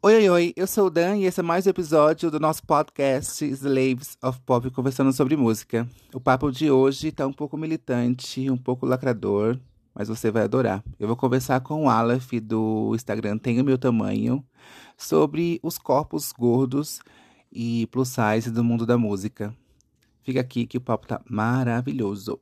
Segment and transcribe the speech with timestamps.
[0.00, 2.62] Oi, oi, oi, eu sou o Dan e esse é mais um episódio do nosso
[2.64, 5.88] podcast Slaves of Pop conversando sobre música.
[6.14, 9.58] O papo de hoje tá um pouco militante, um pouco lacrador,
[9.92, 10.84] mas você vai adorar.
[11.00, 14.46] Eu vou conversar com o Aleph do Instagram Tem o Meu Tamanho
[14.96, 17.00] sobre os corpos gordos
[17.50, 19.52] e plus size do mundo da música.
[20.22, 22.38] Fica aqui que o papo tá maravilhoso.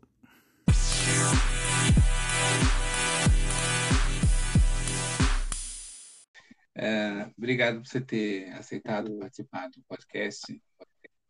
[6.79, 10.63] É, obrigado por você ter aceitado participar do podcast.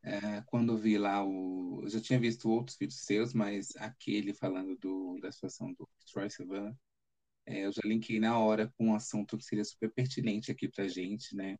[0.02, 1.82] É, quando vi lá o.
[1.84, 6.28] Eu já tinha visto outros vídeos seus, mas aquele falando do, da situação do Troy
[6.28, 6.76] Sivan,
[7.46, 10.88] é, eu já linkei na hora com um assunto que seria super pertinente aqui pra
[10.88, 11.56] gente, né?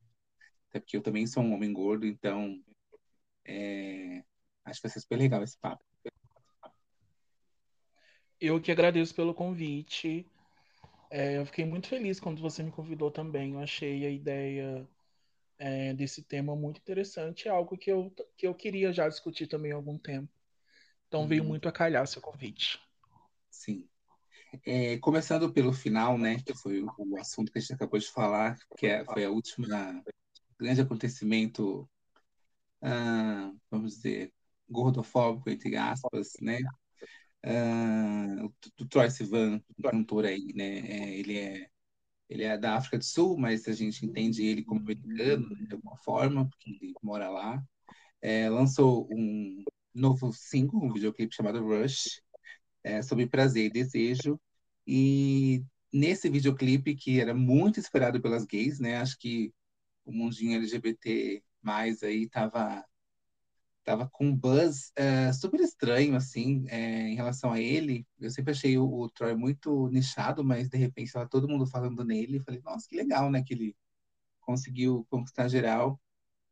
[0.68, 2.60] Até porque eu também sou um homem gordo, então
[3.44, 4.24] é,
[4.64, 5.84] acho que vai ser super legal esse papo.
[8.40, 10.26] Eu que agradeço pelo convite.
[11.10, 13.52] É, eu fiquei muito feliz quando você me convidou também.
[13.52, 14.88] Eu achei a ideia
[15.58, 19.72] é, desse tema muito interessante, é algo que eu, que eu queria já discutir também
[19.72, 20.28] há algum tempo.
[21.08, 21.26] Então uhum.
[21.26, 22.80] veio muito a calhar seu convite.
[23.50, 23.88] Sim.
[24.64, 28.56] É, começando pelo final, né, que foi o, assunto que a gente acabou de falar,
[28.76, 30.02] que é, foi a última
[30.58, 31.88] grande acontecimento,
[32.80, 34.32] ah, vamos dizer,
[34.68, 36.60] gordofóbico, entre aspas, né,
[37.46, 40.78] uh, do Troy Sivan, cantor aí, né?
[40.80, 41.70] É, ele é
[42.28, 45.96] ele é da África do Sul, mas a gente entende ele como americano de alguma
[45.98, 47.62] forma, porque ele mora lá.
[48.20, 52.20] É, lançou um novo single, um videoclipe chamado Rush,
[52.82, 54.40] é, sobre prazer e desejo.
[54.86, 58.98] E nesse videoclipe, que era muito esperado pelas gays, né?
[58.98, 59.52] Acho que
[60.04, 62.84] o mundinho LGBT mais aí estava
[63.86, 68.04] tava com um buzz é, super estranho, assim, é, em relação a ele.
[68.18, 72.04] Eu sempre achei o, o, Troy muito nichado, mas de repente estava todo mundo falando
[72.04, 72.40] nele.
[72.40, 73.76] Falei, nossa, que legal, né, que ele
[74.40, 76.00] conseguiu conquistar geral.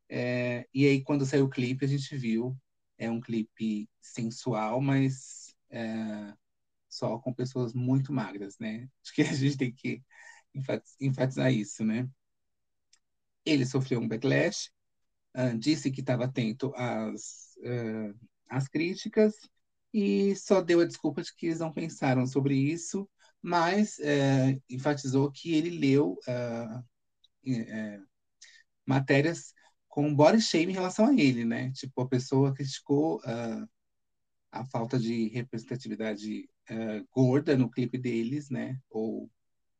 [0.09, 2.57] É, e aí, quando saiu o clipe, a gente viu,
[2.97, 5.53] é um clipe sensual, mas
[6.89, 8.89] só com pessoas muito magras, né?
[9.03, 10.01] Acho que a gente tem que
[11.01, 12.07] enfatizar isso, né?
[13.45, 14.71] Ele sofreu um backlash,
[15.35, 18.15] uh, disse que estava atento às, uh,
[18.49, 19.33] às críticas
[19.93, 23.09] e só deu a desculpa de que eles não pensaram sobre isso,
[23.41, 26.17] mas uh, enfatizou que ele leu
[28.85, 29.53] matérias
[29.87, 31.71] com body shame em relação a ele, né?
[31.71, 33.21] Tipo, a pessoa criticou
[34.51, 36.49] a falta de representatividade
[37.11, 38.79] gorda no clipe deles, né?
[38.89, 39.29] Ou,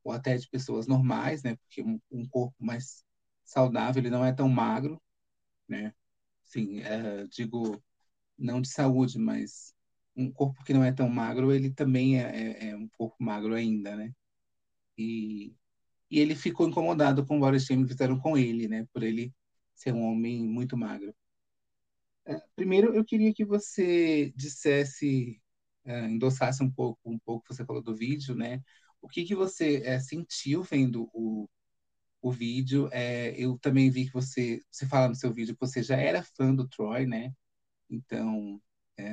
[0.04, 1.56] ou até de pessoas normais, né?
[1.56, 3.04] Porque um, um corpo mais
[3.44, 5.02] saudável ele não é tão magro
[5.68, 5.94] né?
[6.46, 7.84] Sim, é, digo,
[8.38, 9.74] não de saúde, mas
[10.16, 13.56] um corpo que não é tão magro, ele também é, é, é um corpo magro
[13.56, 14.14] ainda, né?
[14.98, 15.56] E,
[16.12, 18.88] e ele ficou incomodado com o body shaming que fizeram com ele, né?
[18.94, 19.34] Por ele
[19.76, 21.16] ser um homem muito magro.
[22.26, 25.42] É, primeiro, eu queria que você dissesse,
[25.84, 28.62] é, endossasse um pouco, um pouco, você falou do vídeo, né?
[29.02, 31.48] O que que você é, sentiu vendo o,
[32.26, 32.90] o vídeo.
[32.92, 36.24] É, eu também vi que você, você fala no seu vídeo que você já era
[36.24, 37.32] fã do Troy, né?
[37.90, 38.62] Então,
[38.98, 39.06] é,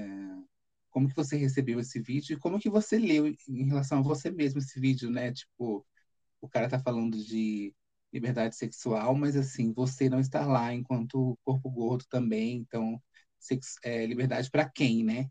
[0.90, 4.30] como que você recebeu esse vídeo e como que você leu em relação a você
[4.30, 5.32] mesmo esse vídeo, né?
[5.32, 5.86] Tipo,
[6.40, 7.74] o cara tá falando de
[8.12, 13.02] liberdade sexual, mas assim, você não está lá enquanto corpo gordo também, então,
[13.84, 15.28] é, liberdade para quem, né?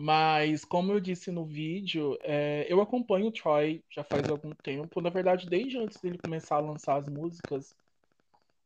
[0.00, 5.00] Mas, como eu disse no vídeo, é, eu acompanho o Troy já faz algum tempo.
[5.00, 7.74] Na verdade, desde antes dele começar a lançar as músicas.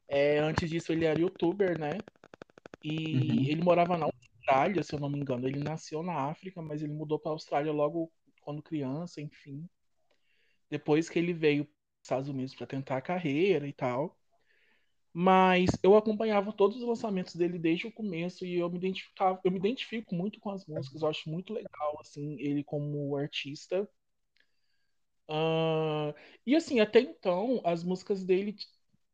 [0.06, 2.04] É, antes disso, ele era youtuber, né?
[2.84, 3.44] E uhum.
[3.46, 5.48] ele morava na Austrália, se eu não me engano.
[5.48, 8.12] Ele nasceu na África, mas ele mudou para a Austrália logo
[8.42, 9.66] quando criança, enfim.
[10.68, 14.18] Depois que ele veio para os Estados Unidos para tentar a carreira e tal.
[15.14, 19.50] Mas eu acompanhava todos os lançamentos dele desde o começo e eu me identificava, eu
[19.50, 23.88] me identifico muito com as músicas, eu acho muito legal assim ele como artista.
[25.28, 26.14] Uh,
[26.46, 28.54] e assim, até então, as músicas dele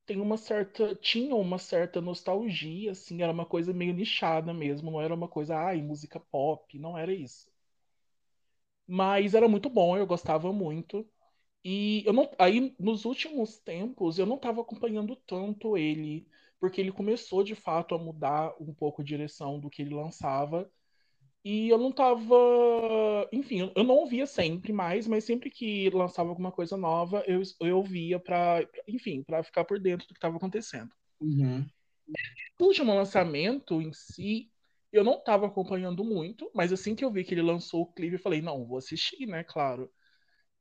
[0.06, 5.00] tem uma certa, tinham uma certa nostalgia, assim, era uma coisa meio nichada mesmo, não
[5.00, 7.48] era uma coisa, ai, música pop, não era isso.
[8.88, 11.06] Mas era muito bom, eu gostava muito.
[11.70, 16.26] E eu não, aí nos últimos tempos eu não estava acompanhando tanto ele,
[16.58, 20.72] porque ele começou de fato a mudar um pouco a direção do que ele lançava.
[21.44, 22.34] E eu não tava.
[23.30, 27.76] Enfim, eu não ouvia sempre mais, mas sempre que lançava alguma coisa nova, eu, eu
[27.76, 30.90] ouvia para, enfim, para ficar por dentro do que estava acontecendo.
[31.20, 31.66] Uhum.
[32.58, 34.50] O último lançamento em si,
[34.90, 38.14] eu não estava acompanhando muito, mas assim que eu vi que ele lançou o clipe,
[38.14, 39.44] eu falei, não, vou assistir, né?
[39.44, 39.92] Claro.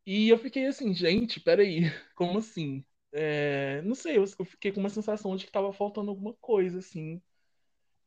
[0.07, 1.81] E eu fiquei assim, gente, peraí,
[2.15, 2.83] como assim?
[3.11, 7.21] É, não sei, eu, fiquei com uma sensação de que tava faltando alguma coisa, assim.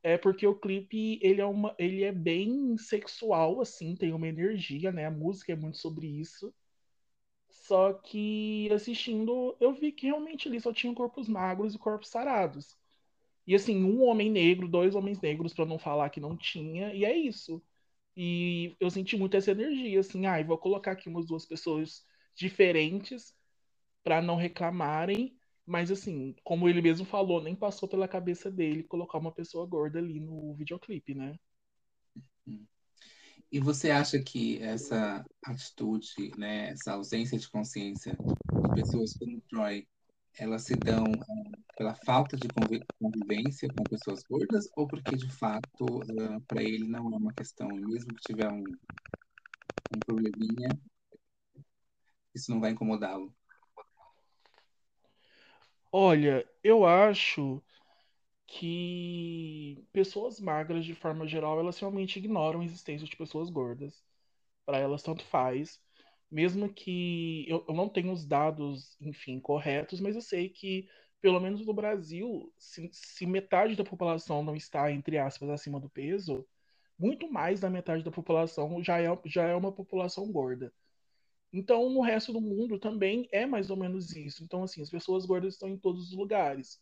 [0.02, 4.92] É porque o clipe, ele é, uma, ele é bem sexual, assim, tem uma energia,
[4.92, 5.06] né?
[5.06, 6.54] A música é muito sobre isso.
[7.50, 12.76] Só que assistindo, eu vi que realmente ali só tinham corpos magros e corpos sarados.
[13.46, 17.04] E assim, um homem negro, dois homens negros, para não falar que não tinha, e
[17.04, 17.62] é isso.
[18.22, 22.04] E eu senti muito essa energia, assim, ai, ah, vou colocar aqui umas duas pessoas
[22.36, 23.34] diferentes
[24.04, 25.34] para não reclamarem,
[25.64, 29.98] mas assim, como ele mesmo falou, nem passou pela cabeça dele colocar uma pessoa gorda
[30.00, 31.34] ali no videoclipe, né?
[33.50, 39.88] E você acha que essa atitude, né, essa ausência de consciência de pessoas como Troy,
[40.38, 42.50] elas se dão uh, pela falta de
[42.98, 47.68] convivência com pessoas gordas ou porque de fato uh, para ele não é uma questão,
[47.68, 48.76] mesmo que tiver um,
[49.90, 50.78] um probleminha,
[52.34, 53.34] isso não vai incomodá-lo?
[55.92, 57.62] Olha, eu acho
[58.46, 64.02] que pessoas magras, de forma geral, elas realmente ignoram a existência de pessoas gordas.
[64.66, 65.80] Para elas, tanto faz.
[66.30, 70.88] Mesmo que eu, eu, não tenha os dados, enfim, corretos, mas eu sei que,
[71.20, 75.90] pelo menos no Brasil, se, se metade da população não está, entre aspas, acima do
[75.90, 76.46] peso,
[76.98, 80.72] muito mais da metade da população já é, já é uma população gorda.
[81.52, 84.44] Então, no resto do mundo também é mais ou menos isso.
[84.44, 86.80] Então, assim, as pessoas gordas estão em todos os lugares.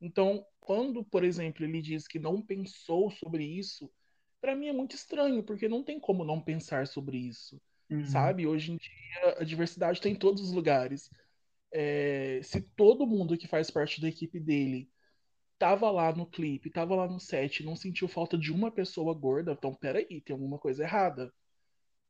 [0.00, 3.90] Então, quando, por exemplo, ele diz que não pensou sobre isso,
[4.40, 7.60] para mim é muito estranho, porque não tem como não pensar sobre isso.
[7.90, 8.04] Uhum.
[8.04, 8.46] Sabe?
[8.46, 11.10] Hoje em dia, a diversidade está em todos os lugares.
[11.72, 14.90] É, se todo mundo que faz parte da equipe dele
[15.58, 19.52] tava lá no clipe, tava lá no set, não sentiu falta de uma pessoa gorda,
[19.52, 21.32] então peraí, tem alguma coisa errada.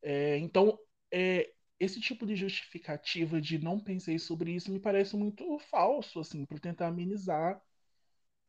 [0.02, 0.78] É, então,
[1.12, 6.44] é, esse tipo de justificativa de não pensei sobre isso me parece muito falso, assim,
[6.46, 7.60] para tentar amenizar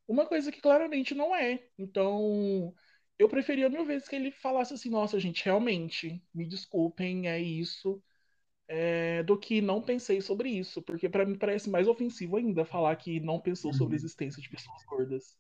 [0.07, 1.68] uma coisa que claramente não é.
[1.77, 2.74] Então,
[3.19, 8.01] eu preferia mil vezes que ele falasse assim: nossa, gente, realmente, me desculpem, é isso.
[8.69, 12.93] É, do que não pensei sobre isso, porque para mim parece mais ofensivo ainda falar
[12.97, 14.05] que não pensou sobre a uhum.
[14.05, 15.37] existência de pessoas gordas.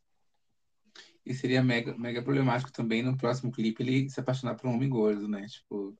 [1.25, 4.87] E seria mega, mega problemático também no próximo clipe ele se apaixonar por um homem
[4.87, 5.45] gordo, né?
[5.45, 5.93] Tipo,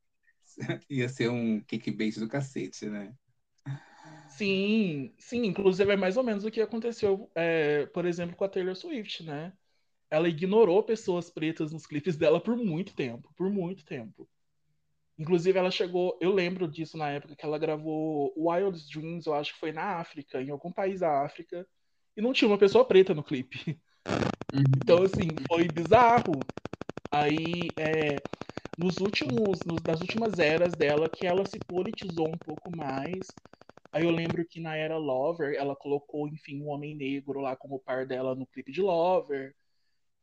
[0.89, 3.13] ia ser um clickbait do cacete, né?
[4.29, 8.49] Sim, sim, inclusive é mais ou menos o que aconteceu, é, por exemplo, com a
[8.49, 9.51] Taylor Swift, né?
[10.09, 14.27] Ela ignorou pessoas pretas nos clipes dela por muito tempo, por muito tempo.
[15.17, 19.53] Inclusive, ela chegou, eu lembro disso na época que ela gravou Wild Dreams, eu acho
[19.53, 21.67] que foi na África, em algum país da África,
[22.15, 23.79] e não tinha uma pessoa preta no clipe.
[24.53, 24.79] Uhum.
[24.81, 26.49] Então, assim, foi bizarro.
[27.11, 28.23] Aí, é,
[28.77, 33.35] nos últimos, nos, nas últimas eras dela, que ela se politizou um pouco mais,
[33.91, 37.79] Aí eu lembro que na era Lover, ela colocou, enfim, um homem negro lá como
[37.79, 39.55] par dela no clipe de Lover.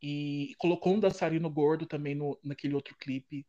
[0.07, 3.47] E colocou um dançarino gordo também no, naquele outro clipe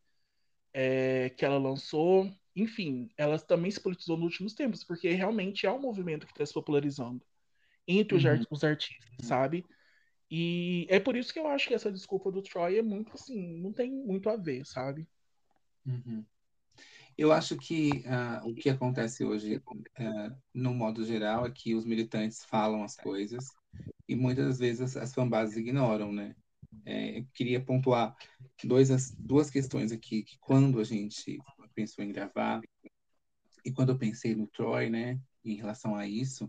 [0.72, 2.32] é, que ela lançou.
[2.56, 6.46] Enfim, ela também se politizou nos últimos tempos, porque realmente é um movimento que está
[6.46, 7.22] se popularizando
[7.86, 8.42] entre uhum.
[8.50, 9.66] os, artistas, sabe?
[10.30, 13.60] E é por isso que eu acho que essa desculpa do Troy é muito assim,
[13.60, 15.06] não tem muito a ver, sabe?
[15.84, 16.24] Uhum.
[17.18, 21.84] Eu acho que uh, o que acontece hoje, uh, no modo geral, é que os
[21.84, 23.44] militantes falam as coisas
[24.08, 26.34] e muitas vezes as, as fanbases ignoram, né?
[26.84, 28.16] É, eu queria pontuar
[28.64, 31.38] dois, as, duas questões aqui, que quando a gente
[31.74, 32.60] pensou em gravar
[33.64, 36.48] e quando eu pensei no Troy, né, em relação a isso,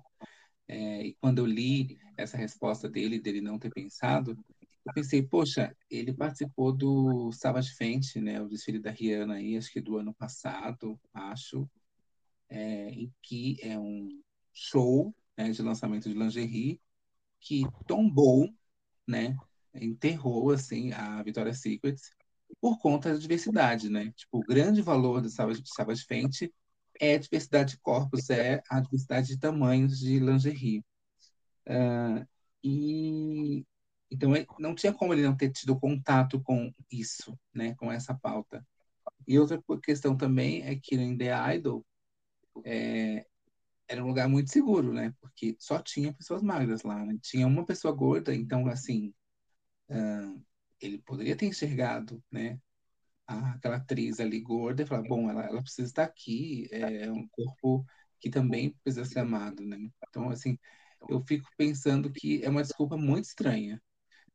[0.68, 4.38] é, e quando eu li essa resposta dele, dele não ter pensado,
[4.86, 9.72] eu pensei, poxa, ele participou do Savage Fenty, né, o desfile da Rihanna aí, acho
[9.72, 11.70] que do ano passado, acho,
[12.50, 14.22] é, em que é um
[14.54, 16.82] show né, de lançamento de lingerie
[17.40, 18.50] que tombou,
[19.06, 19.36] né,
[19.82, 21.98] enterrou assim a Victoria's Secret
[22.62, 24.12] por conta da diversidade, né?
[24.16, 26.54] Tipo, o grande valor do Savage, Savage Fenty
[27.00, 30.84] é a diversidade de corpos, é a diversidade de tamanhos de lingerie.
[31.68, 32.26] Uh,
[32.64, 33.66] e
[34.10, 38.66] então, não tinha como ele não ter tido contato com isso, né, com essa pauta.
[39.28, 41.86] E outra questão também é que em The Idol
[42.66, 43.26] é,
[43.88, 47.18] era um lugar muito seguro, né, porque só tinha pessoas magras lá, né?
[47.22, 49.14] tinha uma pessoa gorda, então assim
[49.90, 50.44] uh,
[50.82, 52.60] ele poderia ter enxergado, né,
[53.28, 57.86] aquela atriz ali gorda e falar, bom, ela, ela precisa estar aqui, é um corpo
[58.20, 59.78] que também precisa ser amado, né?
[60.10, 60.58] Então assim
[61.10, 63.82] eu fico pensando que é uma desculpa muito estranha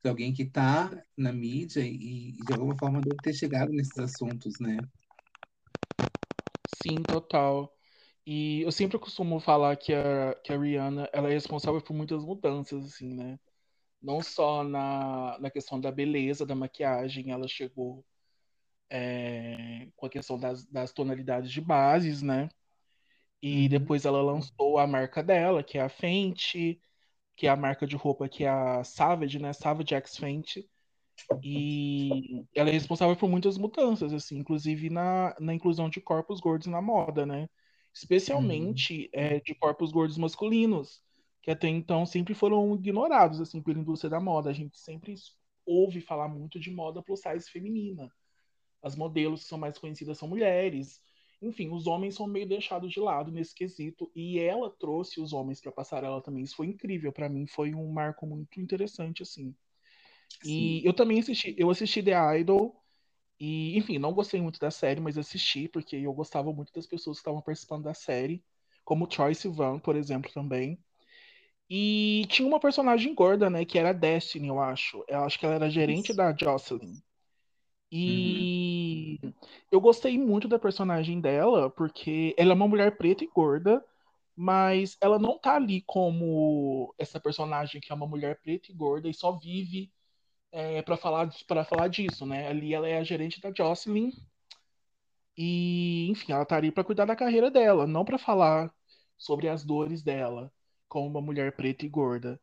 [0.03, 4.59] de alguém que está na mídia e, de alguma forma deve ter chegado nesses assuntos,
[4.61, 4.87] né?
[6.65, 7.73] Sim, total.
[8.27, 12.25] E eu sempre costumo falar que a, que a Rihanna ela é responsável por muitas
[12.25, 13.39] mudanças, assim, né?
[14.03, 18.05] Não só na, na questão da beleza, da maquiagem, ela chegou
[18.91, 22.49] é, com a questão das, das tonalidades de bases, né?
[23.43, 23.69] E Uhum.
[23.69, 26.81] depois ela lançou a marca dela, que é a Fenty,
[27.37, 29.53] que é a marca de roupa que é a Savage, né?
[29.53, 30.71] Savage X Fenty.
[31.43, 36.69] E ela é responsável por muitas mudanças, assim, inclusive na, na inclusão de corpos gordos
[36.69, 37.49] na moda, né?
[38.33, 38.87] Uhum.
[38.87, 41.03] Especialmente é, de corpos gordos masculinos,
[41.43, 44.51] que até então sempre foram ignorados, assim, pela indústria da moda.
[44.51, 45.15] A gente sempre
[45.67, 48.11] ouve falar muito de moda plus size feminina.
[48.83, 51.03] As modelos que são mais conhecidas são mulheres.
[51.41, 54.11] Enfim, os homens são meio deixados de lado nesse quesito.
[54.15, 56.45] E ela trouxe os homens para passarela também.
[56.45, 57.47] Isso foi incrível para mim.
[57.47, 59.55] Foi um marco muito interessante, assim.
[60.45, 60.87] E Sim.
[60.87, 62.81] eu também assisti, eu assisti The Idol
[63.39, 67.19] e, enfim, não gostei muito da série, mas assisti porque eu gostava muito das pessoas
[67.19, 68.45] que estavam participando da série,
[68.85, 70.79] como Troye Sivan, por exemplo, também.
[71.75, 75.03] E tinha uma personagem gorda, né, que era Destiny, eu acho.
[75.09, 76.17] Eu acho que ela era gerente Isso.
[76.17, 76.91] da Jocelyn.
[76.91, 77.03] Uhum.
[77.91, 79.19] E
[79.71, 83.83] eu gostei muito da personagem dela, porque ela é uma mulher preta e gorda,
[84.37, 89.09] mas ela não tá ali como essa personagem que é uma mulher preta e gorda
[89.09, 89.91] e só vive
[90.53, 92.49] é, para falar para falar disso, né?
[92.49, 94.13] Ali ela é a gerente da Jocelyn
[95.35, 98.71] e, enfim, ela tá ali para cuidar da carreira dela, não para falar
[99.17, 100.53] sobre as dores dela
[100.93, 102.39] como uma mulher preta e gorda.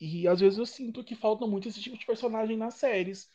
[0.00, 3.28] E às vezes eu sinto que falta muito esse tipo de personagem nas séries.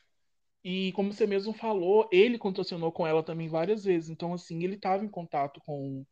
[0.64, 4.10] E como você mesmo falou, ele contracionou com ela também várias vezes.
[4.10, 6.06] Então, assim, ele estava em contato com,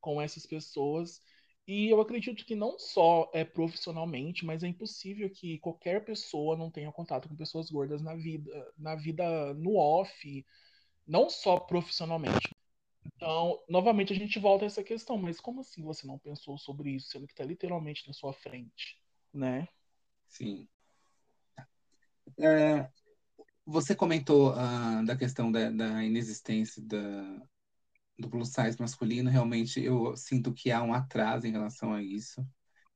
[0.00, 1.20] com essas pessoas.
[1.66, 6.70] E eu acredito que não só é profissionalmente, mas é impossível que qualquer pessoa não
[6.70, 10.46] tenha contato com pessoas gordas na vida, na vida no off,
[11.06, 12.50] não só profissionalmente.
[13.04, 16.90] Então, novamente a gente volta a essa questão, mas como assim você não pensou sobre
[16.90, 19.00] isso, sendo que está literalmente na sua frente,
[19.32, 19.68] né?
[20.26, 20.68] Sim.
[22.38, 22.88] É,
[23.64, 27.42] você comentou ah, da questão da, da inexistência da,
[28.18, 29.30] do plus size masculino.
[29.30, 32.46] Realmente, eu sinto que há um atraso em relação a isso.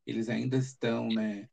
[0.06, 1.48] Eles ainda estão, né,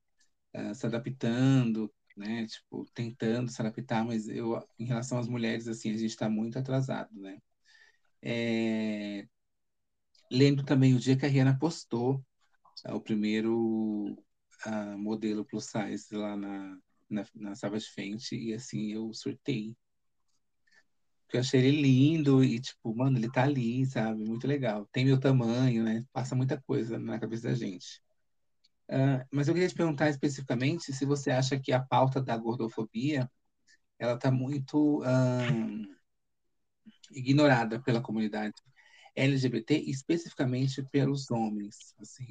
[0.53, 5.89] ah, se adaptando, né, tipo, tentando se adaptar, mas eu, em relação às mulheres, assim,
[5.91, 7.39] a gente está muito atrasado, né?
[8.21, 9.25] É,
[10.65, 12.23] também o dia que a Rihanna postou
[12.85, 14.17] ah, o primeiro
[14.65, 16.77] ah, modelo plus size lá na,
[17.09, 19.75] na, na Savage Fenty, e assim, eu surtei.
[21.33, 24.23] Eu achei ele lindo e, tipo, mano, ele tá ali, sabe?
[24.25, 24.85] Muito legal.
[24.91, 26.05] Tem meu tamanho, né?
[26.11, 28.01] Passa muita coisa na cabeça da gente.
[28.89, 33.29] Ah, mas eu queria te perguntar especificamente se você acha que a pauta da gordofobia
[33.97, 35.47] ela tá muito ah,
[37.13, 38.55] ignorada pela comunidade
[39.15, 42.27] LGBT, especificamente pelos homens, assim.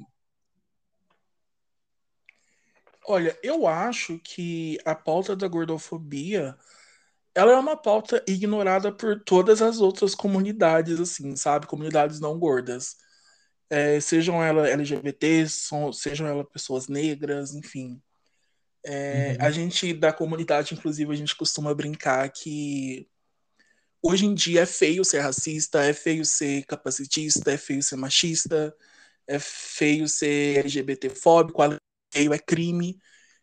[3.07, 6.55] Olha, eu acho que a pauta da gordofobia
[7.35, 11.67] ela é uma pauta ignorada por todas as outras comunidades, assim, sabe?
[11.67, 12.97] Comunidades não gordas.
[13.69, 18.01] É, sejam elas LGBTs, sejam elas pessoas negras, enfim.
[18.85, 19.51] É, a Uhum.
[19.51, 23.09] gente, da comunidade, inclusive, a gente costuma brincar que
[24.01, 28.75] hoje em dia é feio ser racista, é feio ser capacitista, é feio ser machista,
[29.27, 31.61] é feio ser LGBT-fóbico,
[32.13, 32.99] feio é crime.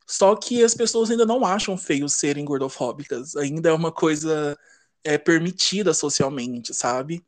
[0.06, 3.36] Só que as pessoas ainda não acham feio serem gordofóbicas.
[3.36, 4.58] Ainda é uma coisa
[5.04, 7.24] é, permitida socialmente, sabe?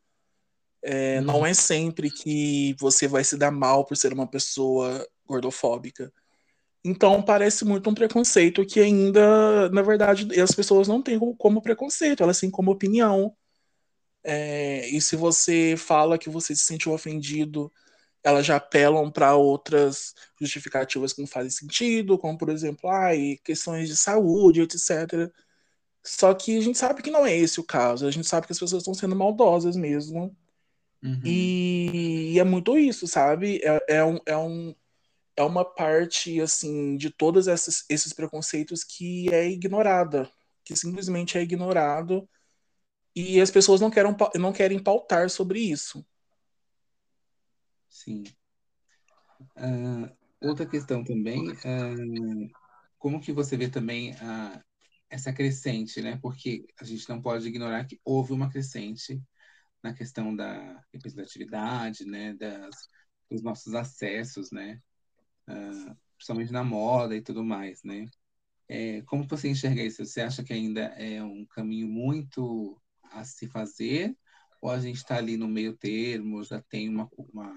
[0.83, 1.45] É, não Uhum.
[1.45, 6.11] é sempre que você vai se dar mal por ser uma pessoa gordofóbica.
[6.83, 12.23] Então parece muito um preconceito que ainda, na verdade, as pessoas não têm como preconceito,
[12.23, 13.35] elas têm como opinião.
[14.23, 17.71] É, e se você fala que você se sentiu ofendido,
[18.23, 23.87] elas já apelam para outras justificativas que não fazem sentido, como por exemplo, ai, questões
[23.87, 25.31] de saúde, etc.
[26.03, 28.53] Só que a gente sabe que não é esse o caso, a gente sabe que
[28.53, 30.35] as pessoas estão sendo maldosas mesmo.
[31.03, 31.21] Uhum.
[31.25, 33.59] E, e é muito isso, sabe?
[33.63, 34.75] É, é, um, é, um,
[35.35, 40.29] é uma parte, assim, de todos esses, esses preconceitos que é ignorada,
[40.63, 42.27] que simplesmente é ignorado
[43.15, 46.05] e as pessoas não querem, não querem pautar sobre isso.
[47.89, 48.23] Sim.
[49.57, 50.09] Uh,
[50.39, 52.49] outra questão também, uh,
[52.97, 54.63] como que você vê também uh,
[55.09, 56.17] essa crescente, né?
[56.21, 59.21] Porque a gente não pode ignorar que houve uma crescente
[59.83, 62.33] na questão da representatividade, né?
[62.35, 62.75] Das,
[63.29, 64.79] dos nossos acessos, né?
[65.47, 68.07] Uh, principalmente na moda e tudo mais, né?
[68.69, 70.05] É, como você enxerga isso?
[70.05, 72.79] Você acha que ainda é um caminho muito
[73.11, 74.15] a se fazer?
[74.61, 77.53] Ou a gente está ali no meio termo, já tem uma, uma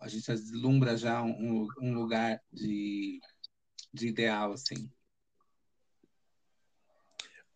[0.00, 3.20] a gente já deslumbra já um, um lugar de,
[3.92, 4.90] de ideal, assim?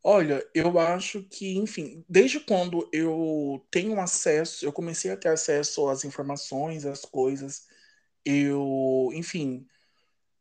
[0.02, 5.88] Olha, eu acho que, enfim, desde quando eu tenho acesso, eu comecei a ter acesso
[5.88, 7.68] às informações, às coisas,
[8.24, 9.66] eu, enfim,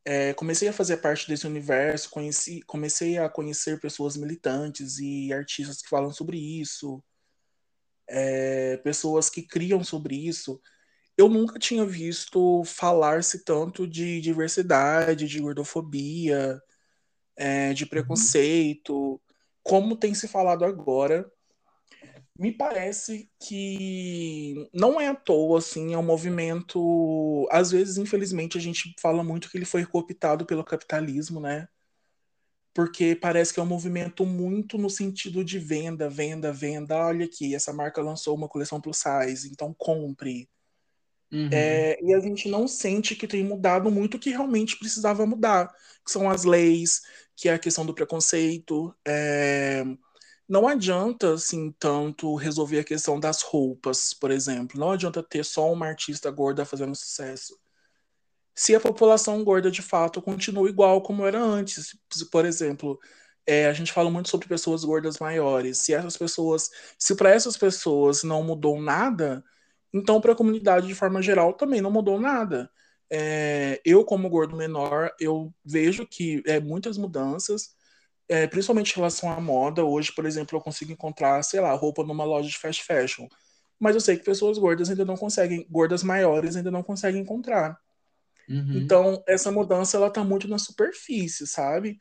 [0.06, 5.82] é, comecei a fazer parte desse universo, conheci, comecei a conhecer pessoas militantes e artistas
[5.82, 7.04] que falam sobre isso,
[8.08, 10.62] é, pessoas que criam sobre isso.
[11.18, 16.62] Eu nunca tinha visto falar-se tanto de diversidade, de gordofobia,
[17.38, 17.90] é, de uhum.
[17.90, 19.22] preconceito
[19.64, 21.30] como tem se falado agora,
[22.40, 27.46] me parece que não é à toa, assim, é um movimento.
[27.52, 31.68] Às vezes, infelizmente, a gente fala muito que ele foi cooptado pelo capitalismo, né?
[32.74, 36.96] Porque parece que é um movimento muito no sentido de venda, venda, venda.
[37.08, 40.50] Olha aqui, essa marca lançou uma coleção plus size, então compre.
[41.30, 41.50] Uhum.
[41.52, 45.68] É, e a gente não sente que tem mudado muito o que realmente precisava mudar,
[46.06, 47.02] que são as leis,
[47.36, 48.96] que é a questão do preconceito.
[49.06, 49.84] É,
[50.50, 54.80] não adianta, assim, tanto resolver a questão das roupas, por exemplo.
[54.80, 57.58] Não adianta ter só uma artista gorda fazendo sucesso.
[58.56, 61.98] Se a população gorda, de fato, continua igual como era antes.
[62.32, 63.00] Por exemplo,
[63.46, 65.80] é, a gente fala muito sobre pessoas gordas maiores.
[65.80, 69.44] Se essas pessoas, se para essas pessoas não mudou nada,
[69.94, 72.72] então, para a comunidade de forma geral também não mudou nada.
[73.12, 77.76] É, eu, como gordo menor, eu vejo que é, muitas mudanças,
[78.30, 79.84] é, principalmente em relação à moda.
[79.84, 83.28] Hoje, por exemplo, eu consigo encontrar, sei lá, roupa numa loja de fast fashion.
[83.80, 87.78] Mas eu sei que pessoas gordas ainda não conseguem, gordas maiores ainda não conseguem encontrar.
[88.48, 88.78] Uhum.
[88.78, 91.98] Então, essa mudança, ela tá muito na superfície, sabe?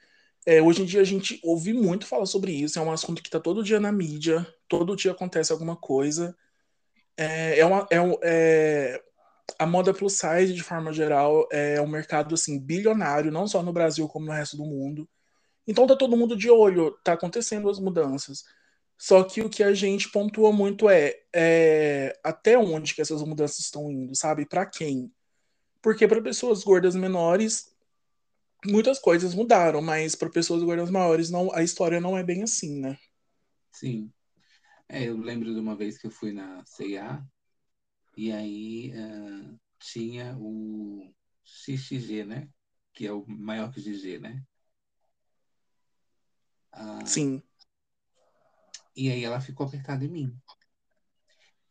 [0.46, 3.28] É, hoje em dia a gente ouve muito falar sobre isso, é um assunto que
[3.28, 6.34] está todo dia na mídia, todo dia acontece alguma coisa
[7.18, 9.02] é, é, uma, é, é,
[9.58, 13.72] a moda plus size, de forma geral, é um mercado assim, bilionário, não só no
[13.72, 15.08] Brasil, como no resto do mundo.
[15.68, 18.42] Então tá todo mundo de olho, tá acontecendo as mudanças.
[18.96, 23.60] Só que o que a gente pontua muito é, é até onde que essas mudanças
[23.60, 24.46] estão indo, sabe?
[24.46, 25.12] Para quem?
[25.82, 27.76] Porque para pessoas gordas menores,
[28.64, 32.80] muitas coisas mudaram, mas para pessoas gordas maiores, não, a história não é bem assim,
[32.80, 32.98] né?
[33.70, 34.10] Sim.
[34.88, 37.22] É, eu lembro de uma vez que eu fui na C&A
[38.16, 41.12] e aí uh, tinha o
[41.44, 42.48] XXG, né?
[42.94, 44.42] Que é o maior que o GG, né?
[46.74, 47.42] Uh, Sim.
[48.96, 50.36] E aí ela ficou apertada em mim.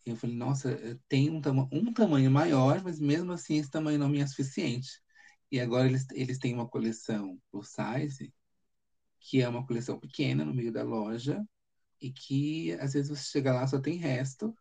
[0.06, 4.08] Eu falei, nossa, tem um, tama um tamanho maior, mas mesmo assim esse tamanho não
[4.08, 5.02] me é suficiente.
[5.52, 8.34] E agora eles, eles têm uma coleção plus size,
[9.20, 11.46] que é uma coleção pequena no meio da loja,
[12.02, 14.56] e que às vezes você chega lá só tem resto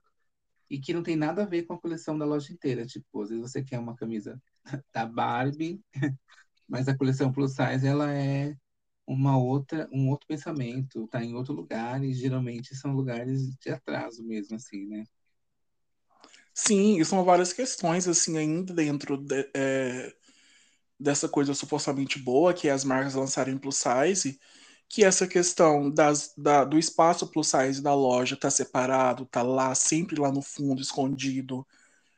[0.71, 2.87] e que não tem nada a ver com a coleção da loja inteira.
[2.87, 4.41] Tipo, às vezes você quer uma camisa
[4.93, 5.81] da Barbie,
[6.69, 8.57] mas a coleção plus size ela é
[9.07, 14.25] uma outra, um outro pensamento, tá em outro lugar e geralmente são lugares de atraso
[14.25, 15.05] mesmo, assim, né?
[16.53, 20.13] Sim, e são várias questões assim ainda dentro de, é,
[20.99, 24.41] dessa coisa supostamente boa que é as marcas lançarem plus size
[24.89, 29.75] que essa questão das, da, do espaço plus size da loja tá separado, tá lá,
[29.75, 31.67] sempre lá no fundo, escondido.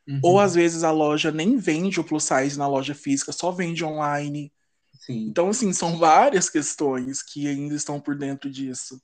[0.06, 0.20] Uhum.
[0.22, 3.84] Ou às vezes a loja nem vende o plus size na loja física, só vende
[3.84, 4.52] online.
[4.98, 5.28] Sim.
[5.28, 9.00] Então, assim, são várias questões que ainda estão por dentro disso.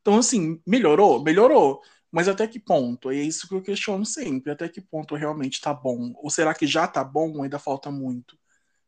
[0.00, 1.22] Então, assim, melhorou?
[1.22, 1.80] Melhorou.
[2.10, 3.10] Mas até que ponto?
[3.10, 4.50] É isso que eu questiono sempre.
[4.50, 6.12] Até que ponto realmente tá bom?
[6.16, 8.38] Ou será que já tá bom ou ainda falta muito?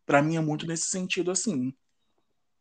[0.04, 1.72] Para mim é muito nesse sentido assim.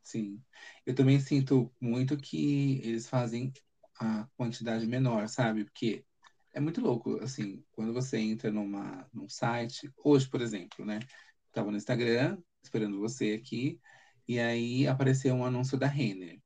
[0.04, 0.42] Sim.
[0.86, 3.54] Eu também sinto muito que eles fazem
[4.00, 5.66] a quantidade menor, sabe?
[5.66, 6.06] Porque
[6.54, 11.00] é muito louco, assim, quando você entra numa, num site, hoje, por exemplo, né?
[11.48, 13.80] Estava no Instagram, esperando você aqui,
[14.28, 16.40] e aí apareceu um anúncio da Renner.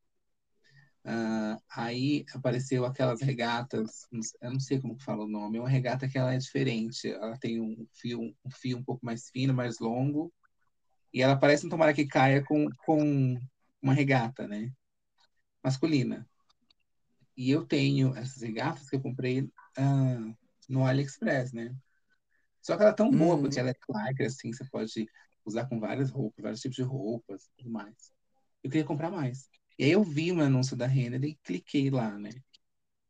[1.06, 4.08] Uh, aí apareceu aquelas regatas,
[4.42, 7.38] eu não sei como fala o nome, é uma regata que ela é diferente, ela
[7.38, 10.34] tem um fio, um fio um pouco mais fino, mais longo,
[11.14, 13.38] e ela parece um tomara que caia com, com
[13.82, 14.72] uma regata, né?
[15.62, 16.28] Masculina.
[17.36, 20.38] E eu tenho essas regatas que eu comprei uh,
[20.70, 21.76] no AliExpress, né?
[22.62, 23.68] Só que ela é tão boa, porque uhum.
[23.68, 25.06] ela é lycra, assim, você pode
[25.46, 28.14] usar com várias roupas, vários tipos de roupas e tudo mais.
[28.64, 29.50] Eu queria comprar mais.
[29.78, 32.32] E aí eu vi um anúncio da Renner e cliquei lá, né?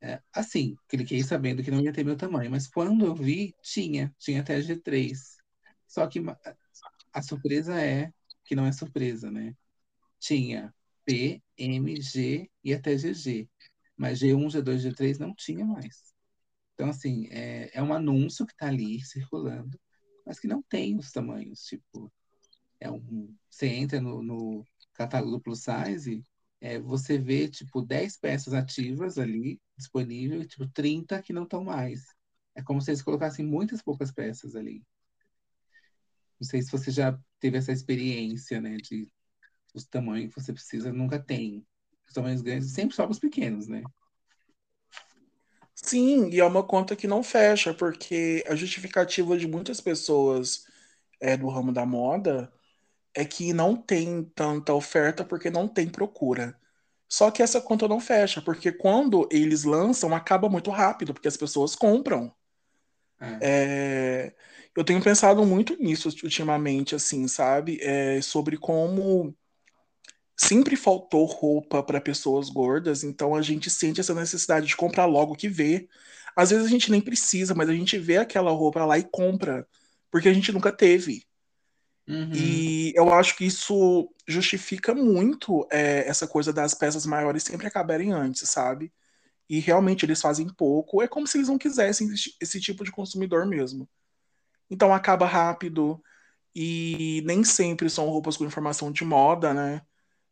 [0.01, 4.13] É, assim, cliquei sabendo que não ia ter meu tamanho, mas quando eu vi, tinha,
[4.19, 5.37] tinha até G3.
[5.87, 6.19] Só que
[7.13, 8.11] a surpresa é
[8.45, 9.55] que não é surpresa, né?
[10.23, 10.73] tinha
[11.05, 13.49] P, M, G e até GG.
[13.97, 16.13] Mas G1, G2, G3 não tinha mais.
[16.73, 19.77] Então, assim, é, é um anúncio que está ali circulando,
[20.25, 21.61] mas que não tem os tamanhos.
[21.65, 22.11] Tipo,
[22.83, 26.21] é um, você entra no, no catálogo plus size,
[26.59, 32.05] é, você vê, tipo, 10 peças ativas ali, disponível, tipo, 30 que não estão mais.
[32.53, 34.83] É como se eles colocassem muitas poucas peças ali.
[36.39, 39.09] Não sei se você já teve essa experiência, né, de
[39.73, 41.65] os tamanhos que você precisa, nunca tem.
[42.05, 43.81] Os tamanhos grandes sempre sobram os pequenos, né?
[45.73, 50.67] Sim, e é uma conta que não fecha, porque a justificativa de muitas pessoas
[51.19, 52.51] é, do ramo da moda
[53.15, 56.57] é que não tem tanta oferta porque não tem procura.
[57.07, 61.37] Só que essa conta não fecha, porque quando eles lançam, acaba muito rápido, porque as
[61.37, 62.33] pessoas compram.
[63.21, 63.37] É.
[63.41, 64.33] É,
[64.75, 67.77] eu tenho pensado muito nisso ultimamente, assim, sabe?
[67.81, 69.35] É, sobre como
[70.35, 75.35] sempre faltou roupa para pessoas gordas, então a gente sente essa necessidade de comprar logo
[75.35, 75.87] que vê.
[76.35, 79.67] Às vezes a gente nem precisa, mas a gente vê aquela roupa lá e compra,
[80.11, 81.23] porque a gente nunca teve.
[82.07, 82.31] Uhum.
[82.33, 88.11] E eu acho que isso justifica muito é, essa coisa das peças maiores sempre acabarem
[88.11, 88.91] antes, sabe?
[89.49, 91.01] E realmente eles fazem pouco.
[91.01, 92.09] É como se eles não quisessem
[92.41, 93.87] esse tipo de consumidor mesmo.
[94.69, 96.01] Então acaba rápido
[96.55, 99.81] e nem sempre são roupas com informação de moda, né?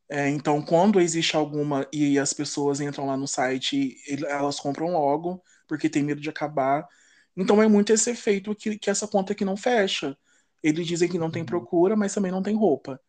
[0.09, 3.95] É, então, quando existe alguma e as pessoas entram lá no site,
[4.27, 6.85] elas compram logo, porque tem medo de acabar.
[7.35, 10.17] Então, é muito esse efeito que, que essa conta aqui não fecha.
[10.63, 11.47] Eles dizem que não tem uhum.
[11.47, 12.99] procura, mas também não tem roupa.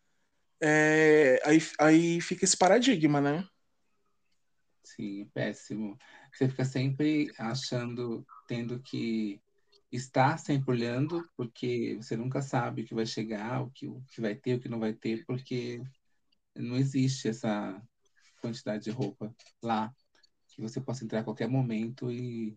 [0.61, 3.47] É, aí, aí fica esse paradigma, né?
[4.85, 5.97] Sim, péssimo.
[6.33, 9.41] Você fica sempre achando, tendo que
[9.91, 14.21] estar sempre olhando, porque você nunca sabe o que vai chegar, o que, o que
[14.21, 15.83] vai ter, o que não vai ter, porque
[16.57, 17.81] não existe essa
[18.41, 19.95] quantidade de roupa lá
[20.49, 22.57] que você possa entrar a qualquer momento e.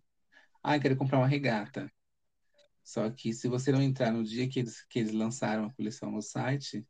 [0.64, 1.92] Ah, quero comprar uma regata.
[2.86, 6.12] Só que se você não entrar no dia que eles, que eles lançaram a coleção
[6.12, 6.88] no site,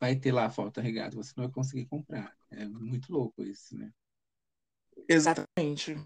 [0.00, 2.34] vai ter lá a foto da regata, você não vai conseguir comprar.
[2.50, 3.92] É muito louco isso, né?
[5.06, 5.96] Exatamente.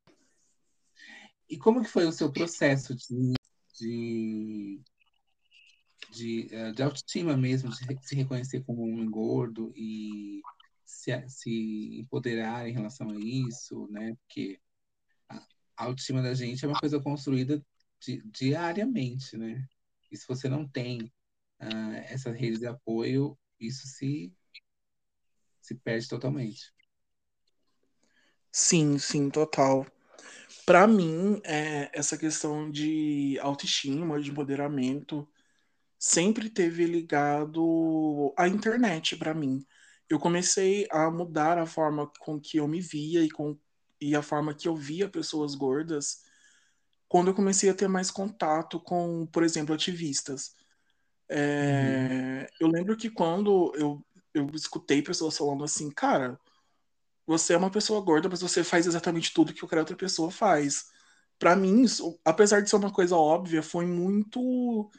[1.48, 3.34] E como que foi o seu processo de,
[3.78, 4.80] de,
[6.10, 10.42] de, eh, de autoestima mesmo, de se reconhecer como um gordo e
[10.84, 14.16] se, se empoderar em relação a isso, né?
[14.16, 14.60] Porque
[15.28, 17.64] a autoestima da gente é uma coisa construída
[18.06, 19.66] di, diariamente, né?
[20.10, 21.12] E se você não tem
[21.60, 24.32] uh, essa rede de apoio, isso se,
[25.60, 26.72] se perde totalmente.
[28.52, 29.84] Sim, sim, total.
[30.64, 35.28] Para mim, é, essa questão de autoestima, de empoderamento,
[35.98, 39.66] sempre teve ligado à internet para mim.
[40.08, 43.58] Eu comecei a mudar a forma com que eu me via e, com,
[44.00, 46.25] e a forma que eu via pessoas gordas
[47.08, 50.54] quando eu comecei a ter mais contato com, por exemplo, ativistas.
[51.28, 52.66] É, uhum.
[52.66, 56.38] Eu lembro que quando eu, eu escutei pessoas falando assim, cara,
[57.26, 60.86] você é uma pessoa gorda, mas você faz exatamente tudo que qualquer outra pessoa faz.
[61.38, 64.90] Para mim, isso, apesar de ser uma coisa óbvia, foi muito.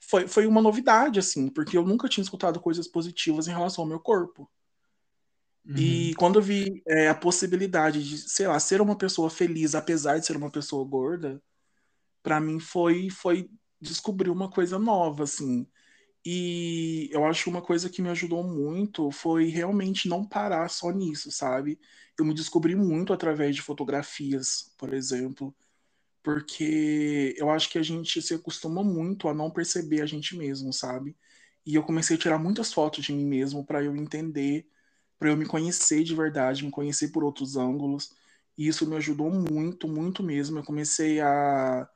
[0.00, 3.88] Foi, foi uma novidade, assim, porque eu nunca tinha escutado coisas positivas em relação ao
[3.88, 4.50] meu corpo.
[5.66, 5.76] Uhum.
[5.76, 10.18] E quando eu vi é, a possibilidade de, sei lá, ser uma pessoa feliz, apesar
[10.18, 11.42] de ser uma pessoa gorda,
[12.24, 15.68] para mim foi, foi descobrir uma coisa nova, assim.
[16.24, 20.90] E eu acho que uma coisa que me ajudou muito foi realmente não parar só
[20.92, 21.80] nisso, sabe?
[22.18, 25.54] Eu me descobri muito através de fotografias, por exemplo,
[26.22, 30.72] porque eu acho que a gente se acostuma muito a não perceber a gente mesmo,
[30.72, 31.16] sabe?
[31.66, 34.66] E eu comecei a tirar muitas fotos de mim mesmo para eu entender,
[35.18, 38.10] para eu me conhecer de verdade, me conhecer por outros ângulos.
[38.56, 40.58] E isso me ajudou muito, muito mesmo.
[40.58, 41.88] Eu comecei a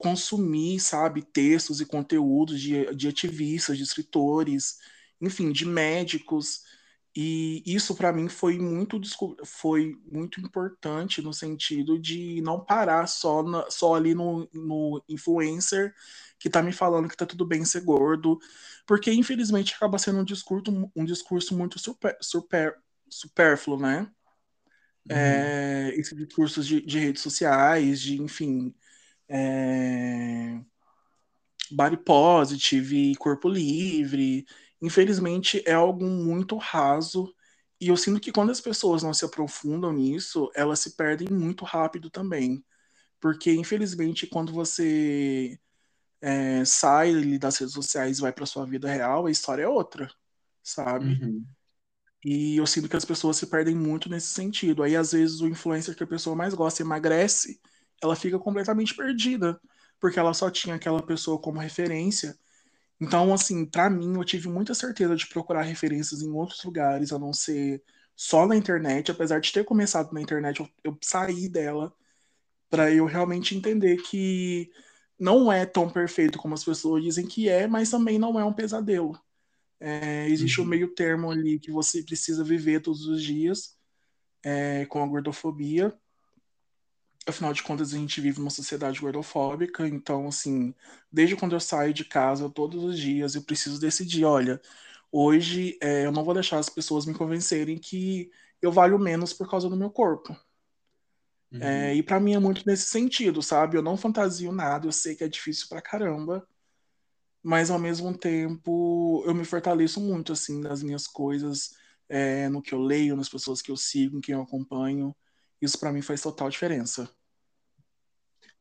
[0.00, 4.78] consumir, sabe, textos e conteúdos de, de ativistas, de escritores,
[5.20, 6.62] enfim, de médicos.
[7.14, 8.98] E isso para mim foi muito
[9.44, 15.92] foi muito importante no sentido de não parar só, na, só ali no, no influencer
[16.38, 18.38] que está me falando que está tudo bem ser gordo,
[18.86, 22.74] porque infelizmente acaba sendo um discurso, um discurso muito super, super,
[23.10, 24.10] supérfluo, né?
[25.10, 25.16] Uhum.
[25.16, 28.74] É, esses discursos de, de redes sociais, de enfim,
[29.30, 30.60] é,
[31.70, 34.44] body positive, corpo livre.
[34.82, 37.32] Infelizmente é algo muito raso
[37.80, 41.64] e eu sinto que quando as pessoas não se aprofundam nisso, elas se perdem muito
[41.64, 42.62] rápido também.
[43.18, 45.58] Porque, infelizmente, quando você
[46.20, 50.10] é, sai das redes sociais e vai para sua vida real, a história é outra,
[50.62, 51.22] sabe?
[51.22, 51.44] Uhum.
[52.22, 54.82] E eu sinto que as pessoas se perdem muito nesse sentido.
[54.82, 57.58] Aí, às vezes, o influencer que a pessoa mais gosta emagrece
[58.02, 59.60] ela fica completamente perdida,
[59.98, 62.36] porque ela só tinha aquela pessoa como referência.
[63.00, 67.18] Então, assim, para mim, eu tive muita certeza de procurar referências em outros lugares, a
[67.18, 67.82] não ser
[68.14, 69.10] só na internet.
[69.10, 71.92] Apesar de ter começado na internet, eu, eu saí dela
[72.68, 74.70] para eu realmente entender que
[75.18, 78.52] não é tão perfeito como as pessoas dizem que é, mas também não é um
[78.52, 79.18] pesadelo.
[79.80, 80.66] É, existe uhum.
[80.66, 83.76] um meio termo ali que você precisa viver todos os dias
[84.42, 85.92] é, com a gordofobia.
[87.30, 90.74] Afinal de contas, a gente vive uma sociedade gordofóbica, então, assim,
[91.10, 94.60] desde quando eu saio de casa, todos os dias, eu preciso decidir: olha,
[95.12, 98.30] hoje é, eu não vou deixar as pessoas me convencerem que
[98.62, 100.36] eu valho menos por causa do meu corpo.
[101.52, 101.62] Uhum.
[101.62, 103.76] É, e para mim é muito nesse sentido, sabe?
[103.76, 106.46] Eu não fantasio nada, eu sei que é difícil pra caramba,
[107.42, 111.70] mas ao mesmo tempo eu me fortaleço muito, assim, nas minhas coisas,
[112.08, 115.14] é, no que eu leio, nas pessoas que eu sigo, em quem eu acompanho.
[115.60, 117.10] Isso para mim faz total diferença.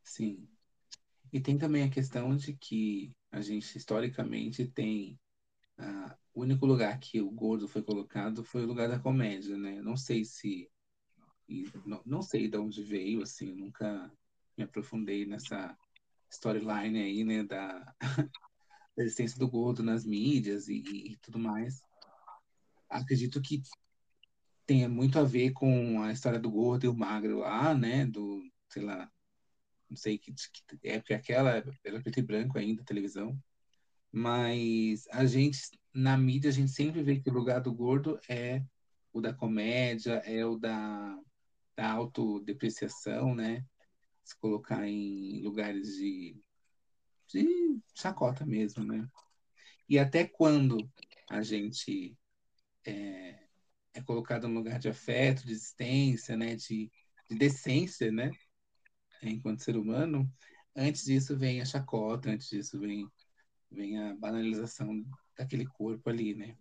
[0.09, 0.49] Sim.
[1.31, 5.19] E tem também a questão de que a gente historicamente tem
[5.79, 9.79] uh, o único lugar que o gordo foi colocado foi o lugar da comédia, né?
[9.83, 10.67] Não sei se
[11.85, 14.11] não, não sei de onde veio, assim, nunca
[14.57, 15.77] me aprofundei nessa
[16.31, 17.95] storyline aí, né, da,
[18.97, 21.83] da existência do gordo nas mídias e, e, tudo mais.
[22.89, 23.61] Acredito que
[24.65, 28.43] tenha muito a ver com a história do gordo e o magro lá, né, do,
[28.69, 29.11] sei lá,
[29.89, 31.51] não sei que, que época é aquela,
[31.83, 33.37] era preto e branco ainda, televisão.
[34.11, 35.59] Mas a gente,
[35.93, 38.63] na mídia, a gente sempre vê que o lugar do gordo é
[39.13, 41.17] o da comédia, é o da
[41.79, 43.65] da autodepreciação, né?
[44.21, 46.37] Se colocar em lugares de,
[47.29, 49.07] de chacota mesmo, né?
[49.87, 50.77] E até quando
[51.29, 52.17] a gente
[52.85, 53.47] é,
[53.93, 56.57] é colocado no lugar de afeto, de existência, né?
[56.57, 56.91] De,
[57.29, 58.29] de decência, né?
[59.21, 60.31] Enquanto ser humano,
[60.75, 63.09] antes disso vem a chacota, antes disso vem,
[63.71, 65.05] vem a banalização
[65.37, 66.55] daquele corpo ali, né?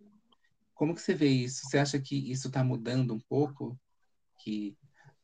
[0.73, 1.65] Como que você vê isso?
[1.65, 3.79] Você acha que isso está mudando um pouco?
[4.39, 4.77] Que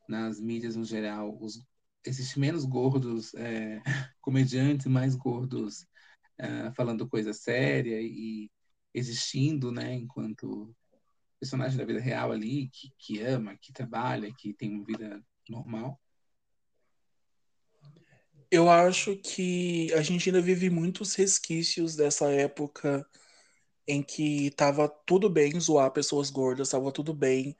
[0.08, 1.62] nas mídias no geral, os,
[2.04, 3.82] existe menos gordos é,
[4.20, 5.86] comediantes, mais gordos
[6.38, 8.50] é, falando coisa séria e
[8.94, 10.74] existindo, né, enquanto
[11.38, 16.00] personagem da vida real ali, que, que ama, que trabalha, que tem uma vida normal?
[18.56, 23.06] Eu acho que a gente ainda vive muitos resquícios dessa época
[23.86, 27.56] em que tava tudo bem zoar pessoas gordas, tava tudo bem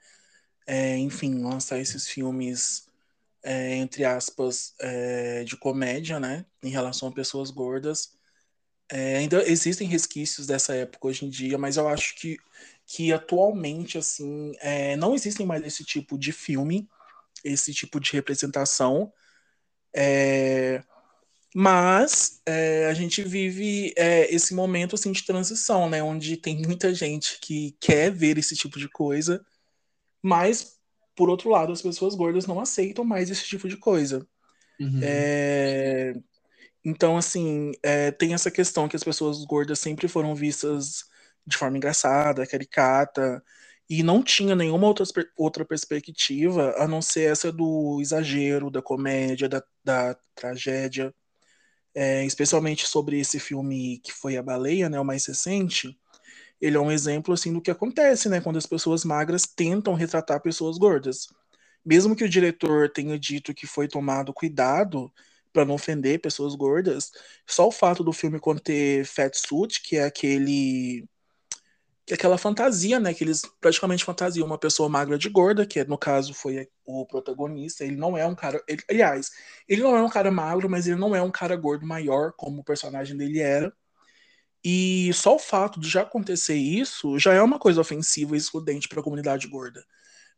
[0.67, 2.87] é, enfim, lançar esses filmes,
[3.43, 8.17] é, entre aspas, é, de comédia, né, em relação a pessoas gordas.
[8.89, 12.37] É, ainda existem resquícios dessa época hoje em dia, mas eu acho que,
[12.85, 16.89] que atualmente, assim, é, não existem mais esse tipo de filme,
[17.43, 19.11] esse tipo de representação.
[19.95, 20.81] É,
[21.55, 26.03] mas é, a gente vive é, esse momento assim, de transição, né?
[26.03, 29.43] Onde tem muita gente que quer ver esse tipo de coisa,
[30.21, 30.77] mas,
[31.15, 34.27] por outro lado, as pessoas gordas não aceitam mais esse tipo de coisa.
[34.79, 34.99] Uhum.
[35.01, 36.13] É...
[36.85, 41.05] Então, assim, é, tem essa questão que as pessoas gordas sempre foram vistas
[41.45, 43.43] de forma engraçada, caricata,
[43.89, 45.05] e não tinha nenhuma outra,
[45.37, 51.13] outra perspectiva a não ser essa do exagero, da comédia, da, da tragédia.
[51.95, 55.97] É, especialmente sobre esse filme que foi A Baleia, né, o mais recente,
[56.61, 60.41] ele é um exemplo assim do que acontece, né, quando as pessoas magras tentam retratar
[60.41, 61.27] pessoas gordas.
[61.85, 65.11] Mesmo que o diretor tenha dito que foi tomado cuidado
[65.53, 67.11] para não ofender pessoas gordas,
[67.47, 71.16] só o fato do filme conter fat suit, que é aquele que
[72.13, 76.33] aquela fantasia, né, que eles praticamente fantasiam uma pessoa magra de gorda, que no caso
[76.33, 79.29] foi o protagonista, ele não é um cara, ele, aliás,
[79.67, 82.61] ele não é um cara magro, mas ele não é um cara gordo maior como
[82.61, 83.73] o personagem dele era.
[84.63, 88.87] E só o fato de já acontecer isso já é uma coisa ofensiva e excludente
[88.87, 89.83] para a comunidade gorda.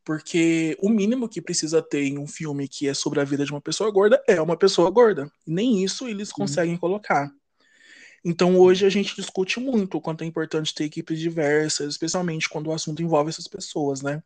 [0.04, 3.52] Porque o mínimo que precisa ter em um filme que é sobre a vida de
[3.52, 5.32] uma pessoa gorda é uma pessoa gorda.
[5.46, 6.80] E nem isso eles conseguem uhum.
[6.80, 7.32] colocar.
[8.24, 12.68] Então hoje a gente discute muito o quanto é importante ter equipes diversas, especialmente quando
[12.68, 14.22] o assunto envolve essas pessoas, né?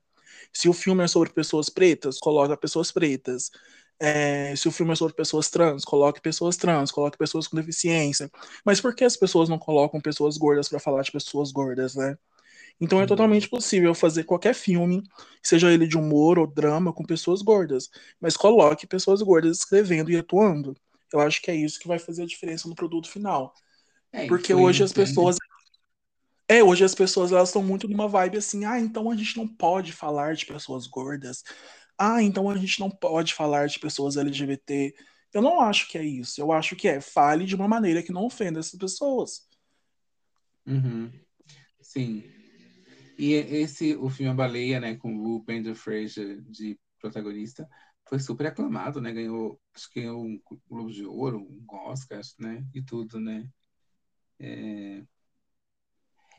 [0.53, 3.51] Se o filme é sobre pessoas pretas, coloca pessoas pretas.
[3.99, 8.29] É, se o filme é sobre pessoas trans, coloque pessoas trans, coloque pessoas com deficiência.
[8.65, 12.17] Mas por que as pessoas não colocam pessoas gordas para falar de pessoas gordas, né?
[12.79, 15.03] Então é totalmente possível fazer qualquer filme,
[15.41, 20.17] seja ele de humor ou drama, com pessoas gordas, mas coloque pessoas gordas escrevendo e
[20.17, 20.75] atuando.
[21.11, 23.53] Eu acho que é isso que vai fazer a diferença no produto final.
[24.13, 25.35] É, Porque hoje as pessoas
[26.47, 29.47] é, hoje as pessoas elas estão muito numa vibe assim, ah, então a gente não
[29.47, 31.43] pode falar de pessoas gordas,
[31.97, 34.93] ah, então a gente não pode falar de pessoas LGBT.
[35.33, 36.39] Eu não acho que é isso.
[36.39, 39.47] Eu acho que é fale de uma maneira que não ofenda essas pessoas.
[40.65, 41.11] Uhum.
[41.81, 42.23] Sim.
[43.17, 47.67] E esse, o filme A Baleia, né, com o Brendan Fraser de protagonista,
[48.07, 49.11] foi super aclamado, né?
[49.11, 52.65] Ganhou, acho que ganhou um Globo de Ouro, um Oscar, né?
[52.73, 53.47] E tudo, né?
[54.39, 55.03] É...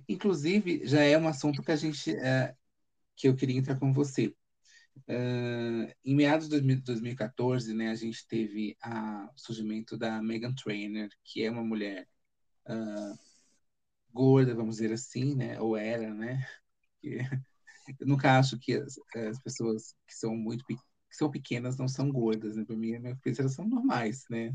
[0.08, 2.54] Inclusive, já é um assunto que a gente é,
[3.16, 4.34] que eu queria entrar com você.
[5.08, 11.08] Uh, em meados de 2014, né, a gente teve a, o surgimento da Megan Trainor,
[11.24, 12.08] que é uma mulher
[12.68, 13.18] uh,
[14.12, 16.46] gorda, vamos dizer assim, né, ou era, né?
[18.00, 20.76] eu nunca acho que as, as pessoas que são muito que
[21.10, 22.64] são pequenas não são gordas, né?
[22.64, 24.52] Para mim, elas são normais, né?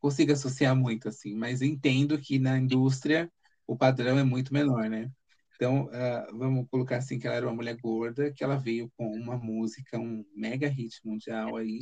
[0.00, 3.30] Consigo associar muito assim, mas entendo que na indústria
[3.66, 5.10] o padrão é muito menor, né?
[5.56, 9.10] Então, uh, vamos colocar assim que ela era uma mulher gorda, que ela veio com
[9.10, 11.80] uma música, um mega hit mundial aí,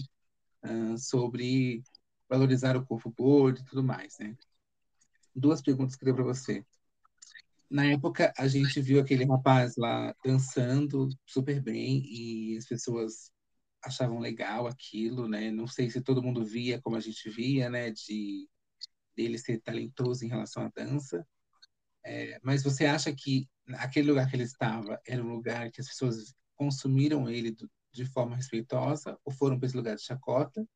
[0.65, 1.83] uh, sobre
[2.29, 4.37] valorizar o corpo gordo e tudo mais, né?
[5.35, 6.65] Duas perguntas que eu para você.
[7.69, 13.34] Na época, a gente viu aquele rapaz lá dançando super bem e as pessoas
[13.85, 15.51] achavam legal aquilo, né?
[15.51, 17.91] Não sei se todo mundo via como a gente via, né?
[17.91, 18.49] De
[19.17, 21.27] dele ser talentoso em relação à dança.
[22.05, 25.89] É, mas você acha que aquele lugar que ele estava era um lugar que as
[25.89, 30.67] pessoas consumiram ele do, de forma respeitosa ou foram para esse lugar de chacota?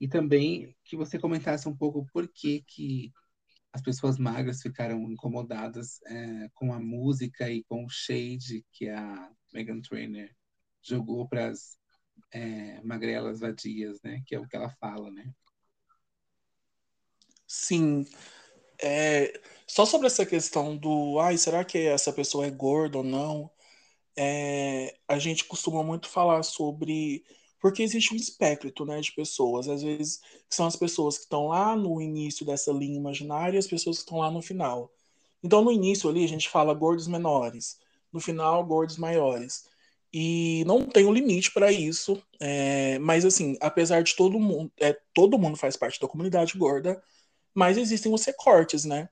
[0.00, 3.12] E também que você comentasse um pouco por que, que
[3.72, 9.30] as pessoas magras ficaram incomodadas é, com a música e com o shade que a
[9.52, 10.28] Megan Trainor
[10.82, 11.78] jogou para as
[12.30, 14.22] é, magrelas vadias, né?
[14.26, 15.32] Que é o que ela fala, né?
[17.46, 18.06] Sim.
[18.82, 23.50] É, só sobre essa questão do, ai, será que essa pessoa é gorda ou não?
[24.16, 27.24] É, a gente costuma muito falar sobre
[27.64, 29.68] porque existe um espectro né, de pessoas.
[29.68, 33.66] Às vezes são as pessoas que estão lá no início dessa linha imaginária e as
[33.66, 34.92] pessoas que estão lá no final.
[35.42, 37.78] Então, no início ali, a gente fala gordos menores,
[38.12, 39.64] no final, gordos maiores.
[40.16, 42.22] E não tem um limite para isso.
[42.38, 47.02] É, mas, assim, apesar de todo mundo, é, todo mundo faz parte da comunidade gorda,
[47.52, 49.08] mas existem os recortes, né?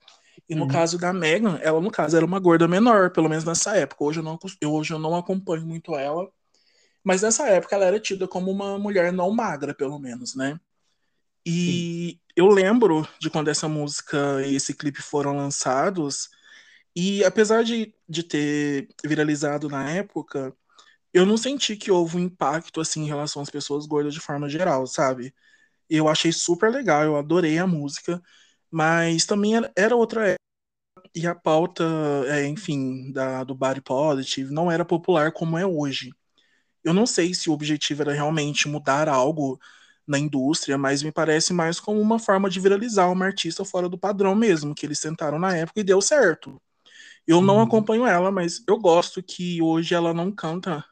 [0.49, 0.69] E no uhum.
[0.69, 4.05] caso da Megan, ela, no caso, era uma gorda menor, pelo menos nessa época.
[4.05, 6.31] Hoje eu não, eu, hoje eu não acompanho muito ela.
[7.03, 10.61] Mas nessa época ela era tida como uma mulher não magra, pelo menos, né?
[11.45, 12.21] E Sim.
[12.37, 16.31] eu lembro de quando essa música e esse clipe foram lançados.
[16.95, 20.55] E apesar de, de ter viralizado na época,
[21.13, 24.49] eu não senti que houve um impacto assim em relação às pessoas gordas de forma
[24.49, 25.35] geral, sabe?
[25.89, 28.23] Eu achei super legal, eu adorei a música,
[28.71, 30.43] mas também era outra época
[31.15, 31.85] e a pauta,
[32.29, 36.13] é, enfim, da, do body positive não era popular como é hoje.
[36.85, 39.61] Eu não sei se o objetivo era realmente mudar algo
[40.07, 43.99] na indústria, mas me parece mais como uma forma de viralizar uma artista fora do
[43.99, 46.61] padrão mesmo, que eles tentaram na época e deu certo.
[47.27, 47.63] Eu não uhum.
[47.63, 50.85] acompanho ela, mas eu gosto que hoje ela não canta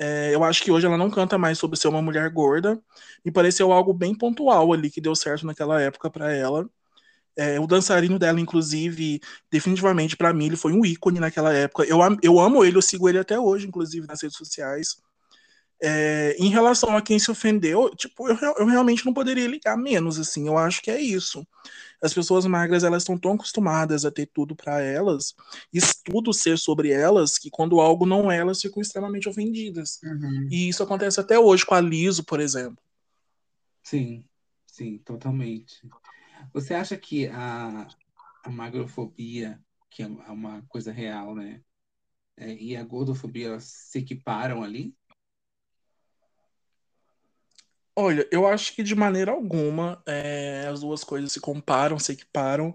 [0.00, 2.80] é, eu acho que hoje ela não canta mais sobre ser uma mulher gorda.
[3.22, 6.66] Me pareceu algo bem pontual ali que deu certo naquela época para ela.
[7.36, 11.84] É, o dançarino dela, inclusive, definitivamente para mim, ele foi um ícone naquela época.
[11.84, 14.96] Eu, eu amo ele, eu sigo ele até hoje, inclusive, nas redes sociais.
[15.82, 20.18] É, em relação a quem se ofendeu, tipo, eu, eu realmente não poderia ligar menos,
[20.18, 20.46] assim.
[20.46, 21.46] Eu acho que é isso
[22.02, 25.34] as pessoas magras elas estão tão acostumadas a ter tudo para elas,
[25.72, 30.00] e tudo ser sobre elas, que quando algo não é, elas ficam extremamente ofendidas.
[30.02, 30.48] Uhum.
[30.50, 32.82] E isso acontece até hoje com a Liso, por exemplo.
[33.82, 34.24] Sim,
[34.66, 35.88] sim, totalmente.
[36.52, 37.88] Você acha que a,
[38.44, 39.60] a magrofobia,
[39.90, 41.60] que é uma coisa real, né?
[42.36, 44.94] É, e a gordofobia se equiparam ali?
[48.02, 52.74] Olha, eu acho que de maneira alguma é, as duas coisas se comparam, se equiparam,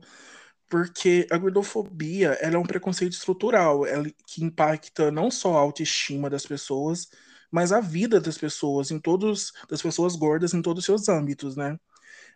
[0.69, 6.29] porque a gordofobia ela é um preconceito estrutural, ela, que impacta não só a autoestima
[6.29, 7.09] das pessoas,
[7.51, 11.55] mas a vida das pessoas, em todos das pessoas gordas em todos os seus âmbitos,
[11.57, 11.78] né?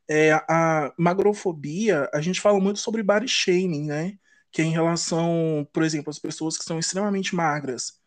[0.08, 4.14] É, a magrofobia, a gente fala muito sobre body shaming, né?
[4.52, 8.00] Que é em relação, por exemplo, às pessoas que são extremamente magras.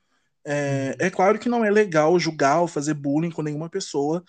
[0.44, 4.24] É, é claro que não é legal julgar ou fazer bullying com nenhuma pessoa,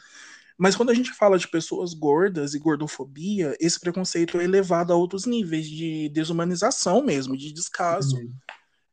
[0.58, 4.95] mas quando a gente fala de pessoas gordas e gordofobia, esse preconceito é elevado a
[4.95, 8.18] outros níveis de desumanização mesmo, de descaso.
[8.18, 8.34] Uhum.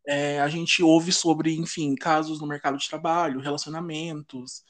[0.07, 4.65] É, a gente ouve sobre, enfim, casos no mercado de trabalho, relacionamentos,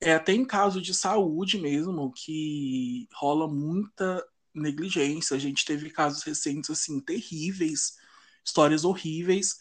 [0.00, 4.24] é, até em casos de saúde mesmo, que rola muita
[4.54, 5.36] negligência.
[5.36, 7.96] A gente teve casos recentes, assim, terríveis,
[8.44, 9.56] histórias horríveis,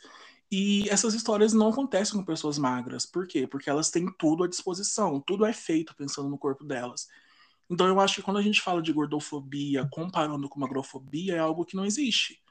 [0.51, 3.05] e essas histórias não acontecem com pessoas magras.
[3.05, 3.45] Por quê?
[3.45, 7.07] Porque elas têm tudo à disposição, tudo é feito pensando no corpo delas.
[7.69, 11.65] Então eu acho que quando a gente fala de gordofobia comparando com magrofobia, é algo
[11.65, 12.41] que não existe.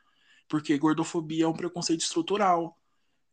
[0.48, 2.78] Porque gordofobia é um preconceito estrutural.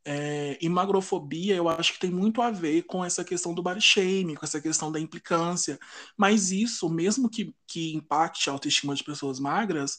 [0.05, 3.81] É, e magrofobia eu acho que tem muito a ver com essa questão do body
[3.81, 5.77] shaming, com essa questão da implicância.
[6.17, 9.97] Mas isso, mesmo que, que impacte a autoestima de pessoas magras,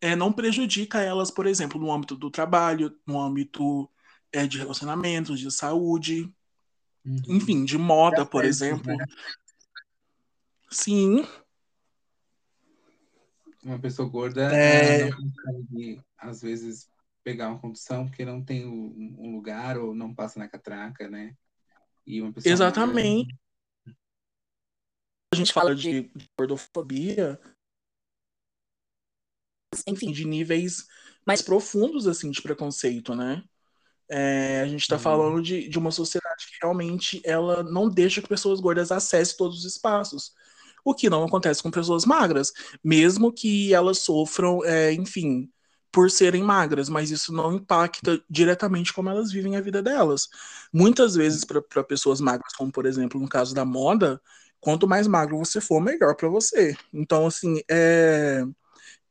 [0.00, 3.90] é, não prejudica elas, por exemplo, no âmbito do trabalho, no âmbito
[4.36, 6.32] é, de relacionamentos, de saúde,
[7.04, 7.22] uhum.
[7.28, 8.94] enfim, de moda, por exemplo.
[8.94, 9.04] Né?
[10.70, 11.26] Sim.
[13.62, 15.10] Uma pessoa gorda é...
[15.10, 16.88] não consegue, às vezes,
[17.24, 21.34] pegar uma condução porque não tem um lugar ou não passa na catraca, né?
[22.06, 23.34] E uma pessoa Exatamente.
[23.84, 23.98] Magra...
[25.32, 27.40] A gente fala de gordofobia,
[29.86, 30.86] enfim, de níveis
[31.26, 33.42] mais profundos, assim, de preconceito, né?
[34.08, 35.02] É, a gente está uhum.
[35.02, 39.58] falando de, de uma sociedade que realmente ela não deixa que pessoas gordas acessem todos
[39.58, 40.32] os espaços.
[40.84, 42.52] O que não acontece com pessoas magras,
[42.82, 45.50] mesmo que elas sofram, é, enfim,
[45.90, 50.28] por serem magras, mas isso não impacta diretamente como elas vivem a vida delas.
[50.72, 54.20] Muitas vezes, para pessoas magras, como por exemplo no caso da moda,
[54.60, 56.76] quanto mais magro você for, melhor para você.
[56.92, 58.44] Então, assim, é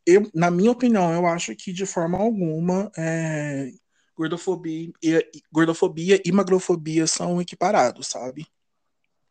[0.05, 3.71] eu, na minha opinião, eu acho que de forma alguma é,
[4.15, 8.47] gordofobia, e, gordofobia e magrofobia são equiparados, sabe?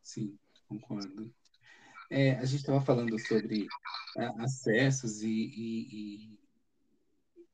[0.03, 1.33] Sim, concordo.
[2.11, 3.67] É, a gente estava falando sobre
[4.17, 6.29] é, acessos e, e,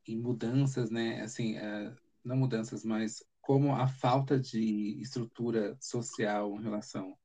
[0.06, 1.20] e, e, mudanças, né?
[1.22, 7.16] Assim, é, não mudanças, mas como a falta de estrutura social em relação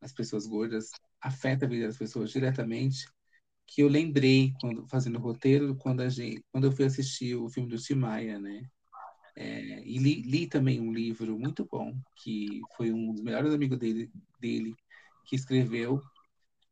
[0.00, 0.90] às pessoas gordas
[1.20, 3.06] afeta a vida das pessoas diretamente
[3.66, 7.48] que eu lembrei quando fazendo o roteiro quando a gente quando eu fui assistir o
[7.48, 8.62] filme do Tim Maia, né?
[9.36, 13.78] É, e li, li, também um livro muito bom que foi um dos melhores amigos
[13.78, 14.10] dele
[14.40, 14.74] dele
[15.26, 15.96] que escreveu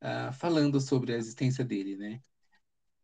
[0.02, 2.20] uh, falando sobre a existência dele, né?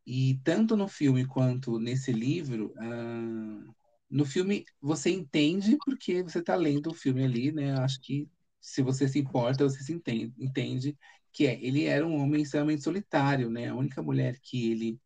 [0.07, 3.74] E tanto no filme quanto nesse livro, uh,
[4.11, 7.78] no filme você entende porque você está lendo o filme ali, né?
[7.80, 8.28] Acho que
[8.61, 10.97] se você se importa, você se entende, entende
[11.33, 13.68] que é, ele era um homem extremamente solitário, né?
[13.68, 15.01] A única mulher que ele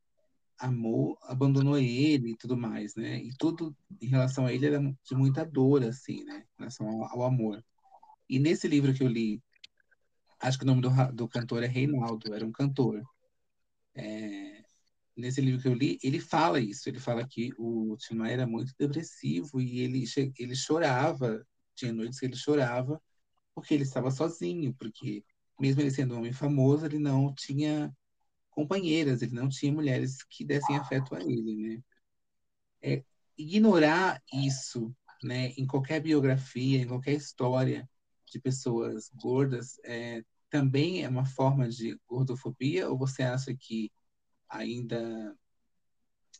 [0.58, 3.18] amou abandonou ele e tudo mais, né?
[3.22, 6.44] E tudo em relação a ele era de muita dor, assim, né?
[6.54, 7.64] Em relação ao, ao amor.
[8.28, 9.42] E nesse livro que eu li,
[10.40, 13.02] acho que o nome do, do cantor é Reinaldo, era um cantor.
[13.94, 14.64] É,
[15.16, 16.88] nesse livro que eu li, ele fala isso.
[16.88, 20.04] Ele fala que o Tim era muito depressivo e ele,
[20.38, 21.44] ele chorava,
[21.74, 23.00] tinha noites que ele chorava
[23.54, 25.24] porque ele estava sozinho, porque
[25.60, 27.94] mesmo ele sendo um homem famoso, ele não tinha
[28.50, 31.82] companheiras, ele não tinha mulheres que dessem afeto a ele, né?
[32.82, 33.04] É,
[33.36, 37.88] ignorar isso, né, em qualquer biografia, em qualquer história
[38.26, 42.88] de pessoas gordas, é, também é uma forma de gordofobia?
[42.88, 43.90] Ou você acha que
[44.48, 45.36] ainda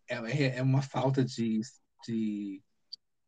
[0.09, 1.61] é, é, é uma falta de,
[2.07, 2.63] de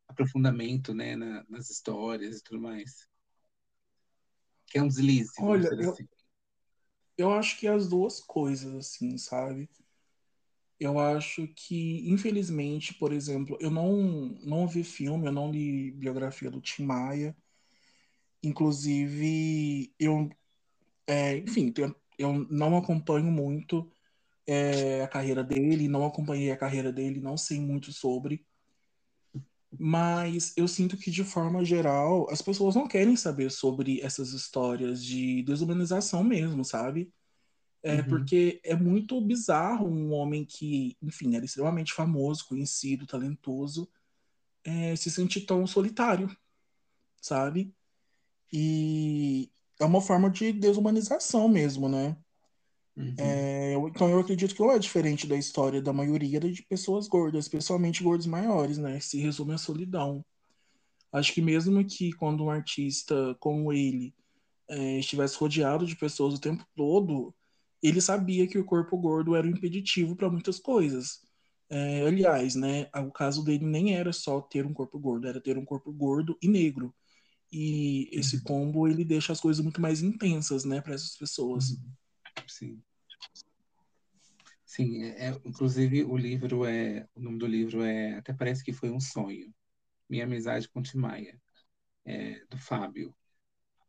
[0.07, 3.09] aprofundamento, né, na, nas histórias e tudo mais?
[4.77, 5.31] É um deslize.
[5.39, 6.09] Olha, eu, assim.
[7.16, 9.68] eu acho que as duas coisas, assim, sabe?
[10.79, 13.97] Eu acho que, infelizmente, por exemplo, eu não,
[14.43, 17.35] não vi filme, eu não li biografia do Tim Maia.
[18.43, 20.29] Inclusive, eu,
[21.07, 21.72] é, enfim,
[22.18, 23.91] eu não acompanho muito
[24.47, 28.47] é, a carreira dele, não acompanhei a carreira dele, não sei muito sobre.
[29.78, 35.04] Mas eu sinto que, de forma geral, as pessoas não querem saber sobre essas histórias
[35.04, 37.12] de desumanização mesmo, sabe?
[37.82, 38.08] É uhum.
[38.08, 43.88] porque é muito bizarro um homem que, enfim, era extremamente famoso, conhecido, talentoso,
[44.64, 46.34] é, se sentir tão solitário,
[47.20, 47.74] sabe?
[48.52, 49.50] E
[49.80, 52.16] é uma forma de desumanização mesmo, né?
[52.97, 53.14] Uhum.
[53.18, 57.44] É, então eu acredito que não é diferente da história da maioria de pessoas gordas,
[57.44, 58.99] especialmente gordos maiores, né?
[59.01, 60.24] Se resume a solidão.
[61.12, 64.14] Acho que mesmo que quando um artista como ele
[64.68, 67.34] é, estivesse rodeado de pessoas o tempo todo,
[67.82, 71.20] ele sabia que o corpo gordo era um impeditivo para muitas coisas.
[71.68, 75.59] É, aliás, né, o caso dele nem era só ter um corpo gordo, era ter
[75.59, 76.94] um corpo gordo e negro.
[77.53, 78.42] E esse uhum.
[78.42, 81.70] combo ele deixa as coisas muito mais intensas, né, para essas pessoas.
[81.70, 81.76] Uhum.
[82.49, 82.82] Sim.
[84.64, 88.72] Sim, é, é, inclusive o livro é, o nome do livro é, até parece que
[88.72, 89.55] foi um sonho.
[90.09, 91.40] Minha amizade com Timaya,
[92.05, 93.14] é, do Fábio.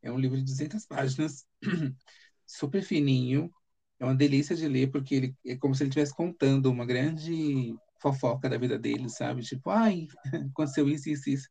[0.02, 1.48] É um livro de 200 páginas,
[2.46, 3.52] super fininho.
[4.00, 7.76] É uma delícia de ler porque ele é como se ele estivesse contando uma grande
[8.00, 9.42] fofoca da vida dele, sabe?
[9.44, 10.08] Tipo, ai,
[10.52, 11.50] aconteceu isso, isso, isso.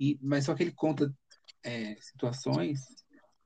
[0.00, 1.14] E, mas só que ele conta
[1.62, 2.80] é, situações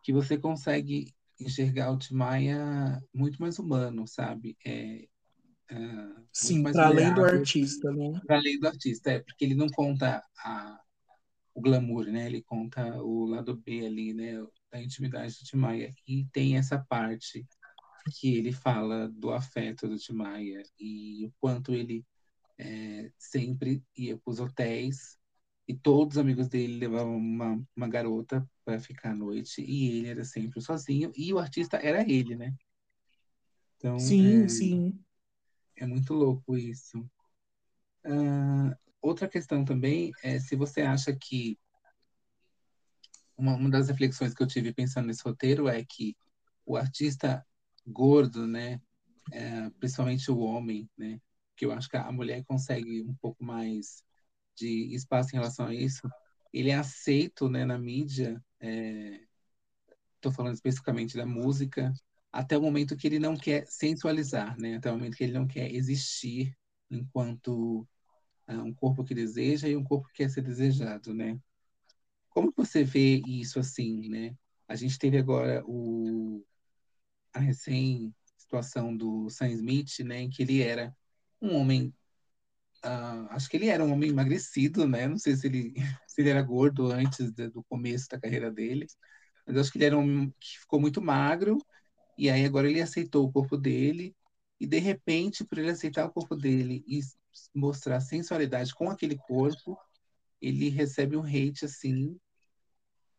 [0.02, 4.56] que você consegue enxergar o Tim Maia muito mais humano, sabe?
[4.64, 5.06] É,
[5.70, 8.20] uh, Sim, para além do artista, né?
[8.26, 10.80] Para além do artista, é, porque ele não conta a,
[11.54, 12.26] o glamour, né?
[12.26, 14.44] Ele conta o lado B ali, né?
[14.70, 15.94] Da intimidade do Tim Maia.
[16.06, 17.46] E tem essa parte
[18.18, 22.04] que ele fala do afeto do Tim Maia e o quanto ele
[22.58, 25.18] é, sempre ia para os hotéis
[25.68, 30.08] e todos os amigos dele levavam uma, uma garota para ficar à noite e ele
[30.08, 32.52] era sempre sozinho e o artista era ele, né?
[33.76, 35.04] Então, sim, é, sim.
[35.76, 36.98] É muito louco isso.
[38.04, 41.56] Uh, outra questão também é se você acha que
[43.38, 46.16] uma, uma das reflexões que eu tive pensando nesse roteiro é que
[46.64, 47.46] o artista
[47.86, 48.80] gordo, né,
[49.30, 51.20] é, principalmente o homem, né,
[51.56, 54.02] que eu acho que a mulher consegue um pouco mais
[54.56, 56.10] de espaço em relação a isso,
[56.52, 58.42] ele é aceito né, na mídia,
[60.14, 61.92] estou é, falando especificamente da música,
[62.32, 65.46] até o momento que ele não quer sensualizar, né, até o momento que ele não
[65.46, 66.56] quer existir
[66.90, 67.86] enquanto
[68.48, 71.38] uh, um corpo que deseja e um corpo que quer ser desejado, né?
[72.28, 74.36] Como você vê isso assim, né?
[74.68, 76.44] A gente teve agora o
[77.32, 80.94] a recém situação do Sam Smith, né, em que ele era
[81.40, 81.92] um homem,
[82.84, 85.06] uh, acho que ele era um homem emagrecido, né?
[85.06, 85.74] Não sei se ele,
[86.06, 88.86] se ele era gordo antes de, do começo da carreira dele,
[89.46, 91.58] mas acho que ele era um que ficou muito magro
[92.18, 94.14] e aí agora ele aceitou o corpo dele
[94.60, 97.00] e de repente, por ele aceitar o corpo dele e
[97.54, 99.78] mostrar sensualidade com aquele corpo,
[100.40, 102.18] ele recebe um hate assim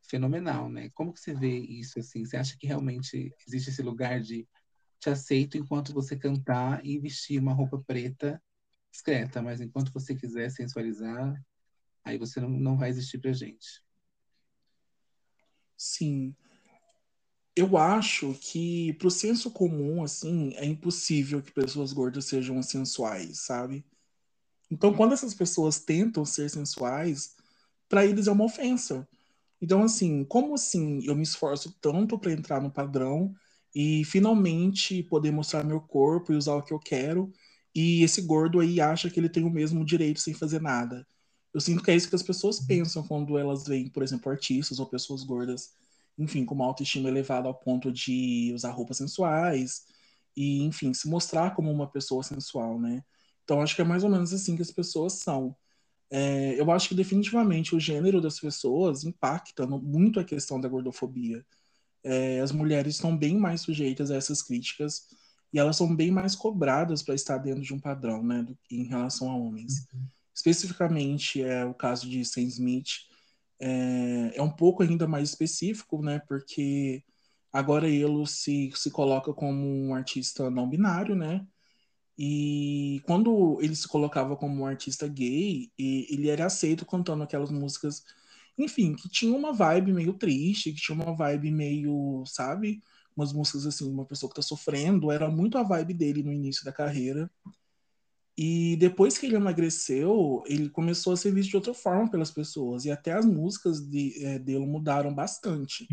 [0.10, 0.90] fenomenal, né?
[0.94, 2.26] Como que você vê isso assim?
[2.26, 4.48] Você acha que realmente existe esse lugar de
[5.00, 8.42] te aceito enquanto você cantar e vestir uma roupa preta
[8.98, 11.40] discreta, mas enquanto você quiser sensualizar,
[12.04, 13.84] aí você não, não vai existir pra gente.
[15.78, 16.36] Sim.
[17.56, 23.86] Eu acho que pro senso comum, assim, é impossível que pessoas gordas sejam sensuais, sabe?
[24.70, 27.36] Então, quando essas pessoas tentam ser sensuais,
[27.88, 29.08] para eles é uma ofensa.
[29.62, 33.34] Então, assim, como assim eu me esforço tanto para entrar no padrão
[33.74, 37.32] e finalmente poder mostrar meu corpo e usar o que eu quero.
[37.78, 41.08] E esse gordo aí acha que ele tem o mesmo direito sem fazer nada.
[41.54, 44.80] Eu sinto que é isso que as pessoas pensam quando elas veem, por exemplo, artistas
[44.80, 45.76] ou pessoas gordas,
[46.18, 49.84] enfim, com uma autoestima elevada ao ponto de usar roupas sensuais
[50.36, 53.04] e, enfim, se mostrar como uma pessoa sensual, né?
[53.44, 55.56] Então, acho que é mais ou menos assim que as pessoas são.
[56.12, 61.46] É, eu acho que definitivamente o gênero das pessoas impacta muito a questão da gordofobia
[62.04, 65.08] é, as mulheres estão bem mais sujeitas a essas críticas
[65.52, 68.84] e elas são bem mais cobradas para estar dentro de um padrão, né, do, em
[68.84, 69.88] relação a homens.
[69.94, 70.06] Uhum.
[70.34, 72.90] Especificamente, é o caso de Sam Smith
[73.60, 77.04] é, é, um pouco ainda mais específico, né, porque
[77.52, 81.46] agora ele se, se coloca como um artista não binário, né,
[82.18, 88.04] e quando ele se colocava como um artista gay, ele era aceito cantando aquelas músicas
[88.58, 92.82] enfim, que tinha uma vibe meio triste, que tinha uma vibe meio, sabe?
[93.18, 96.64] Umas músicas assim, uma pessoa que tá sofrendo, era muito a vibe dele no início
[96.64, 97.30] da carreira.
[98.38, 102.86] E depois que ele emagreceu, ele começou a ser visto de outra forma pelas pessoas.
[102.86, 105.88] E até as músicas de, é, dele mudaram bastante.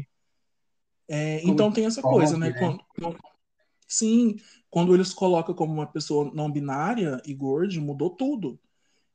[1.08, 2.50] É, então tem essa coisa, né?
[2.50, 2.58] né?
[2.58, 3.18] Quando, quando,
[3.88, 4.36] sim,
[4.68, 8.60] quando eles colocam como uma pessoa não binária e gordo, mudou tudo.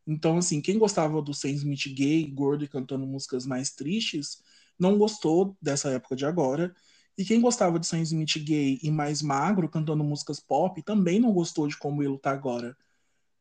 [0.08, 4.42] Então, assim, quem gostava do Sam Smith gay, gordo e cantando músicas mais tristes,
[4.80, 6.74] não gostou dessa época de agora.
[7.20, 11.34] E quem gostava de Sam Smith gay e mais magro, cantando músicas pop, também não
[11.34, 12.78] gostou de como ele tá agora.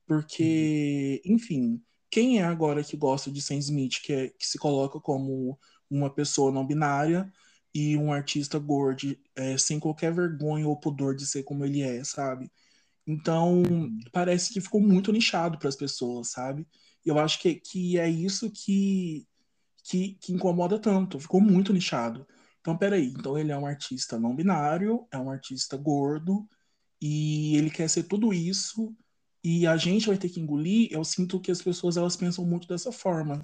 [0.05, 1.35] Porque, uhum.
[1.37, 5.57] enfim, quem é agora que gosta de Sam Smith, que, é, que se coloca como
[5.89, 7.33] uma pessoa não binária
[7.73, 12.03] e um artista gordo, é, sem qualquer vergonha ou pudor de ser como ele é,
[12.03, 12.51] sabe?
[13.07, 13.63] Então,
[14.11, 16.67] parece que ficou muito nichado para as pessoas, sabe?
[17.07, 19.25] Eu acho que, que é isso que,
[19.85, 21.21] que, que incomoda tanto.
[21.21, 22.27] Ficou muito nichado.
[22.69, 23.07] Então, peraí.
[23.07, 26.47] Então, ele é um artista não binário, é um artista gordo,
[27.01, 28.95] e ele quer ser tudo isso,
[29.43, 30.89] e a gente vai ter que engolir.
[30.91, 33.43] Eu sinto que as pessoas elas pensam muito dessa forma.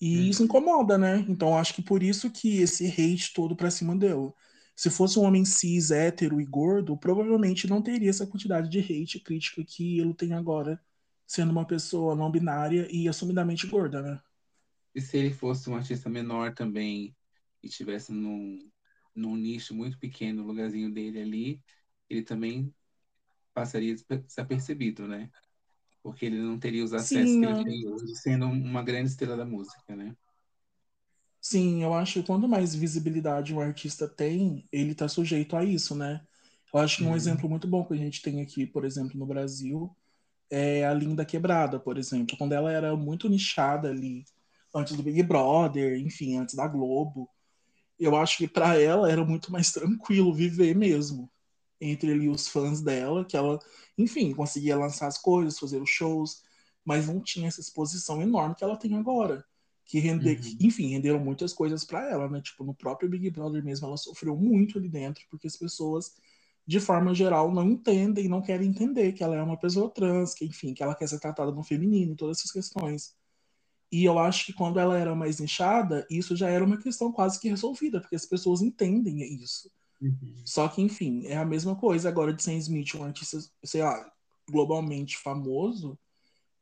[0.00, 0.22] E hum.
[0.22, 1.26] isso incomoda, né?
[1.28, 4.32] Então, acho que por isso que esse hate todo pra cima deu.
[4.76, 9.16] Se fosse um homem cis, hétero e gordo, provavelmente não teria essa quantidade de hate
[9.18, 10.80] e crítica que ele tem agora,
[11.26, 14.20] sendo uma pessoa não binária e assumidamente gorda, né?
[14.94, 17.16] E se ele fosse um artista menor também
[17.62, 18.70] e tivesse num,
[19.14, 21.62] num nicho muito pequeno, no lugarzinho dele ali,
[22.08, 22.74] ele também
[23.54, 25.30] passaria desapercebido, né?
[26.02, 29.36] Porque ele não teria os acessos Sim, que ele tem hoje, sendo uma grande estrela
[29.36, 30.16] da música, né?
[31.40, 35.94] Sim, eu acho que quanto mais visibilidade um artista tem, ele tá sujeito a isso,
[35.94, 36.20] né?
[36.72, 37.16] Eu acho que um Uhum.
[37.16, 39.90] exemplo muito bom que a gente tem aqui, por exemplo, no Brasil,
[40.50, 44.24] é a Linda Quebrada, por exemplo, quando ela era muito nichada ali,
[44.74, 47.30] antes do Big Brother, enfim, antes da Globo.
[47.98, 51.30] Eu acho que para ela era muito mais tranquilo viver mesmo
[51.80, 53.58] entre ali os fãs dela, que ela,
[53.96, 56.42] enfim, conseguia lançar as coisas, fazer os shows,
[56.84, 59.44] mas não tinha essa exposição enorme que ela tem agora.
[59.84, 60.42] Que render, Uhum.
[60.42, 62.40] que, enfim, renderam muitas coisas para ela, né?
[62.42, 66.14] Tipo, no próprio Big Brother mesmo, ela sofreu muito ali dentro, porque as pessoas,
[66.66, 70.44] de forma geral, não entendem, não querem entender que ela é uma pessoa trans, que,
[70.44, 73.16] enfim, que ela quer ser tratada no feminino, todas essas questões.
[73.90, 77.40] E eu acho que quando ela era mais nichada, isso já era uma questão quase
[77.40, 79.70] que resolvida, porque as pessoas entendem isso.
[80.00, 80.34] Uhum.
[80.44, 84.12] Só que, enfim, é a mesma coisa agora de Sam Smith, um artista, sei lá,
[84.48, 85.98] globalmente famoso,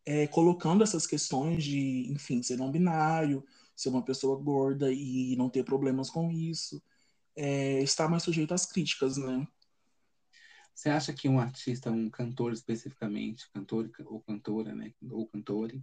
[0.05, 5.51] é, colocando essas questões de, enfim, ser não binário, ser uma pessoa gorda e não
[5.51, 6.81] ter problemas com isso,
[7.35, 9.47] é, está mais sujeito às críticas, né?
[10.74, 15.83] Você acha que um artista, um cantor especificamente, cantor ou cantora, né, ou cantore,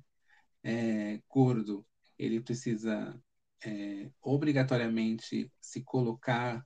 [0.63, 1.85] é, gordo,
[2.17, 3.19] ele precisa
[3.65, 6.65] é, obrigatoriamente se colocar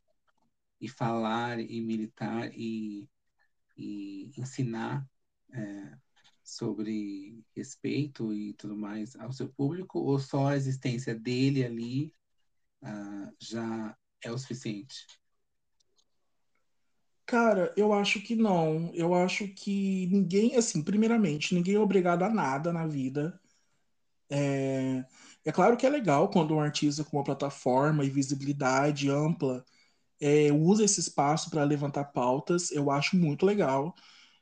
[0.80, 3.08] e falar e militar e,
[3.76, 5.08] e ensinar
[5.54, 5.98] é,
[6.44, 12.14] sobre respeito e tudo mais ao seu público ou só a existência dele ali
[12.82, 15.06] ah, já é o suficiente?
[17.26, 18.90] Cara, eu acho que não.
[18.94, 23.38] Eu acho que ninguém, assim, primeiramente, ninguém é obrigado a nada na vida.
[24.30, 25.06] É,
[25.46, 29.64] é claro que é legal quando um artista com uma plataforma e visibilidade ampla
[30.22, 32.72] é, usa esse espaço para levantar pautas.
[32.72, 33.96] Eu acho muito legal.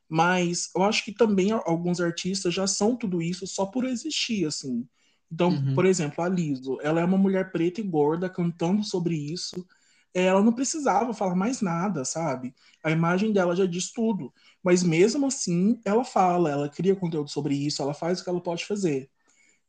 [0.09, 4.87] Mas eu acho que também alguns artistas já são tudo isso só por existir, assim.
[5.31, 5.73] Então, Uhum.
[5.73, 9.65] por exemplo, a Liso, ela é uma mulher preta e gorda cantando sobre isso.
[10.13, 12.55] Ela não precisava falar mais nada, sabe?
[12.83, 14.33] A imagem dela já diz tudo.
[14.63, 18.41] Mas mesmo assim, ela fala, ela cria conteúdo sobre isso, ela faz o que ela
[18.41, 19.09] pode fazer.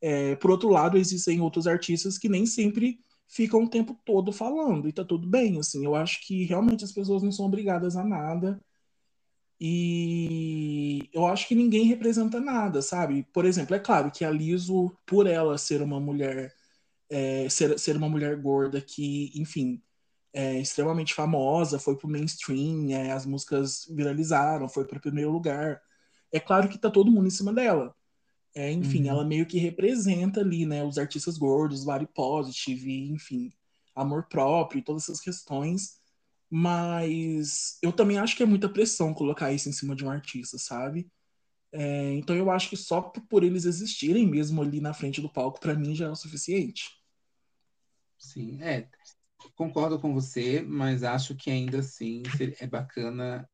[0.01, 4.89] É, por outro lado, existem outros artistas que nem sempre ficam o tempo todo falando,
[4.89, 5.85] e tá tudo bem, assim.
[5.85, 8.61] Eu acho que realmente as pessoas não são obrigadas a nada.
[9.61, 13.23] E eu acho que ninguém representa nada, sabe?
[13.33, 16.55] Por exemplo, é claro que a Liso, por ela ser uma mulher,
[17.11, 19.83] é, ser, ser uma mulher gorda que, enfim,
[20.33, 25.83] é extremamente famosa, foi pro mainstream, é, as músicas viralizaram, foi para primeiro lugar.
[26.33, 27.96] É claro que tá todo mundo em cima dela.
[28.57, 29.09] É, enfim, Uhum.
[29.09, 33.53] ela meio que representa ali, né, os artistas gordos, body positive, enfim,
[33.97, 36.01] amor próprio, todas essas questões.
[36.51, 40.59] Mas eu também acho que é muita pressão colocar isso em cima de um artista,
[40.59, 41.11] sabe?
[41.73, 45.61] É, então eu acho que só por eles existirem mesmo ali na frente do palco,
[45.61, 46.85] para mim já é o suficiente.
[48.19, 48.89] Sim, é,
[49.57, 52.23] concordo com você, mas acho que ainda assim
[52.61, 53.49] é bacana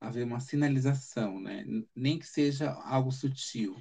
[0.00, 1.64] haver uma sinalização, né?
[1.96, 3.76] Nem que seja algo sutil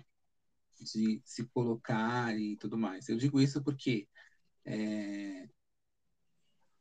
[0.84, 3.10] de se colocar e tudo mais.
[3.10, 4.08] Eu digo isso porque
[4.66, 5.50] é,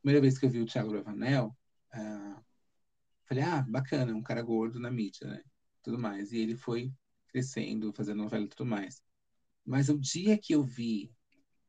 [0.01, 1.55] primeira vez que eu vi o Thiago Bravanel,
[1.93, 2.41] ah,
[3.27, 5.43] falei, ah, bacana, um cara gordo na mídia, né?
[5.83, 6.31] Tudo mais.
[6.31, 6.93] E ele foi
[7.29, 9.01] crescendo, fazendo novela e tudo mais.
[9.65, 11.11] Mas o dia que eu vi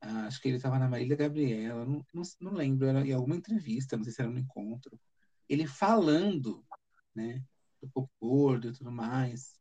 [0.01, 3.37] Ah, acho que ele estava na Marília Gabriela, não, não, não lembro, era em alguma
[3.37, 5.01] entrevista, não sei se era no encontro.
[5.49, 6.65] Ele falando,
[7.15, 7.45] né,
[7.83, 9.59] do corpo gordo e tudo mais,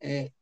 [0.00, 0.32] é,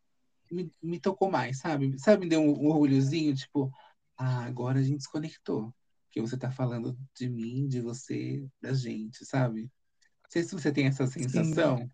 [0.52, 1.98] me, me tocou mais, sabe?
[1.98, 3.70] Sabe, me deu um, um orgulhozinho, tipo,
[4.16, 5.74] ah, agora a gente desconectou.
[6.06, 9.62] Porque você tá falando de mim, de você, da gente, sabe?
[9.62, 11.90] Não sei se você tem essa Sim, sensação.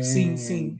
[0.00, 0.78] sim, É, sim.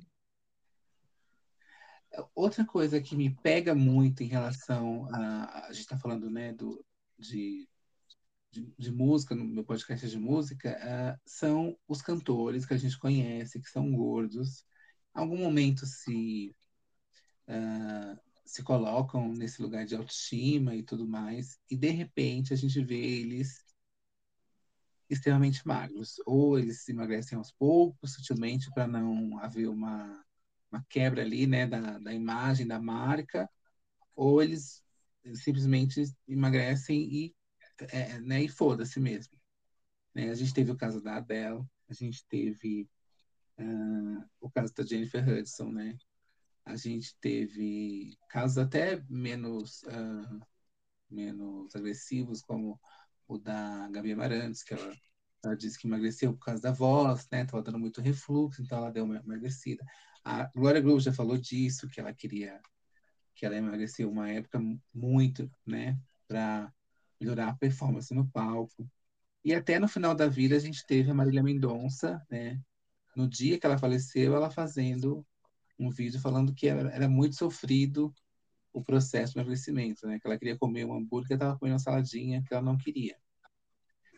[2.34, 5.66] Outra coisa que me pega muito em relação a.
[5.66, 6.84] A gente está falando, né, do,
[7.18, 7.68] de,
[8.52, 12.98] de, de música, no meu podcast de música, ah, são os cantores que a gente
[12.98, 14.64] conhece, que são gordos.
[15.14, 16.54] Algum momento se,
[17.48, 22.82] ah, se colocam nesse lugar de autoestima e tudo mais, e de repente a gente
[22.84, 23.64] vê eles
[25.08, 26.16] extremamente magros.
[26.26, 30.24] Ou eles emagrecem aos poucos, sutilmente, para não haver uma
[30.74, 33.48] uma quebra ali, né, da, da imagem da marca,
[34.14, 34.82] ou eles
[35.34, 37.36] simplesmente emagrecem e,
[37.92, 39.38] é, né, e foda-se mesmo.
[40.14, 40.30] Né?
[40.30, 42.88] A gente teve o caso da Adele, a gente teve
[43.58, 45.96] uh, o caso da Jennifer Hudson, né?
[46.64, 50.40] A gente teve casos até menos, uh,
[51.10, 52.80] menos agressivos, como
[53.28, 54.94] o da Gabi Amarantos, que ela,
[55.44, 57.44] ela disse que emagreceu por causa da voz, né?
[57.44, 59.84] Tava dando muito refluxo, então ela deu uma emagrecida.
[60.24, 62.60] A Glória Groove já falou disso, que ela queria,
[63.34, 64.58] que ela emagreceu uma época
[64.92, 66.72] muito, né, para
[67.20, 68.88] melhorar a performance no palco.
[69.44, 72.58] E até no final da vida a gente teve a Marília Mendonça, né?
[73.16, 75.24] No dia que ela faleceu, ela fazendo
[75.78, 78.14] um vídeo falando que era, era muito sofrido
[78.72, 80.18] o processo de emagrecimento, né?
[80.18, 83.16] Que ela queria comer um hambúrguer, estava comendo uma saladinha que ela não queria.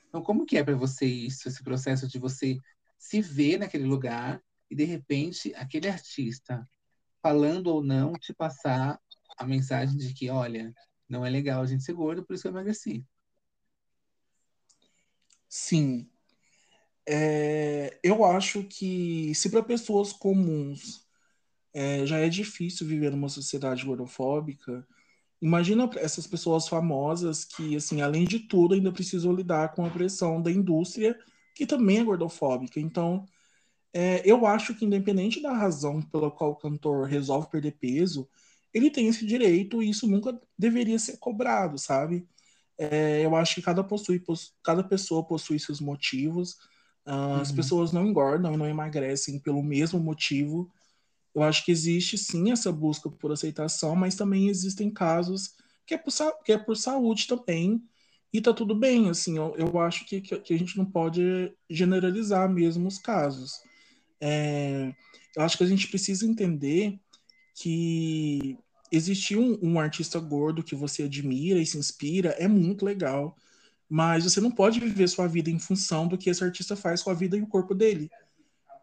[0.09, 2.59] Então, como que é para você isso, esse processo de você
[2.99, 6.68] se ver naquele lugar e de repente aquele artista
[7.22, 9.01] falando ou não te passar
[9.36, 10.72] a mensagem de que, olha,
[11.09, 13.05] não é legal a gente ser gordo, por isso que eu emagreci.
[15.49, 16.09] Sim.
[17.09, 21.07] É, eu acho que se para pessoas comuns
[21.74, 24.86] é, já é difícil viver numa sociedade gordofóbica,
[25.40, 30.42] imagina essas pessoas famosas que, assim, além de tudo, ainda precisam lidar com a pressão
[30.42, 31.18] da indústria,
[31.54, 32.80] que também é gordofóbica.
[32.80, 33.26] Então,
[33.92, 38.28] é, eu acho que independente da razão pela qual o cantor resolve perder peso,
[38.72, 42.28] ele tem esse direito e isso nunca deveria ser cobrado, sabe?
[42.78, 44.22] É, eu acho que cada, possui,
[44.62, 46.57] cada pessoa possui seus motivos.
[47.07, 47.57] As uhum.
[47.57, 50.68] pessoas não engordam e não emagrecem pelo mesmo motivo.
[51.32, 55.54] Eu acho que existe sim essa busca por aceitação, mas também existem casos
[55.86, 56.12] que é por,
[56.44, 57.80] que é por saúde também.
[58.32, 62.50] E tá tudo bem, assim, eu, eu acho que, que, a gente não pode generalizar
[62.50, 63.61] mesmo os casos.
[64.20, 64.92] É,
[65.36, 66.98] eu acho que a gente precisa entender
[67.54, 68.59] que
[68.90, 73.36] existir um, um, artista gordo que você admira e se inspira é muito legal,
[73.89, 77.11] mas você não pode viver sua vida em função do que esse artista faz com
[77.11, 78.11] a vida e o corpo dele.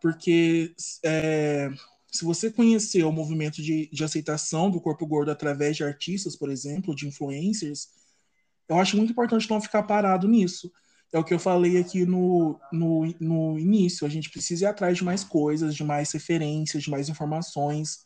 [0.01, 0.73] Porque
[1.03, 1.69] é,
[2.11, 6.49] se você conhecer o movimento de, de aceitação do corpo gordo através de artistas, por
[6.49, 7.89] exemplo, de influencers,
[8.69, 10.71] eu acho muito importante não ficar parado nisso.
[11.11, 14.07] É o que eu falei aqui no, no, no início.
[14.07, 17.99] A gente precisa ir atrás de mais coisas, de mais referências, de mais informações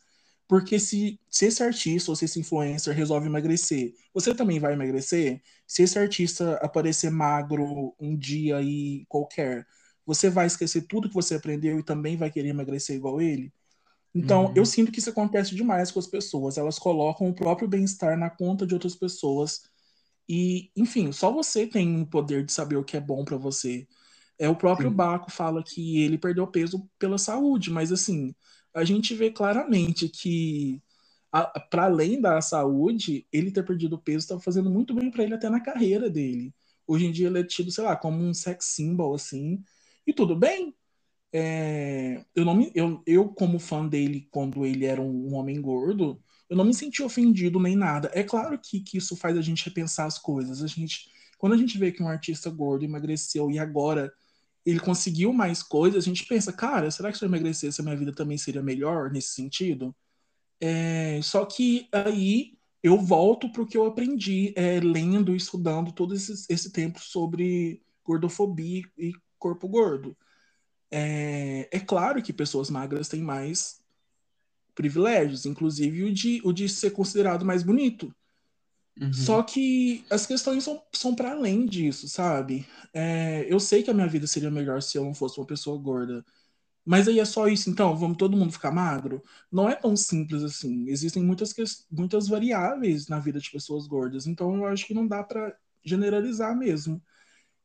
[0.48, 5.42] porque se, se esse artista ou se esse influencer resolve emagrecer, você também vai emagrecer?
[5.66, 9.66] Se esse artista aparecer magro um dia aí qualquer,
[10.06, 13.52] você vai esquecer tudo que você aprendeu e também vai querer emagrecer igual ele?
[14.14, 14.52] Então, uhum.
[14.56, 16.56] eu sinto que isso acontece demais com as pessoas.
[16.56, 19.60] Elas colocam o próprio bem-estar na conta de outras pessoas.
[20.26, 23.86] E, enfim, só você tem o poder de saber o que é bom para você.
[24.38, 24.96] É o próprio Sim.
[24.96, 28.34] Baco fala que ele perdeu peso pela saúde, mas assim,
[28.78, 30.80] a gente vê claramente que,
[31.70, 35.50] para além da saúde, ele ter perdido peso está fazendo muito bem para ele até
[35.50, 36.54] na carreira dele.
[36.86, 39.62] Hoje em dia ele é tido, sei lá, como um sex symbol, assim,
[40.06, 40.74] e tudo bem.
[41.32, 45.60] É, eu, não me, eu, eu, como fã dele, quando ele era um, um, homem
[45.60, 48.10] gordo, eu não me senti ofendido nem nada.
[48.14, 50.62] É claro que, que isso faz a gente repensar as coisas.
[50.62, 54.10] A gente, quando a gente vê que um artista gordo emagreceu e agora
[54.68, 57.96] ele conseguiu mais coisas, a gente pensa, cara, será que se eu emagrecesse a minha
[57.96, 59.96] vida também seria melhor nesse sentido?
[60.60, 65.90] É, só que aí eu volto para o que eu aprendi é, lendo e estudando
[65.90, 70.14] todo esse, esse tempo sobre gordofobia e corpo gordo.
[70.90, 73.80] É, é claro que pessoas magras têm mais
[74.74, 78.14] privilégios, inclusive o de, o de ser considerado mais bonito.
[79.00, 79.12] Uhum.
[79.12, 82.66] Só que as questões são, são para além disso, sabe?
[82.92, 85.78] É, eu sei que a minha vida seria melhor se eu não fosse uma pessoa
[85.78, 86.24] gorda.
[86.84, 89.22] Mas aí é só isso, então, vamos todo mundo ficar magro?
[89.52, 90.88] Não é tão simples assim.
[90.88, 91.54] Existem muitas,
[91.90, 94.26] muitas variáveis na vida de pessoas gordas.
[94.26, 97.00] Então eu acho que não dá para generalizar mesmo.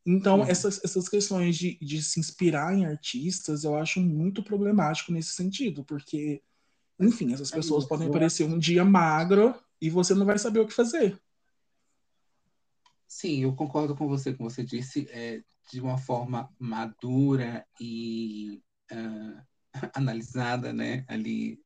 [0.06, 0.46] Então, uhum.
[0.46, 5.86] essas, essas questões de, de se inspirar em artistas, eu acho muito problemático nesse sentido,
[5.86, 6.42] porque,
[7.00, 10.74] enfim, essas pessoas podem aparecer um dia magro e você não vai saber o que
[10.74, 11.18] fazer.
[13.16, 18.60] Sim, eu concordo com você, como você disse, é, de uma forma madura e
[18.92, 19.42] uh,
[19.96, 21.62] analisada, né, ali,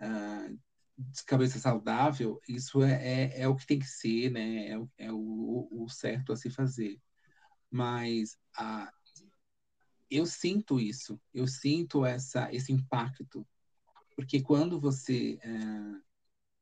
[0.00, 0.58] uh,
[0.96, 5.12] de cabeça saudável, isso é, é, é, o que tem que ser, né, é, é
[5.12, 6.98] o, o, certo a se fazer.
[7.70, 8.90] Mas uh,
[10.10, 13.46] eu sinto isso, eu sinto essa, esse impacto,
[14.16, 16.09] porque quando você uh,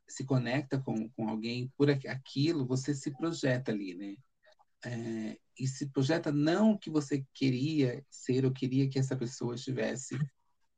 [0.08, 4.16] se conecta com, com alguém por aquilo, você se projeta ali, né?
[4.84, 9.54] É, e se projeta não o que você queria ser ou queria que essa pessoa
[9.56, 10.16] estivesse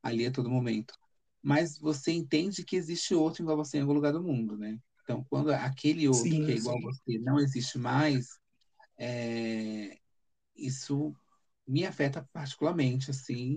[0.02, 0.94] ali a todo momento,
[1.42, 4.78] mas você entende que existe outro igual você em algum lugar do mundo, né?
[5.02, 6.84] Então, quando aquele outro sim, que é igual sim.
[6.86, 8.38] a você não existe mais,
[8.98, 9.98] é,
[10.56, 11.14] isso
[11.66, 13.56] me afeta particularmente, assim,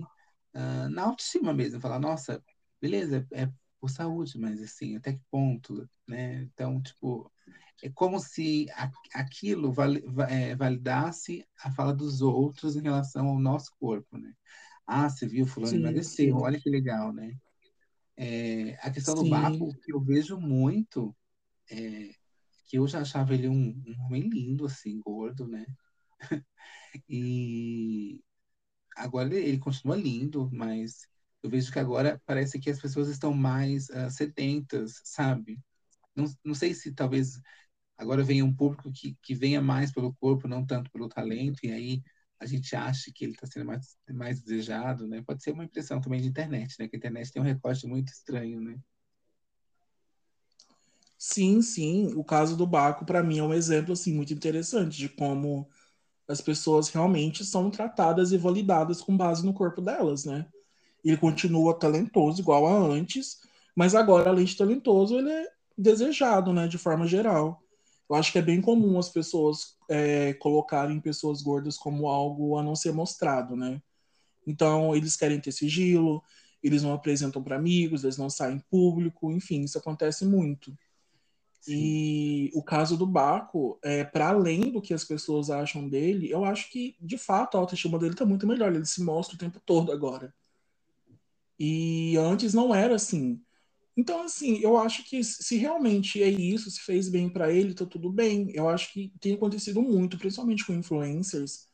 [0.54, 1.80] uh, na autoestima mesmo.
[1.80, 2.42] Falar, nossa,
[2.80, 3.48] beleza, é
[3.84, 6.44] por saúde, mas assim, até que ponto, né?
[6.44, 7.30] Então, tipo,
[7.82, 8.66] é como se
[9.12, 9.74] aquilo
[10.26, 14.32] é, validasse a fala dos outros em relação ao nosso corpo, né?
[14.86, 17.36] Ah, você viu, fulano emagreceu, olha que legal, né?
[18.16, 19.24] É, a questão sim.
[19.24, 21.14] do vácuo que eu vejo muito
[21.70, 22.10] é,
[22.66, 25.66] que eu já achava ele um, um homem lindo, assim, gordo, né?
[27.06, 28.24] e
[28.96, 31.06] agora ele, continua lindo, mas
[31.44, 35.60] eu vejo que agora parece que as pessoas estão mais uh, sedentas, sabe?
[36.16, 37.38] Não, não sei se talvez
[37.98, 41.70] agora venha um público que, que venha mais pelo corpo, não tanto pelo talento, e
[41.70, 42.02] aí
[42.40, 45.22] a gente acha que ele está sendo mais, mais desejado, né?
[45.22, 46.88] Pode ser uma impressão também de internet, né?
[46.88, 48.78] Que a internet tem um recorte muito estranho, né?
[51.18, 52.14] Sim, sim.
[52.14, 55.68] O caso do Baco, para mim, é um exemplo assim muito interessante de como
[56.26, 60.46] as pessoas realmente são tratadas e validadas com base no corpo delas, né?
[61.04, 63.38] Ele continua talentoso igual a antes,
[63.76, 66.66] mas agora, além de talentoso, ele é desejado, né?
[66.66, 67.60] De forma geral.
[68.08, 72.62] Eu acho que é bem comum as pessoas é, colocarem pessoas gordas como algo a
[72.62, 73.80] não ser mostrado, né?
[74.46, 76.22] Então, eles querem ter sigilo,
[76.62, 80.76] eles não apresentam para amigos, eles não saem em público, enfim, isso acontece muito.
[81.60, 81.72] Sim.
[81.76, 86.44] E o caso do Baco, é, para além do que as pessoas acham dele, eu
[86.44, 88.74] acho que, de fato, a autoestima dele está muito melhor.
[88.74, 90.32] Ele se mostra o tempo todo agora.
[91.58, 93.40] E antes não era assim.
[93.96, 97.86] Então, assim, eu acho que se realmente é isso, se fez bem para ele, tá
[97.86, 98.50] tudo bem.
[98.54, 101.68] Eu acho que tem acontecido muito, principalmente com influencers,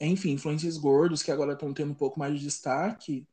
[0.00, 3.26] enfim, influencers gordos que agora estão tendo um pouco mais de destaque,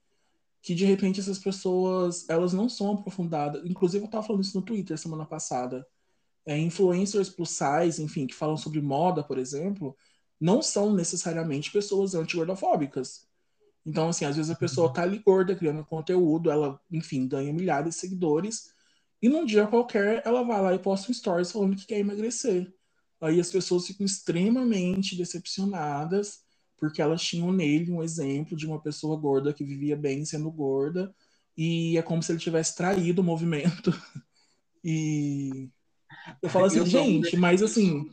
[0.61, 3.63] que de repente essas pessoas, elas não são aprofundadas.
[3.65, 5.85] Inclusive, eu tava falando isso no Twitter semana passada.
[6.45, 9.97] É, influencers plus size, enfim, que falam sobre moda, por exemplo,
[10.39, 13.27] não são necessariamente pessoas anti-gordofóbicas.
[13.85, 17.95] Então, assim, às vezes a pessoa tá ali gorda, criando conteúdo, ela, enfim, ganha milhares
[17.95, 18.71] de seguidores,
[19.21, 22.73] e num dia qualquer ela vai lá e posta um stories falando que quer emagrecer.
[23.21, 26.41] Aí as pessoas ficam extremamente decepcionadas,
[26.77, 31.13] porque elas tinham nele um exemplo de uma pessoa gorda que vivia bem sendo gorda,
[31.57, 33.91] e é como se ele tivesse traído o movimento.
[34.85, 35.69] E
[36.41, 38.09] eu falo assim, eu gente, mas assim,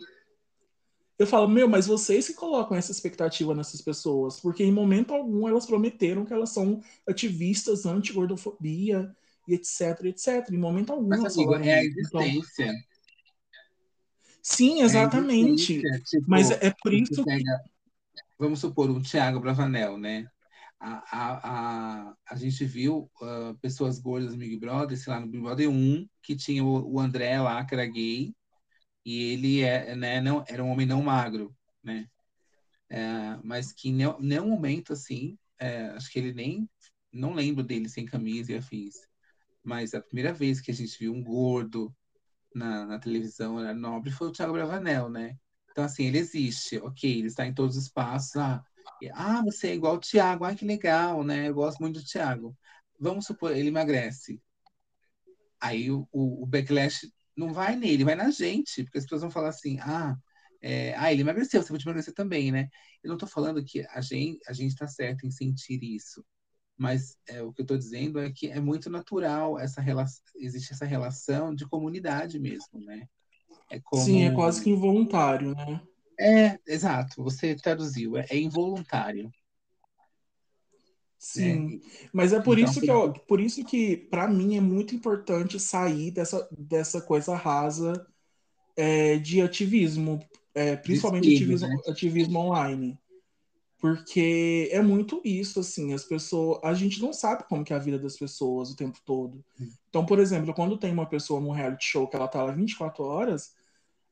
[1.20, 5.46] eu falo, meu, mas vocês que colocam essa expectativa nessas pessoas, porque em momento algum
[5.46, 9.14] elas prometeram que elas são ativistas anti-gordofobia
[9.46, 10.48] e etc, etc.
[10.50, 11.08] Em momento algum.
[11.08, 12.64] Mas, amigo, é a então existência.
[12.64, 12.74] Então...
[14.42, 15.86] Sim, exatamente.
[15.86, 17.42] É tipo, mas é por isso que...
[18.38, 20.26] Vamos supor, um Thiago Bravanel, né?
[20.80, 21.40] A, a,
[22.08, 25.68] a, a gente viu uh, pessoas gordas no Big Brother, sei lá, no Big Brother
[25.68, 28.32] 1, que tinha o, o André lá, que era gay,
[29.04, 32.06] e ele é, né, não, era um homem não magro, né?
[32.88, 36.68] É, mas que em nenhum momento, assim, é, acho que ele nem,
[37.12, 38.96] não lembro dele sem camisa e afins,
[39.62, 41.94] mas a primeira vez que a gente viu um gordo
[42.54, 45.36] na, na televisão era nobre foi o Thiago Bravanel, né?
[45.70, 48.62] Então, assim, ele existe, ok, ele está em todos os espaços, ah,
[49.14, 51.48] ah você é igual o Thiago, ah, que legal, né?
[51.48, 52.56] Eu gosto muito do Thiago.
[52.98, 54.42] Vamos supor, ele emagrece.
[55.60, 57.06] Aí o, o, o backlash
[57.40, 60.16] não vai nele, vai na gente, porque as pessoas vão falar assim, ah,
[60.62, 62.68] é, ah, ele emagreceu, você vai emagrecer também, né?
[63.02, 66.24] Eu não estou falando que a gente a gente está certo em sentir isso,
[66.76, 70.72] mas é, o que eu estou dizendo é que é muito natural essa relação, existe
[70.72, 73.06] essa relação de comunidade mesmo, né?
[73.70, 74.02] É como...
[74.02, 75.80] Sim, é quase que involuntário, né?
[76.18, 79.30] É, exato, você traduziu, é, é involuntário.
[81.20, 82.08] Sim, é.
[82.14, 85.60] mas é por então, isso que eu, por isso que para mim é muito importante
[85.60, 88.06] sair dessa, dessa coisa rasa
[88.74, 90.18] é, de ativismo,
[90.54, 91.76] é, principalmente ativismo, né?
[91.86, 92.98] ativismo online,
[93.78, 97.80] porque é muito isso assim, as pessoas, a gente não sabe como que é a
[97.80, 99.44] vida das pessoas o tempo todo.
[99.90, 103.04] Então, por exemplo, quando tem uma pessoa num reality show que ela tá lá 24
[103.04, 103.52] horas,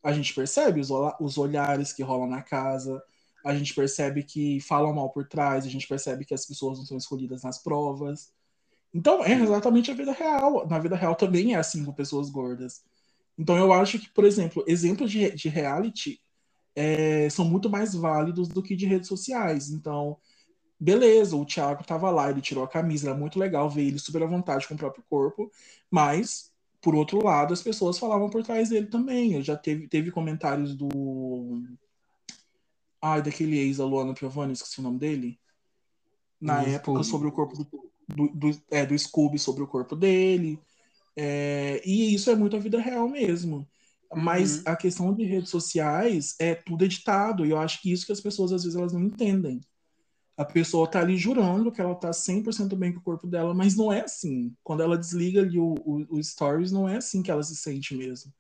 [0.03, 3.03] a gente percebe os, os olhares que rolam na casa,
[3.45, 6.87] a gente percebe que falam mal por trás, a gente percebe que as pessoas não
[6.87, 8.33] são escolhidas nas provas.
[8.93, 10.67] Então, é exatamente a vida real.
[10.67, 12.83] Na vida real também é assim com pessoas gordas.
[13.39, 16.21] Então, eu acho que, por exemplo, exemplos de, de reality
[16.75, 19.71] é, são muito mais válidos do que de redes sociais.
[19.71, 20.17] Então,
[20.79, 24.23] beleza, o Thiago tava lá, ele tirou a camisa, era muito legal ver ele super
[24.23, 25.51] à vontade com o próprio corpo,
[25.91, 29.35] mas, por outro lado, as pessoas falavam por trás dele também.
[29.35, 30.89] Eu já teve, teve comentários do
[33.01, 35.39] Ai, daquele ex da Luana Piovani, esqueci o nome dele.
[36.41, 37.05] Na do época, Scooby.
[37.05, 40.61] sobre o corpo do, do, do, é, do Scooby, sobre o corpo dele.
[41.17, 43.69] É, e isso é muito a vida real mesmo.
[44.15, 44.63] Mas uhum.
[44.67, 47.45] a questão de redes sociais é tudo editado.
[47.45, 49.61] E eu acho que isso que as pessoas, às vezes, elas não entendem.
[50.37, 53.77] A pessoa tá ali jurando que ela tá 100% bem com o corpo dela, mas
[53.77, 54.55] não é assim.
[54.63, 57.95] Quando ela desliga ali o, o, o stories, não é assim que ela se sente
[57.95, 58.33] mesmo.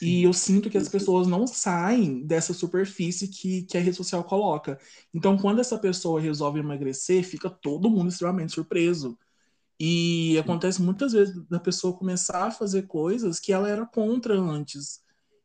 [0.00, 4.24] E eu sinto que as pessoas não saem dessa superfície que, que a rede social
[4.24, 4.78] coloca.
[5.12, 9.18] Então, quando essa pessoa resolve emagrecer, fica todo mundo extremamente surpreso.
[9.78, 15.00] E acontece muitas vezes da pessoa começar a fazer coisas que ela era contra antes.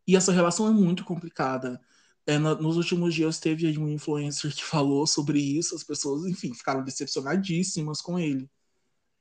[0.07, 1.81] E essa relação é muito complicada.
[2.25, 6.53] É, na, nos últimos dias teve um influencer que falou sobre isso, as pessoas, enfim,
[6.53, 8.49] ficaram decepcionadíssimas com ele.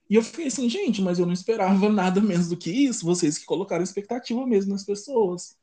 [0.08, 3.38] E eu fiquei assim, gente, mas eu não esperava nada menos do que isso, vocês
[3.38, 5.56] que colocaram expectativa mesmo nas pessoas.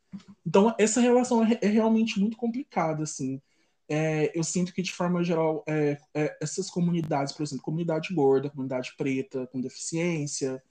[0.45, 3.41] Então, essa relação é, é realmente muito complicada, assim.
[3.87, 8.49] É, eu sinto que, de forma geral, é, é, essas comunidades, por exemplo, comunidade gorda,
[8.49, 10.61] comunidade preta, com deficiência,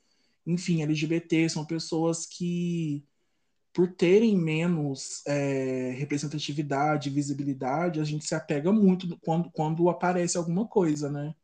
[0.47, 3.05] enfim, LGBT, são pessoas que,
[3.73, 10.66] por terem menos é, representatividade, visibilidade, a gente se apega muito quando, quando aparece alguma
[10.66, 11.35] coisa, né?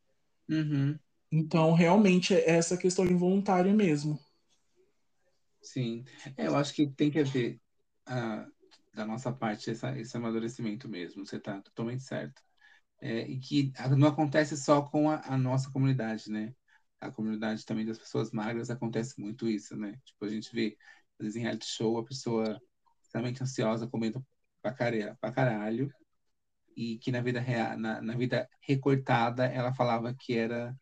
[0.48, 0.98] Uhum.
[1.30, 4.18] Então, realmente, é essa questão involuntária mesmo.
[5.60, 6.04] Sim.
[6.36, 7.60] É, eu acho que tem que haver,
[8.08, 8.50] uh,
[8.94, 11.26] da nossa parte, essa, esse amadurecimento mesmo.
[11.26, 12.42] Você está totalmente certo.
[13.00, 16.54] É, e que não acontece só com a, a, nossa comunidade, né?
[17.00, 20.00] A comunidade também das pessoas magras acontece muito isso, né?
[20.04, 20.76] Tipo, a gente vê,
[21.18, 22.60] às vezes, em reality show, a pessoa
[23.00, 24.24] extremamente ansiosa, comendo
[24.60, 25.92] pra caralho, pra caralho
[26.76, 30.76] e que na vida real, na, na vida recortada, ela falava que era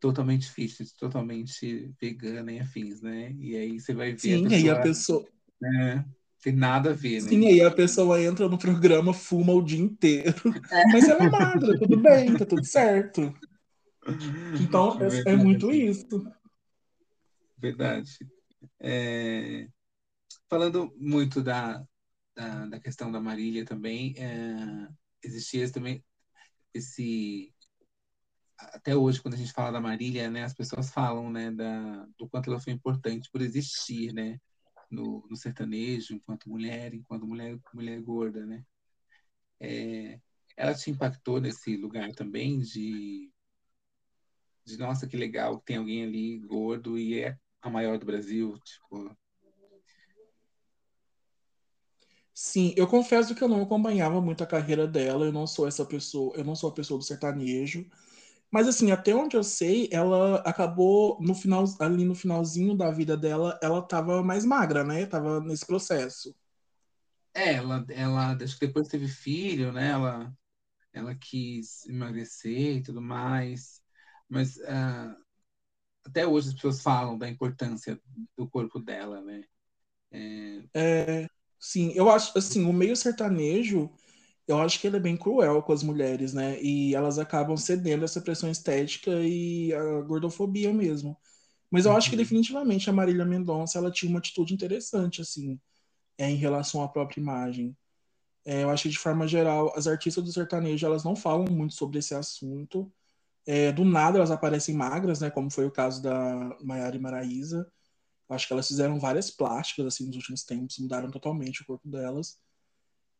[0.00, 3.32] totalmente fitness, totalmente vegana e afins, né?
[3.38, 5.28] E aí você vai ver Sim, a pessoa, aí a pessoa...
[5.60, 6.04] Né?
[6.42, 7.28] Tem nada a ver, né?
[7.28, 10.40] Sim, aí a pessoa entra no programa, fuma o dia inteiro.
[10.70, 10.84] É.
[10.90, 13.32] Mas ela é magra, tudo bem, tá tudo certo.
[14.58, 16.26] Então, é, é muito isso.
[17.58, 18.10] Verdade.
[18.80, 19.68] É...
[20.48, 21.84] Falando muito da,
[22.34, 24.88] da, da, questão da Marília também, é...
[25.22, 26.02] existia também
[26.72, 27.52] esse
[28.72, 32.28] até hoje, quando a gente fala da Marília, né, as pessoas falam, né, da, do
[32.28, 34.38] quanto ela foi importante por existir, né,
[34.90, 38.64] no, no sertanejo, enquanto mulher, enquanto mulher, mulher gorda, né.
[39.58, 40.20] É,
[40.56, 43.30] ela te impactou nesse lugar também de,
[44.64, 49.16] de, nossa, que legal, tem alguém ali gordo e é a maior do Brasil, tipo...
[52.32, 55.84] Sim, eu confesso que eu não acompanhava muito a carreira dela, eu não sou essa
[55.84, 57.86] pessoa, eu não sou a pessoa do sertanejo,
[58.50, 63.16] mas assim, até onde eu sei, ela acabou no final, ali no finalzinho da vida
[63.16, 65.06] dela, ela tava mais magra, né?
[65.06, 66.34] Tava nesse processo.
[67.34, 69.90] É, ela, ela acho que depois teve filho, né?
[69.90, 70.36] Ela,
[70.92, 73.80] ela quis emagrecer e tudo mais.
[74.28, 75.16] Mas uh,
[76.04, 78.00] até hoje as pessoas falam da importância
[78.36, 79.44] do corpo dela, né?
[80.12, 80.62] É...
[80.74, 81.28] é,
[81.58, 83.90] sim, eu acho assim, o meio sertanejo
[84.50, 86.60] eu acho que ele é bem cruel com as mulheres, né?
[86.60, 91.16] E elas acabam cedendo essa pressão estética e a gordofobia mesmo.
[91.70, 91.96] Mas eu uhum.
[91.96, 92.22] acho que uhum.
[92.22, 95.58] definitivamente a Marília Mendonça ela tinha uma atitude interessante, assim,
[96.18, 97.76] é, em relação à própria imagem.
[98.44, 101.74] É, eu acho que de forma geral, as artistas do sertanejo elas não falam muito
[101.74, 102.92] sobre esse assunto.
[103.46, 105.30] É, do nada elas aparecem magras, né?
[105.30, 107.70] Como foi o caso da Maiara e Maraísa.
[108.28, 111.88] Eu acho que elas fizeram várias plásticas assim nos últimos tempos, mudaram totalmente o corpo
[111.88, 112.38] delas.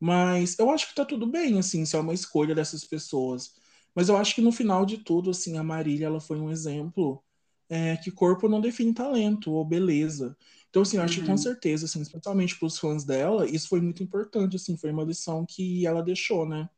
[0.00, 3.54] Mas eu acho que tá tudo bem, assim, se é uma escolha dessas pessoas.
[3.94, 7.22] Mas eu acho que no final de tudo, assim, a Marília, ela foi um exemplo
[7.68, 10.36] é, que corpo não define talento ou beleza.
[10.70, 11.20] Então, assim, eu acho uhum.
[11.20, 11.38] que com uhum.
[11.38, 15.44] certeza, assim, especialmente para os fãs dela, isso foi muito importante, assim, foi uma lição
[15.46, 16.68] que ela deixou, né?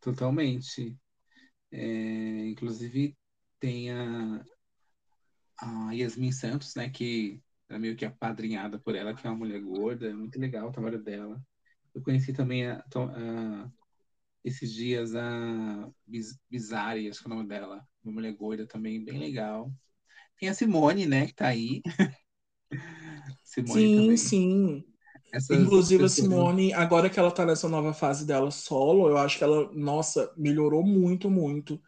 [0.00, 0.96] Totalmente.
[1.70, 3.16] É, inclusive,
[3.58, 4.44] tem a,
[5.58, 9.60] a Yasmin Santos, né, que é meio que apadrinhada por ela, que é uma mulher
[9.60, 11.42] gorda, é muito legal o trabalho dela.
[11.94, 13.70] Eu conheci também a, a,
[14.44, 15.88] esses dias a
[16.50, 19.72] Bizarre, acho que é o nome dela, uma mulher gorda também, bem legal.
[20.38, 21.80] Tem a Simone, né, que tá aí.
[23.44, 24.16] Simone sim, também.
[24.16, 24.84] sim.
[25.32, 26.18] Essas Inclusive pessoas...
[26.18, 29.70] a Simone, agora que ela tá nessa nova fase dela solo, eu acho que ela,
[29.72, 31.80] nossa, melhorou muito, muito.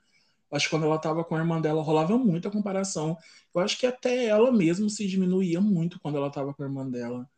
[0.50, 3.16] Acho que quando ela tava com a irmã dela, rolava muita comparação.
[3.54, 6.88] Eu acho que até ela mesma se diminuía muito quando ela tava com a irmã
[6.88, 7.28] dela.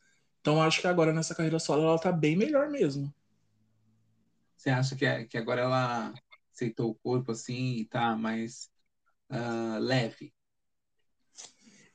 [0.48, 3.12] Então acho que agora nessa carreira solo ela tá bem melhor mesmo.
[4.56, 6.14] Você acha que, é, que agora ela
[6.50, 8.70] aceitou o corpo assim e tá mais
[9.30, 10.32] uh, leve?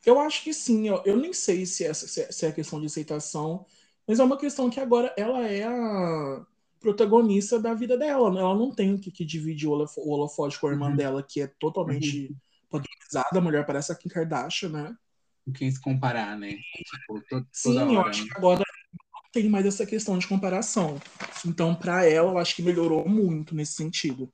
[0.06, 0.86] Eu acho que sim.
[0.86, 3.66] Eu, eu nem sei se, essa, se é questão de aceitação,
[4.06, 6.46] mas é uma questão que agora ela é a
[6.78, 8.30] protagonista da vida dela.
[8.30, 8.38] Né?
[8.38, 10.96] Ela não tem que, que dividir o holofote com a irmã uhum.
[10.96, 12.36] dela, que é totalmente uhum.
[12.70, 13.36] poderizada.
[13.36, 14.96] A mulher parece a Kim Kardashian, né?
[15.44, 16.56] Com quem se comparar, né?
[16.56, 18.28] Tipo, to, Sim, hora, eu acho né?
[18.30, 18.64] que agora
[19.12, 21.00] não tem mais essa questão de comparação.
[21.46, 24.32] Então, para ela, eu acho que melhorou muito nesse sentido.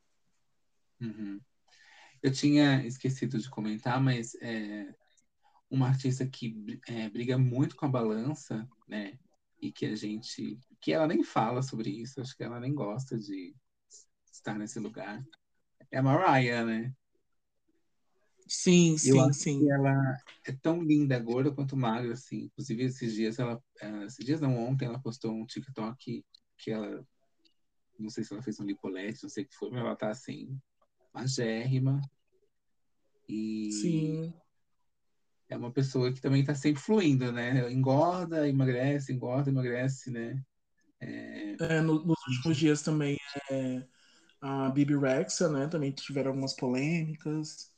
[1.00, 1.40] Uhum.
[2.22, 4.94] Eu tinha esquecido de comentar, mas é,
[5.70, 9.18] uma artista que é, briga muito com a balança, né?
[9.61, 10.58] E que a gente.
[10.80, 13.54] que ela nem fala sobre isso, acho que ela nem gosta de
[14.32, 15.24] estar nesse lugar.
[15.90, 16.94] É a Mariah, né?
[18.51, 19.59] Sim, sim, eu acho sim.
[19.59, 22.44] que ela é tão linda, gorda quanto magra, assim.
[22.44, 23.62] Inclusive, esses dias ela.
[23.80, 26.24] eh, Esses dias não, ontem ela postou um TikTok
[26.59, 27.07] que ela.
[27.98, 30.11] Não sei se ela fez um lipolete, não sei o que foi, mas ela tá
[30.11, 30.61] assim,
[31.14, 32.01] magérrima.
[33.28, 33.36] E
[33.68, 34.34] Sim.
[35.48, 37.70] é uma pessoa que também tá sempre fluindo, né?
[37.72, 40.42] Engorda, emagrece, engorda, emagrece, né?
[41.59, 43.16] É, no- nos últimos dias também
[43.51, 43.86] é,
[44.40, 45.68] a Bibi Rexa, né?
[45.68, 47.70] Também tiveram algumas polêmicas.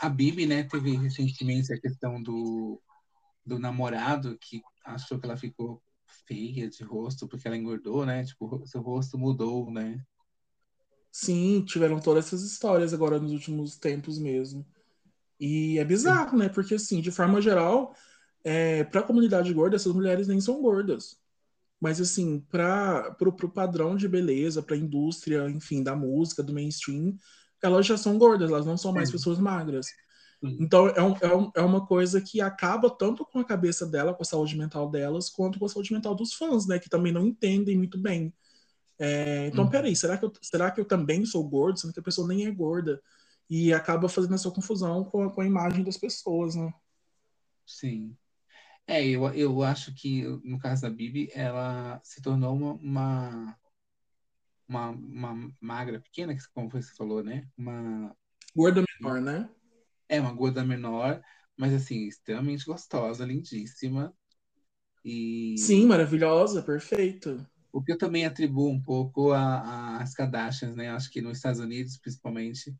[0.00, 2.80] A Bibi, né, teve recentemente a questão do,
[3.44, 5.82] do namorado que achou que ela ficou
[6.26, 8.24] feia de rosto porque ela engordou, né?
[8.24, 10.00] Tipo, seu rosto mudou, né?
[11.10, 14.66] Sim, tiveram todas essas histórias agora nos últimos tempos mesmo.
[15.40, 16.48] E é bizarro, né?
[16.48, 17.94] Porque, assim, de forma geral,
[18.44, 21.18] é, para a comunidade gorda, essas mulheres nem são gordas.
[21.80, 27.16] Mas, assim, para pro padrão de beleza, para a indústria, enfim, da música, do mainstream,
[27.62, 29.86] elas já são gordas, elas não são mais pessoas magras.
[30.58, 34.14] Então, é, um- é, um- é uma coisa que acaba tanto com a cabeça dela,
[34.14, 36.78] com a saúde mental delas, quanto com a saúde mental dos fãs, né?
[36.78, 38.32] Que também não entendem muito bem.
[38.98, 39.70] É, então, Uhum.
[39.70, 41.78] peraí, será que, eu, será que eu também sou gordo?
[41.80, 43.02] Sendo que a pessoa nem é gorda.
[43.50, 46.72] E acaba fazendo essa confusão com a, com a imagem das pessoas, né?
[47.66, 48.16] Sim.
[48.86, 53.58] É, eu, eu acho que no caso da Bibi, ela se tornou uma, uma,
[54.68, 57.48] uma, uma magra pequena, que como você falou, né?
[57.56, 58.16] Uma,
[58.54, 59.48] Gorda menor, né?
[60.08, 61.22] é uma gorda menor,
[61.56, 64.14] mas assim, extremamente gostosa, lindíssima.
[65.04, 67.48] E Sim, maravilhosa, perfeita.
[67.72, 70.90] o que eu também atribuo um pouco às Kardashians, né?
[70.90, 72.74] Acho que nos Estados Unidos, principalmente,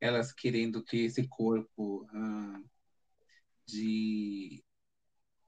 [0.00, 2.60] elas querendo ter esse corpo ah,
[3.66, 4.62] de,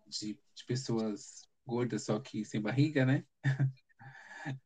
[0.06, 3.24] de, de pessoas gordas, só que sem barriga, né?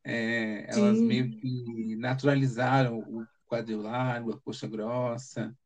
[0.05, 1.07] É, elas Sim.
[1.07, 5.57] meio que naturalizaram o quadril largo, a coxa grossa,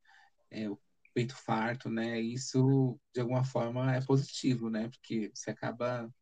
[0.51, 0.79] é, o
[1.15, 2.21] peito farto, né?
[2.21, 4.89] Isso, de alguma forma, é positivo, né?
[4.89, 6.13] Porque você acaba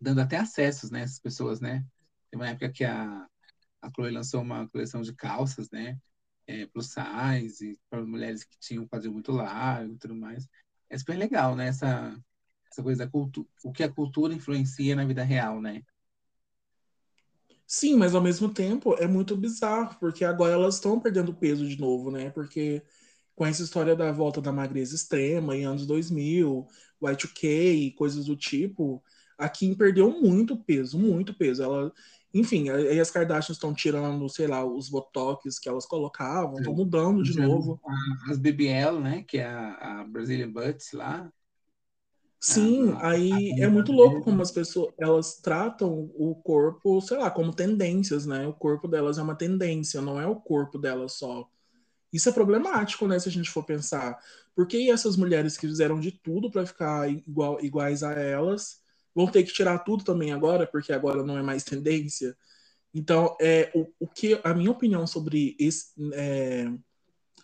[0.00, 1.00] dando até acessos, né?
[1.02, 1.84] Essas pessoas, né?
[2.30, 3.26] Tem uma época que a,
[3.82, 5.98] a Chloe lançou uma coleção de calças, né?
[6.46, 10.46] É, plus size, para mulheres que tinham um quadril muito largo e tudo mais.
[10.90, 11.68] É super legal, né?
[11.68, 12.18] Essa,
[12.70, 15.82] essa coisa da cultura, o que a cultura influencia na vida real, né?
[17.70, 21.78] Sim, mas ao mesmo tempo é muito bizarro, porque agora elas estão perdendo peso de
[21.78, 22.30] novo, né?
[22.30, 22.82] Porque
[23.34, 26.66] com essa história da volta da magreza extrema em anos 2000,
[27.00, 29.02] Y2K e coisas do tipo,
[29.36, 31.62] a Kim perdeu muito peso, muito peso.
[31.62, 31.92] Ela,
[32.32, 37.22] enfim, aí as Kardashians estão tirando, sei lá, os botox que elas colocavam, estão mudando
[37.22, 37.78] de novo.
[38.30, 39.24] As BBL, né?
[39.28, 41.30] Que é a, a Brazilian Butts lá.
[42.40, 47.18] Sim, Ah, aí a- é muito louco como as pessoas elas tratam o corpo, sei
[47.18, 48.46] lá, como tendências, né?
[48.46, 51.48] O corpo delas é uma tendência, não é o corpo delas só.
[52.12, 54.18] Isso é problemático, né, se a gente for pensar.
[54.54, 58.80] Por que essas mulheres que fizeram de tudo para ficar igual, iguais a elas
[59.14, 62.36] vão ter que tirar tudo também agora, porque agora não é mais tendência?
[62.94, 66.66] Então, é, o, o que a minha opinião sobre, esse, é,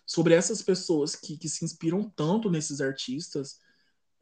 [0.05, 3.59] sobre essas pessoas que, que se inspiram tanto nesses artistas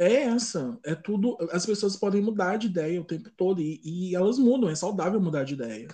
[0.04, 0.80] é essa.
[0.84, 1.38] É tudo.
[1.52, 4.70] As pessoas podem mudar de ideia o tempo todo e, e elas mudam.
[4.70, 5.88] É saudável mudar de ideia.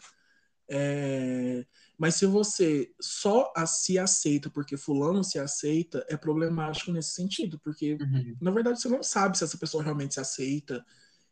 [0.69, 1.65] É,
[1.97, 7.97] mas se você só se aceita porque fulano se aceita, é problemático nesse sentido, porque
[7.99, 8.37] Uhum.
[8.39, 10.85] na verdade você não sabe se essa pessoa realmente se aceita,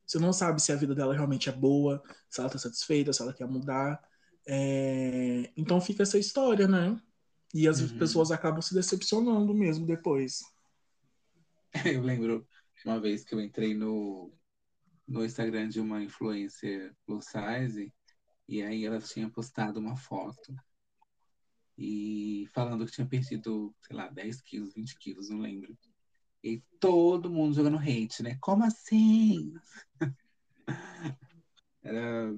[0.05, 3.21] você não sabe se a vida dela realmente é boa, se ela tá satisfeita, se
[3.21, 4.01] ela quer mudar.
[4.47, 6.99] É, então fica essa história, né?
[7.53, 7.97] E as Uhum.
[7.97, 10.41] pessoas acabam se decepcionando mesmo depois.
[11.85, 12.47] Eu lembro
[12.85, 14.31] uma vez que eu entrei no,
[15.07, 17.93] no Instagram de uma influencer plus size
[18.47, 20.55] e aí ela tinha postado uma foto
[21.77, 25.77] e falando que tinha perdido, sei lá, 10 quilos, 20 quilos, não lembro.
[26.43, 28.37] E todo mundo jogando hate, né?
[28.41, 29.53] Como assim?
[31.83, 32.35] Era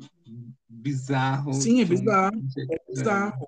[0.68, 1.54] bizarro.
[1.54, 3.48] Sim, é bizarro, um é bizarro.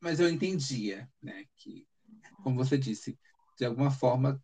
[0.00, 1.44] mas eu entendia, né?
[1.56, 1.86] Que,
[2.42, 3.18] como você disse,
[3.56, 4.42] de alguma forma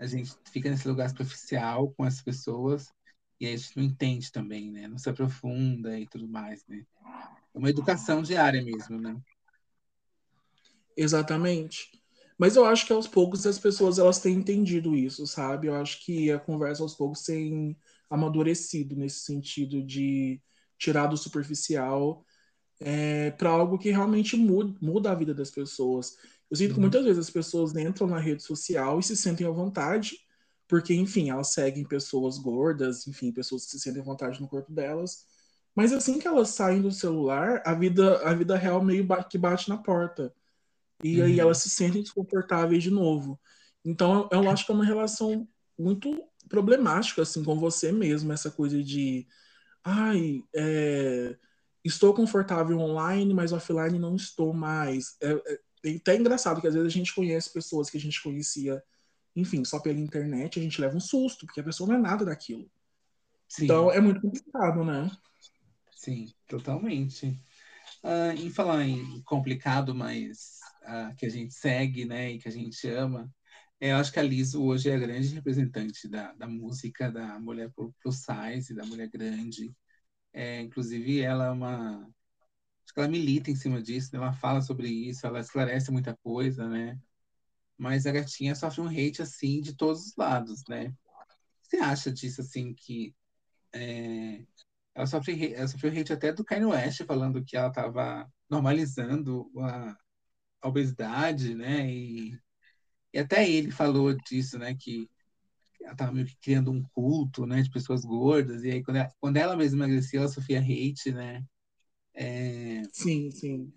[0.00, 2.90] a gente fica nesse lugar superficial com as pessoas
[3.38, 4.88] e a gente não entende também, né?
[4.88, 6.86] Não se aprofunda e tudo mais, né?
[7.54, 9.14] É uma educação diária mesmo, né?
[10.96, 11.90] Exatamente.
[12.38, 15.66] Mas eu acho que aos poucos as pessoas elas têm entendido isso, sabe?
[15.66, 17.76] Eu acho que a conversa aos poucos tem
[18.08, 20.40] amadurecido nesse sentido de
[20.78, 22.24] tirar do superficial
[22.80, 26.16] é, para algo que realmente muda, muda a vida das pessoas.
[26.50, 26.82] Eu sinto que Uhum.
[26.82, 30.16] muitas vezes as pessoas entram na rede social e se sentem à vontade,
[30.68, 34.72] porque, enfim, elas seguem pessoas gordas, enfim, pessoas que se sentem à vontade no corpo
[34.72, 35.26] delas.
[35.74, 39.68] Mas assim que elas saem do celular, a vida, a vida real meio que bate
[39.68, 40.34] na porta.
[41.02, 41.26] e uhum.
[41.26, 43.40] aí elas se sentem desconfortáveis de novo.
[43.84, 45.48] Então eu, eu acho que é uma relação
[45.78, 49.26] muito problemática assim com você mesmo, essa coisa de
[49.84, 51.38] ai, é,
[51.84, 55.16] estou confortável online, mas offline não estou mais.
[55.22, 58.22] É, é, é até engraçado que às vezes a gente conhece pessoas que a gente
[58.22, 58.82] conhecia,
[59.34, 62.24] enfim, só pela internet, a gente leva um susto, porque a pessoa não é nada
[62.24, 62.70] daquilo.
[63.48, 63.64] Sim.
[63.64, 65.10] Então é muito complicado, né?
[65.92, 67.26] Sim, totalmente.
[68.02, 72.52] Uh, em falar em complicado, mas uh, que a gente segue, né, e que a
[72.52, 73.30] gente ama,
[73.80, 77.72] eu acho que a Liso hoje é a grande representante da, da música da mulher
[77.72, 79.74] plus size, da mulher grande.
[80.34, 82.06] É, inclusive, ela é uma.
[82.90, 84.18] Acho que ela milita em cima disso, né?
[84.18, 86.98] ela fala sobre isso, ela esclarece muita coisa, né?
[87.78, 90.92] Mas a gatinha sofre um hate, assim, de todos os lados, né?
[91.62, 93.14] Você acha disso, assim, que.
[93.72, 94.44] É,
[94.94, 99.96] ela, sofre, ela sofreu hate até do Kanye West, falando que ela estava normalizando a,
[100.62, 101.88] a obesidade, né?
[101.88, 102.36] E
[103.12, 104.74] e até ele falou disso, né?
[104.74, 105.08] Que
[105.82, 107.62] ela estava meio que criando um culto, né?
[107.62, 108.64] De pessoas gordas.
[108.64, 111.44] E aí, quando ela, quando ela mesma emagrecia, ela sofria hate, né?
[112.14, 112.82] É...
[112.92, 113.72] Sim, sim.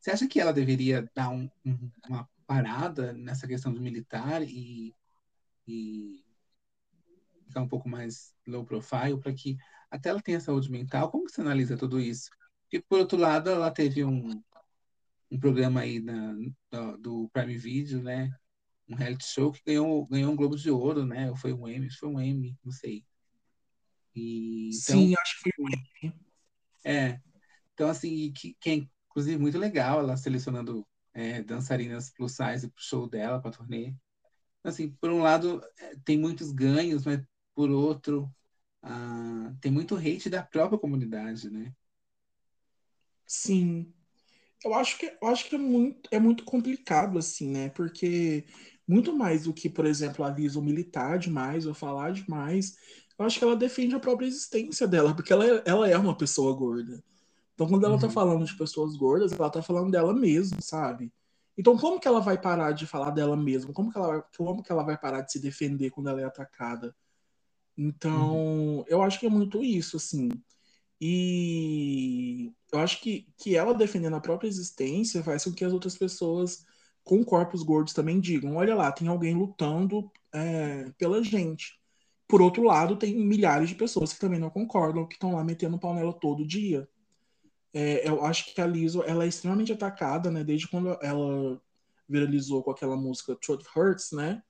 [0.00, 4.94] Você acha que ela deveria dar um, um, uma parada nessa questão do militar e,
[5.66, 6.24] e
[7.46, 9.56] ficar um pouco mais low profile para que
[9.90, 11.10] até ela tenha saúde mental?
[11.10, 12.30] Como que você analisa tudo isso?
[12.62, 14.42] Porque, por outro lado, ela teve um,
[15.30, 16.34] um programa aí na,
[16.70, 18.30] do, do, Prime Video, né?
[18.88, 21.30] Um reality show que ganhou, ganhou um Globo de Ouro, né?
[21.30, 21.90] Ou foi um Emmy?
[21.90, 23.04] Foi um Emmy, não sei.
[24.14, 26.14] E, então, Sim, acho que foi um Emmy.
[26.84, 27.20] É.
[27.78, 28.74] Então, assim, que, que é
[29.08, 30.84] inclusive muito legal ela selecionando
[31.14, 33.94] é, dançarinas plus size pro show dela, pra turnê.
[34.64, 37.22] Assim, por um lado, é, tem muitos ganhos, mas
[37.54, 38.34] por outro,
[38.82, 41.72] ah, tem muito hate da própria comunidade, né?
[43.26, 43.92] Sim,
[44.64, 47.70] eu acho que, eu acho que é, muito, é muito complicado, assim, né?
[47.70, 48.46] Porque
[48.88, 52.74] muito mais do que, por exemplo, avisa o militar demais ou falar demais,
[53.18, 56.16] eu acho que ela defende a própria existência dela, porque ela é, ela é uma
[56.16, 57.02] pessoa gorda.
[57.58, 58.08] Então, quando ela tá uhum.
[58.08, 61.12] tá falando de pessoas gordas, ela tá falando dela mesma, sabe?
[61.56, 63.72] Então, como que ela vai parar de falar dela mesma?
[63.72, 66.94] Como que ela, como que ela vai parar de se defender quando ela é atacada?
[67.76, 68.84] Então, uhum.
[68.86, 70.28] eu acho que é muito isso, assim.
[71.00, 75.96] E eu acho que, que ela defendendo a própria existência faz com que as outras
[75.98, 76.64] pessoas
[77.02, 81.76] com corpos gordos também digam: olha lá, tem alguém lutando é, pela gente.
[82.28, 85.76] Por outro lado, tem milhares de pessoas que também não concordam, que estão lá metendo
[85.76, 86.88] pau nela todo dia.
[87.80, 90.42] É, eu acho que a Lizzo ela é extremamente atacada, né?
[90.42, 91.62] Desde quando ela
[92.08, 94.42] viralizou com aquela música Truth Hurts, né?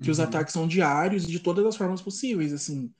[0.00, 0.12] Que uhum.
[0.12, 2.94] os ataques são diários e de todas as formas possíveis, assim.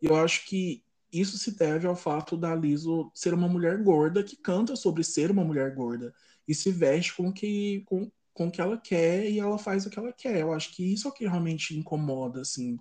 [0.00, 4.22] E eu acho que isso se deve ao fato da Liso ser uma mulher gorda
[4.22, 6.14] que canta sobre ser uma mulher gorda
[6.46, 9.90] e se veste com que com, com o que ela quer e ela faz o
[9.90, 10.38] que ela quer.
[10.38, 12.78] Eu acho que isso é o que realmente incomoda, assim.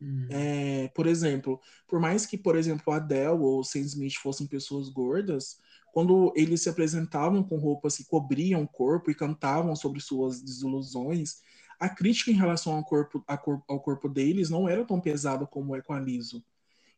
[0.00, 0.26] Hum.
[0.30, 5.58] É, por exemplo, por mais que, por exemplo, Adele ou Sam Smith fossem pessoas gordas,
[5.92, 11.40] quando eles se apresentavam com roupas que cobriam o corpo e cantavam sobre suas desilusões,
[11.78, 15.82] a crítica em relação ao corpo, ao corpo deles não era tão pesada como é
[15.82, 16.44] com a Liso.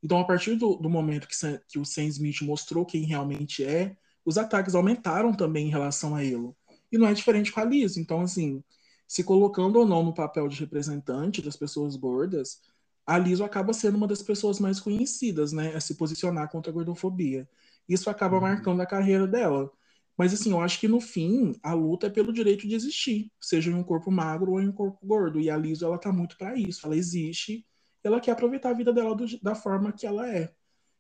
[0.03, 1.37] Então, a partir do, do momento que,
[1.69, 6.25] que o Sam Smith mostrou quem realmente é, os ataques aumentaram também em relação a
[6.25, 6.51] ele.
[6.91, 7.97] E não é diferente com a Liz.
[7.97, 8.63] Então, assim,
[9.07, 12.61] se colocando ou não no papel de representante das pessoas gordas,
[13.07, 16.75] a Liz acaba sendo uma das pessoas mais conhecidas, né, a se posicionar contra a
[16.75, 17.49] gordofobia.
[17.89, 18.43] Isso acaba uhum.
[18.43, 19.71] marcando a carreira dela.
[20.17, 23.71] Mas, assim, eu acho que no fim, a luta é pelo direito de existir, seja
[23.71, 25.41] em um corpo magro ou em um corpo gordo.
[25.41, 26.87] E a Liz, ela tá muito para isso.
[26.87, 27.67] Ela existe
[28.03, 30.53] ela quer aproveitar a vida dela do, da forma que ela é.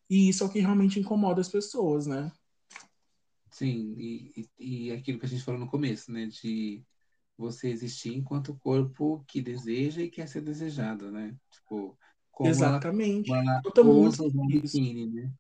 [0.09, 2.31] E isso é o que realmente incomoda as pessoas, né?
[3.51, 6.27] Sim, e, e, e aquilo que a gente falou no começo, né?
[6.27, 6.83] De
[7.43, 11.36] você existir enquanto corpo que deseja e quer ser desejado, né?
[11.51, 11.98] Tipo,
[12.31, 13.31] como Exatamente.
[13.31, 15.31] Ela, como ela muito biquíni, né?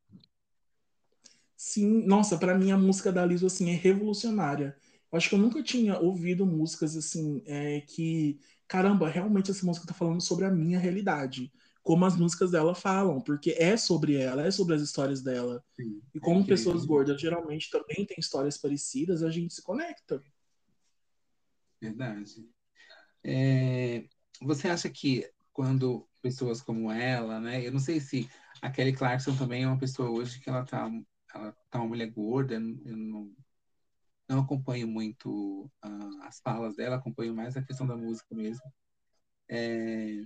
[1.56, 4.76] Sim, nossa, para mim a música da Liso assim é revolucionária.
[5.10, 8.38] Eu acho que eu nunca tinha ouvido músicas assim é, que
[8.72, 11.52] caramba, realmente essa música tá falando sobre a minha realidade.
[11.82, 15.62] Como as músicas dela falam, porque é sobre ela, é sobre as histórias dela.
[15.76, 20.22] Sim, e como é pessoas gordas geralmente também têm histórias parecidas, a gente se conecta.
[21.82, 22.48] Verdade.
[23.24, 24.04] É,
[24.40, 27.66] você acha que quando pessoas como ela, né?
[27.66, 28.30] Eu não sei se
[28.62, 30.88] a Kelly Clarkson também é uma pessoa hoje que ela tá,
[31.34, 32.60] ela tá uma mulher gorda, eu
[32.96, 33.34] não,
[34.28, 38.62] não acompanho muito uh, as falas dela, acompanho mais a questão da música mesmo.
[39.48, 40.24] É,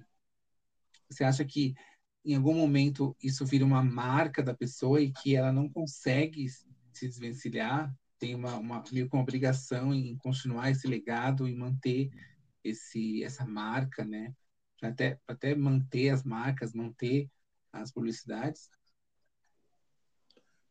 [1.08, 1.74] você acha que
[2.22, 7.08] em algum momento isso vira uma marca da pessoa e que ela não consegue se
[7.08, 12.10] desvencilhar tem uma, uma meio com obrigação em continuar esse legado e manter
[12.64, 14.34] esse essa marca, né?
[14.82, 17.30] Até até manter as marcas, manter
[17.72, 18.68] as publicidades.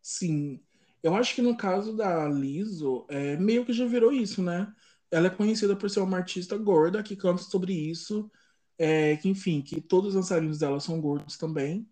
[0.01, 0.63] Sim,
[1.01, 4.71] eu acho que no caso da Liso, é, meio que já virou isso, né?
[5.11, 8.29] Ela é conhecida por ser uma artista gorda que canta sobre isso,
[8.77, 11.87] é, que enfim, que todos os dançarinos dela são gordos também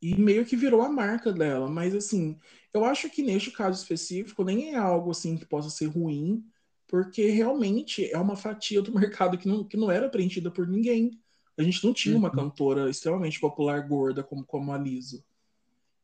[0.00, 1.68] e meio que virou a marca dela.
[1.68, 2.38] Mas assim,
[2.72, 6.44] eu acho que neste caso específico nem é algo assim que possa ser ruim,
[6.86, 11.20] porque realmente é uma fatia do mercado que não, que não era preenchida por ninguém.
[11.56, 12.36] A gente não tinha uma uhum.
[12.36, 15.24] cantora extremamente popular gorda como, como a Liso.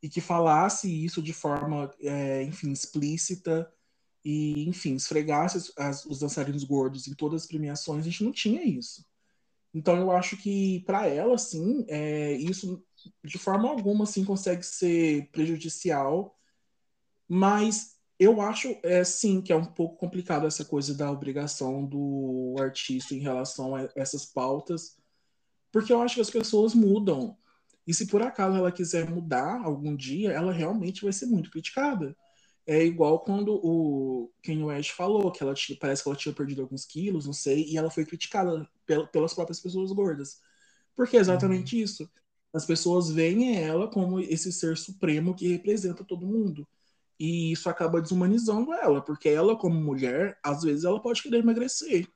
[0.03, 3.73] E que falasse isso de forma, é, enfim, explícita
[4.25, 8.33] e, enfim, esfregasse as, as, os dançarinos gordos em todas as premiações, a gente não
[8.33, 9.07] tinha isso.
[9.73, 12.83] Então eu acho que para ela, sim, é, isso
[13.23, 16.39] de forma alguma assim consegue ser prejudicial,
[17.29, 22.55] mas eu acho é sim que é um pouco complicado essa coisa da obrigação do
[22.59, 24.97] artista em relação a essas pautas,
[25.73, 27.37] porque eu acho que as pessoas mudam.
[27.87, 32.17] E se por acaso ela quiser mudar algum dia, ela realmente vai ser muito criticada.
[32.67, 36.63] É igual quando o Kanye West falou que ela tinha, parece que ela tinha perdido
[36.63, 38.67] alguns quilos, não sei, e ela foi criticada
[39.13, 40.41] pelas próprias pessoas gordas.
[40.95, 41.83] Porque é exatamente uhum.
[41.83, 42.11] isso.
[42.55, 46.67] As pessoas veem ela como esse ser supremo que representa todo mundo.
[47.19, 52.09] E isso acaba desumanizando ela, porque ela, como mulher, às vezes ela pode querer emagrecer.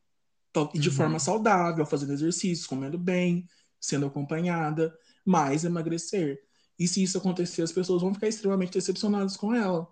[0.75, 0.95] E de uhum.
[0.95, 3.47] forma saudável, fazendo exercícios, comendo bem,
[3.81, 6.41] sendo acompanhada, mas emagrecer.
[6.79, 9.87] E se isso acontecer, as pessoas vão ficar extremamente decepcionadas com ela.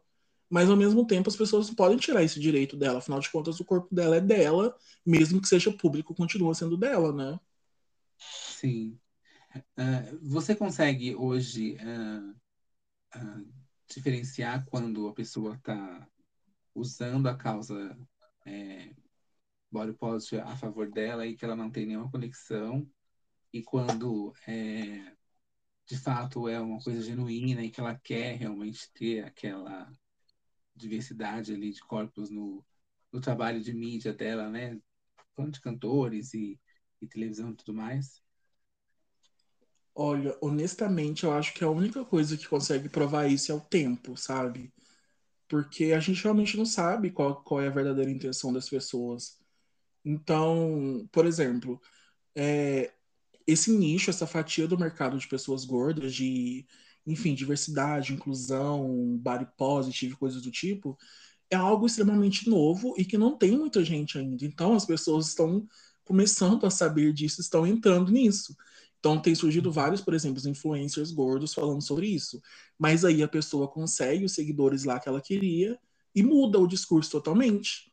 [0.49, 2.99] Mas ao mesmo tempo, as pessoas não podem tirar esse direito dela.
[2.99, 7.13] Afinal de contas, o corpo dela é dela, mesmo que seja público, continua sendo dela,
[7.13, 7.39] né?
[8.19, 8.99] Sim.
[9.79, 12.31] Uh, você consegue hoje uh,
[13.19, 13.55] uh,
[13.89, 16.09] diferenciar quando a pessoa está
[16.75, 17.97] usando a causa
[18.45, 18.95] é,
[19.71, 22.89] body positive a favor dela e que ela não tem nenhuma conexão
[23.53, 25.17] e quando é,
[25.87, 29.91] de fato é uma coisa genuína e que ela quer realmente ter aquela
[30.75, 32.65] diversidade ali de corpos no,
[33.13, 34.79] no trabalho de mídia dela, né?
[35.35, 36.61] Falando de cantores e,
[37.01, 38.23] e televisão e tudo mais.
[39.99, 44.15] Olha, honestamente, eu acho que a única coisa que consegue provar isso é o tempo,
[44.17, 44.71] sabe?
[45.49, 49.39] Porque a gente realmente não sabe qual, qual é a verdadeira intenção das pessoas.
[50.05, 51.81] Então, por exemplo,
[52.37, 52.93] é,
[53.47, 56.67] esse nicho, essa fatia do mercado de pessoas gordas, de,
[57.07, 60.99] enfim, diversidade, inclusão, body positive, coisas do tipo,
[61.51, 64.45] é algo extremamente novo e que não tem muita gente ainda.
[64.45, 65.67] Então, as pessoas estão
[66.05, 68.57] começando a saber disso, estão entrando nisso.
[68.99, 72.41] Então, tem surgido vários, por exemplo, influencers gordos falando sobre isso.
[72.79, 75.79] Mas aí a pessoa consegue os seguidores lá que ela queria
[76.15, 77.93] e muda o discurso totalmente.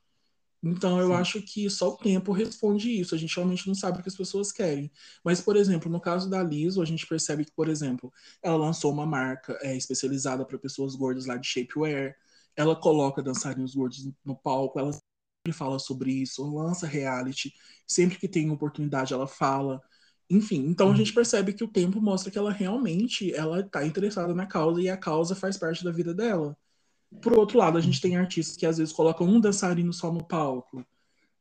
[0.64, 1.14] Então, eu Sim.
[1.14, 3.14] acho que só o tempo responde isso.
[3.14, 4.90] A gente realmente não sabe o que as pessoas querem.
[5.24, 8.12] Mas, por exemplo, no caso da Liso, a gente percebe que, por exemplo,
[8.42, 12.16] ela lançou uma marca é, especializada para pessoas gordas lá de shapewear.
[12.56, 14.80] Ela coloca dançarinos gordos no palco.
[14.80, 16.50] Ela sempre fala sobre isso.
[16.56, 17.54] Lança reality.
[17.86, 19.82] Sempre que tem oportunidade, ela fala.
[20.34, 21.16] Enfim, então a gente uhum.
[21.16, 24.98] percebe que o tempo mostra que ela realmente ela está interessada na causa e a
[24.98, 26.58] causa faz parte da vida dela.
[27.22, 30.24] Por outro lado, a gente tem artistas que às vezes colocam um dançarino só no
[30.24, 30.84] palco.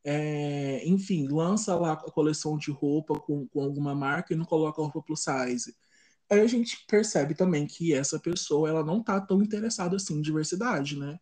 [0.05, 4.82] É, enfim, lança lá a coleção de roupa com, com alguma marca e não coloca
[4.82, 5.74] roupa plus size.
[6.31, 10.23] Aí a gente percebe também que essa pessoa ela não está tão interessada assim em
[10.23, 11.19] diversidade, né?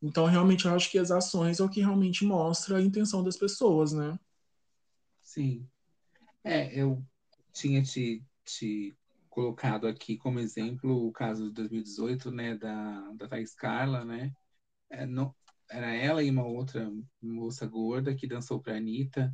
[0.00, 3.36] Então, realmente, eu acho que as ações é o que realmente mostra a intenção das
[3.36, 4.16] pessoas, né?
[5.20, 5.66] Sim.
[6.48, 7.04] É, eu
[7.52, 8.96] tinha te, te
[9.28, 14.32] colocado aqui como exemplo o caso de 2018, né, da, da Thais Carla, né?
[14.88, 15.04] É,
[15.70, 19.30] era ela e uma outra moça gorda que dançou para a Anitta,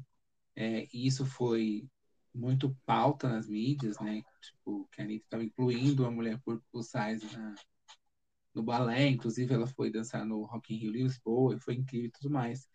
[0.56, 1.88] é, e isso foi
[2.34, 4.24] muito pauta nas mídias, né?
[4.42, 7.54] Tipo, que a Anitta estava incluindo a mulher por plus size na,
[8.52, 12.10] no balé, inclusive ela foi dançar no Rock in Rio Lisboa, e foi incrível e
[12.10, 12.68] tudo mais.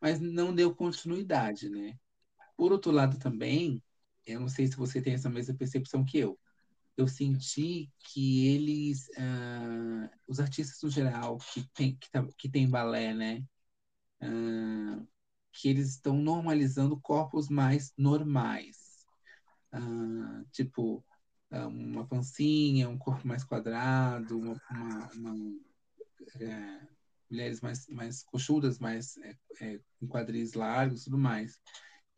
[0.00, 1.96] Mas não deu continuidade, né?
[2.58, 3.80] Por outro lado, também,
[4.26, 6.36] eu não sei se você tem essa mesma percepção que eu.
[6.96, 12.68] Eu senti que eles, uh, os artistas no geral que tem, que, tá, que tem
[12.68, 13.44] balé, né?
[14.20, 15.06] Uh,
[15.52, 19.06] que eles estão normalizando corpos mais normais.
[19.72, 21.04] Uh, tipo,
[21.52, 25.60] uma pancinha, um corpo mais quadrado, uma, uma, uma
[26.40, 26.80] é,
[27.30, 31.60] mulheres mais, mais coxudas, mais é, é, com quadris largos tudo mais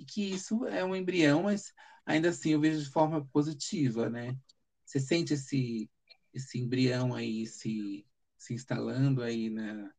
[0.01, 1.75] e que isso é um embrião, mas
[2.07, 4.35] ainda assim eu vejo de forma positiva, né?
[4.83, 5.91] Você sente esse,
[6.33, 8.07] esse embrião aí se,
[8.39, 9.93] se instalando aí na,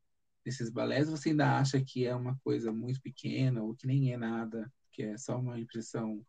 [0.43, 4.17] desses balés, você ainda acha que é uma coisa muito pequena ou que nem é
[4.17, 6.25] nada, que é só uma impressão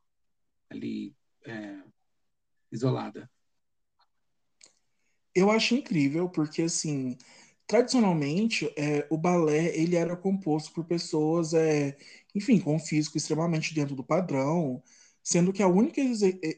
[0.69, 1.17] ali
[1.47, 1.83] é,
[2.71, 3.29] isolada?
[5.35, 7.17] Eu acho incrível, porque assim,
[7.73, 11.97] tradicionalmente, é, o balé ele era composto por pessoas, é,
[12.35, 14.83] enfim, com físico extremamente dentro do padrão,
[15.23, 15.99] sendo que a única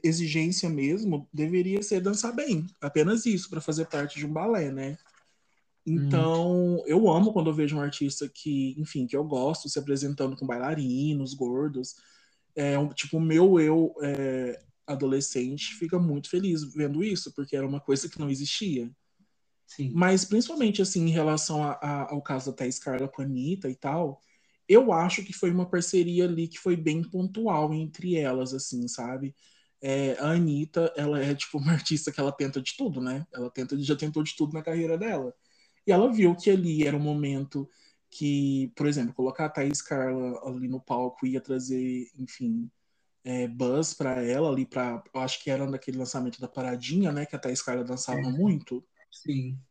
[0.03, 4.99] exigência mesmo deveria ser dançar bem, apenas isso para fazer parte de um balé, né?
[5.86, 6.82] Então, hum.
[6.85, 10.45] eu amo quando eu vejo um artista que, enfim, que eu gosto, se apresentando com
[10.45, 11.95] bailarinos, gordos.
[12.57, 17.69] É, um, tipo, o meu eu é, adolescente fica muito feliz vendo isso, porque era
[17.69, 18.91] uma coisa que não existia.
[19.66, 19.93] Sim.
[19.95, 23.69] Mas, principalmente, assim, em relação a, a, ao caso da Thais Carla com a Anitta
[23.69, 24.20] e tal,
[24.69, 29.35] eu acho que foi uma parceria ali que foi bem pontual entre elas, assim, sabe?
[29.81, 33.27] É, a Anitta, ela é, tipo, uma artista que ela tenta de tudo, né?
[33.32, 35.35] Ela tenta, já tentou de tudo na carreira dela.
[35.86, 37.69] E ela viu que ali era um momento
[38.11, 42.70] que, por exemplo, colocar a Thaís Carla ali no palco ia trazer, enfim,
[43.24, 47.27] é, buzz para ela ali, para eu acho que era naquele lançamento da Paradinha, né?
[47.27, 48.32] Que a Thaís Carla dançava é.
[48.32, 48.85] muito.
[49.20, 49.65] Sim.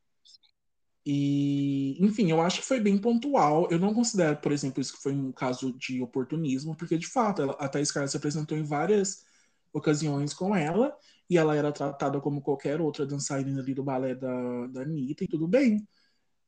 [1.06, 3.68] E, enfim, eu acho que foi bem pontual.
[3.70, 7.42] Eu não considero, por exemplo, isso que foi um caso de oportunismo, porque de fato
[7.42, 9.26] ela, a Thaís Carla se apresentou em várias
[9.74, 10.96] ocasiões com ela
[11.30, 15.28] e ela era tratada como qualquer outra dançarina ali do balé da, da Anitta e
[15.28, 15.86] tudo bem.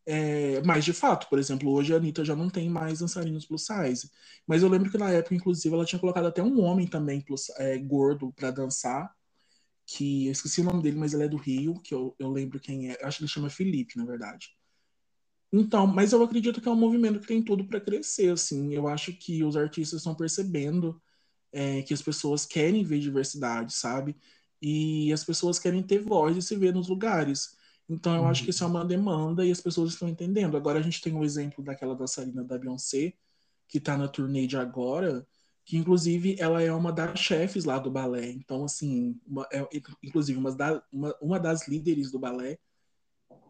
[0.07, 3.65] É, mas de fato, por exemplo, hoje a Anitta já não tem mais dançarinos plus
[3.65, 4.09] size.
[4.47, 7.49] Mas eu lembro que na época, inclusive, ela tinha colocado até um homem também plus,
[7.57, 9.11] é, gordo para dançar,
[9.85, 12.59] que eu esqueci o nome dele, mas ele é do Rio, que eu, eu lembro
[12.59, 12.97] quem é.
[13.03, 14.49] Acho que ele chama Felipe, na verdade.
[15.53, 18.73] Então, mas eu acredito que é um movimento que tem tudo para crescer, assim.
[18.73, 21.01] Eu acho que os artistas estão percebendo
[21.51, 24.15] é, que as pessoas querem ver diversidade, sabe?
[24.61, 27.55] E as pessoas querem ter voz e se ver nos lugares.
[27.87, 28.27] Então eu uhum.
[28.27, 30.57] acho que isso é uma demanda e as pessoas estão entendendo.
[30.57, 33.13] Agora a gente tem o um exemplo daquela dançarina da Beyoncé,
[33.67, 35.25] que está na turnê de agora,
[35.65, 38.31] que inclusive ela é uma das chefes lá do balé.
[38.31, 39.67] Então, assim, uma, é,
[40.03, 42.59] inclusive uma, da, uma, uma das líderes do balé.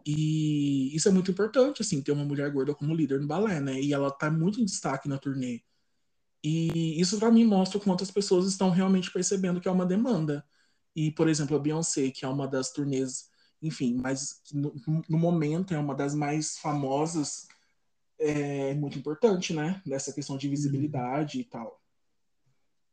[0.05, 3.79] E isso é muito importante, assim, ter uma mulher gorda como líder no balé, né?
[3.81, 5.61] E ela tá muito em destaque na turnê.
[6.43, 10.45] E isso para mim mostra quantas pessoas estão realmente percebendo que é uma demanda.
[10.95, 13.29] E, por exemplo, a Beyoncé, que é uma das turnês
[13.61, 14.73] enfim, mas no,
[15.09, 17.47] no, momento é uma das mais famosas,
[18.19, 19.81] é muito importante, né?
[19.85, 21.81] Nessa questão de visibilidade e tal.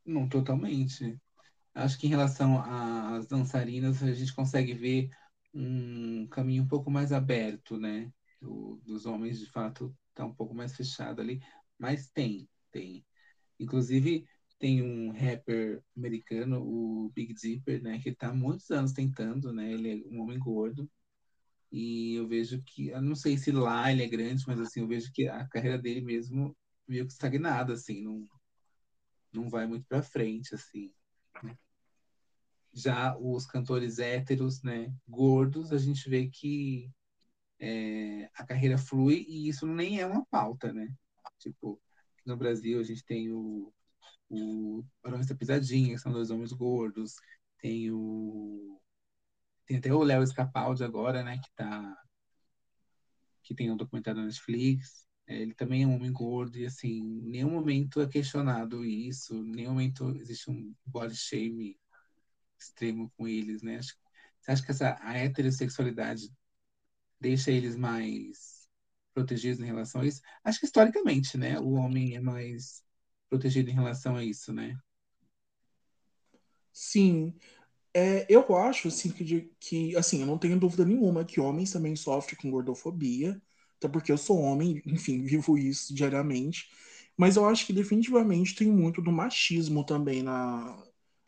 [0.04, 1.18] Não, totalmente.
[1.74, 5.10] Acho que em relação às dançarinas, a gente consegue ver
[5.54, 8.12] um caminho um pouco mais aberto, né?
[8.42, 11.40] O, dos homens, de fato, está um pouco mais fechado ali,
[11.78, 13.06] mas tem, tem.
[13.60, 14.26] Inclusive,
[14.58, 19.72] tem um rapper americano, o Big Dipper, né, que está há muitos anos tentando, né,
[19.72, 20.90] ele é um homem gordo,
[21.70, 24.88] e eu vejo que, eu não sei se lá ele é grande, mas assim, eu
[24.88, 26.56] vejo que a carreira dele mesmo
[26.86, 28.26] meio que estagnada, assim, não,
[29.32, 30.92] não vai muito para frente, assim.
[31.42, 31.56] Né?
[32.72, 36.90] Já os cantores héteros, né, gordos, a gente vê que
[37.58, 40.88] é, a carreira flui e isso nem é uma pauta, né?
[41.38, 41.80] Tipo,
[42.24, 43.72] no Brasil a gente tem o
[44.32, 47.16] o Barões da Pisadinha, que são dois homens gordos.
[47.58, 48.80] Tem o.
[49.66, 51.38] Tem até o Léo Escapaldi agora, né?
[51.38, 51.96] Que tá.
[53.42, 55.06] Que tem um documentário na Netflix.
[55.26, 59.34] É, ele também é um homem gordo e, assim, em nenhum momento é questionado isso,
[59.34, 61.78] em nenhum momento existe um body shame
[62.58, 63.80] extremo com eles, né?
[64.40, 66.28] Você acha que essa, a heterossexualidade
[67.20, 68.68] deixa eles mais
[69.14, 70.20] protegidos em relação a isso?
[70.44, 71.58] Acho que historicamente, né?
[71.60, 72.82] O homem é mais
[73.28, 74.76] protegido em relação a isso, né?
[76.72, 77.34] Sim.
[77.94, 81.94] É, eu acho assim que, que assim, eu não tenho dúvida nenhuma que homens também
[81.94, 83.40] sofrem com gordofobia,
[83.82, 86.68] até porque eu sou homem, enfim, vivo isso diariamente.
[87.16, 90.82] Mas eu acho que definitivamente tem muito do machismo também na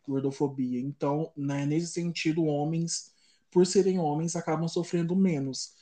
[0.07, 0.79] gordofobia.
[0.79, 3.11] Então, né, nesse sentido, homens,
[3.51, 5.75] por serem homens, acabam sofrendo menos.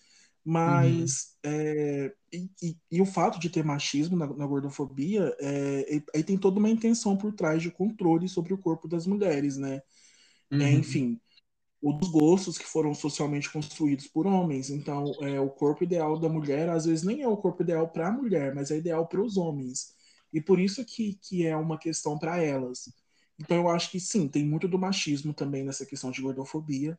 [0.46, 1.52] Mas uhum.
[1.52, 6.38] é, e, e, e, o fato de ter machismo na, na gordofobia é, aí tem
[6.38, 9.82] toda uma intenção por trás de controle sobre o corpo das mulheres, né?
[10.52, 10.62] É, uhum.
[10.62, 11.20] É, enfim,
[11.84, 14.70] os gostos que foram socialmente construídos por homens.
[14.70, 18.08] Então, é, o corpo ideal da mulher às vezes nem é o corpo ideal para
[18.08, 19.94] a mulher, mas é ideal para os homens.
[20.32, 22.86] E por isso que, que é uma questão para elas.
[23.38, 26.98] Então, eu acho que sim, tem muito do machismo também nessa questão de gordofobia.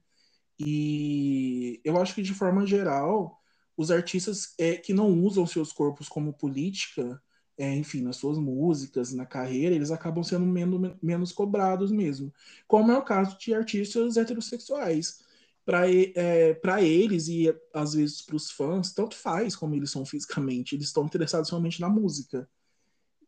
[0.58, 3.40] E eu acho que, de forma geral,
[3.76, 7.20] os artistas é, que não usam seus corpos como política,
[7.56, 12.32] é, enfim, nas suas músicas, na carreira, eles acabam sendo menos, menos cobrados mesmo.
[12.66, 15.22] Como é o caso de artistas heterossexuais.
[15.64, 20.74] para é, eles e às vezes para os fãs, tanto faz como eles são fisicamente,
[20.74, 22.48] eles estão interessados somente na música.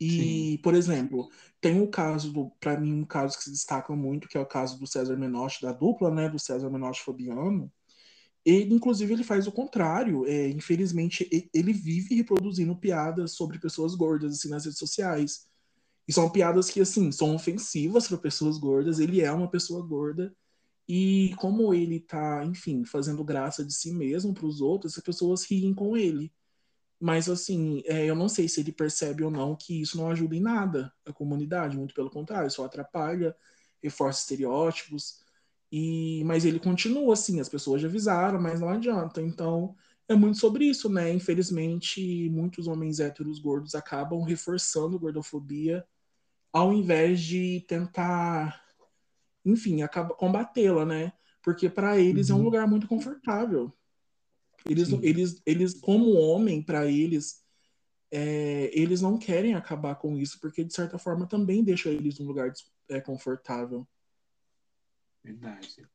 [0.00, 0.58] E, Sim.
[0.62, 1.28] por exemplo,
[1.60, 4.46] tem um caso, do, para mim, um caso que se destaca muito, que é o
[4.46, 7.72] caso do César Menotti, da dupla, né, do César Menotti Fabiano.
[8.46, 10.24] Ele, inclusive, ele faz o contrário.
[10.24, 15.48] É, infelizmente, ele vive reproduzindo piadas sobre pessoas gordas assim, nas redes sociais.
[16.06, 19.00] E são piadas que, assim, são ofensivas para pessoas gordas.
[19.00, 20.32] Ele é uma pessoa gorda.
[20.88, 25.44] E como ele tá, enfim, fazendo graça de si mesmo para os outros, as pessoas
[25.44, 26.32] riem com ele.
[27.00, 30.36] Mas, assim, é, eu não sei se ele percebe ou não que isso não ajuda
[30.36, 33.36] em nada a comunidade, muito pelo contrário, só atrapalha,
[33.82, 35.25] reforça estereótipos.
[35.70, 39.20] E, mas ele continua assim, as pessoas já avisaram, mas não adianta.
[39.20, 39.74] Então,
[40.08, 41.12] é muito sobre isso, né?
[41.12, 45.84] Infelizmente, muitos homens héteros gordos acabam reforçando gordofobia
[46.52, 48.64] ao invés de tentar,
[49.44, 49.78] enfim,
[50.16, 51.12] combatê-la, né?
[51.42, 52.32] Porque para eles uhum.
[52.32, 52.44] é um uhum.
[52.46, 53.72] lugar muito confortável.
[54.64, 57.44] Eles, eles, eles como homem, para eles,
[58.10, 62.26] é, eles não querem acabar com isso, porque de certa forma também deixa eles num
[62.26, 62.52] lugar
[62.88, 63.86] é, confortável.
[65.26, 65.86] Verdade.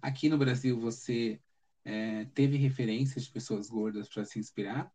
[0.00, 1.40] Aqui no Brasil, você
[1.84, 4.92] é, teve referências de pessoas gordas para se inspirar?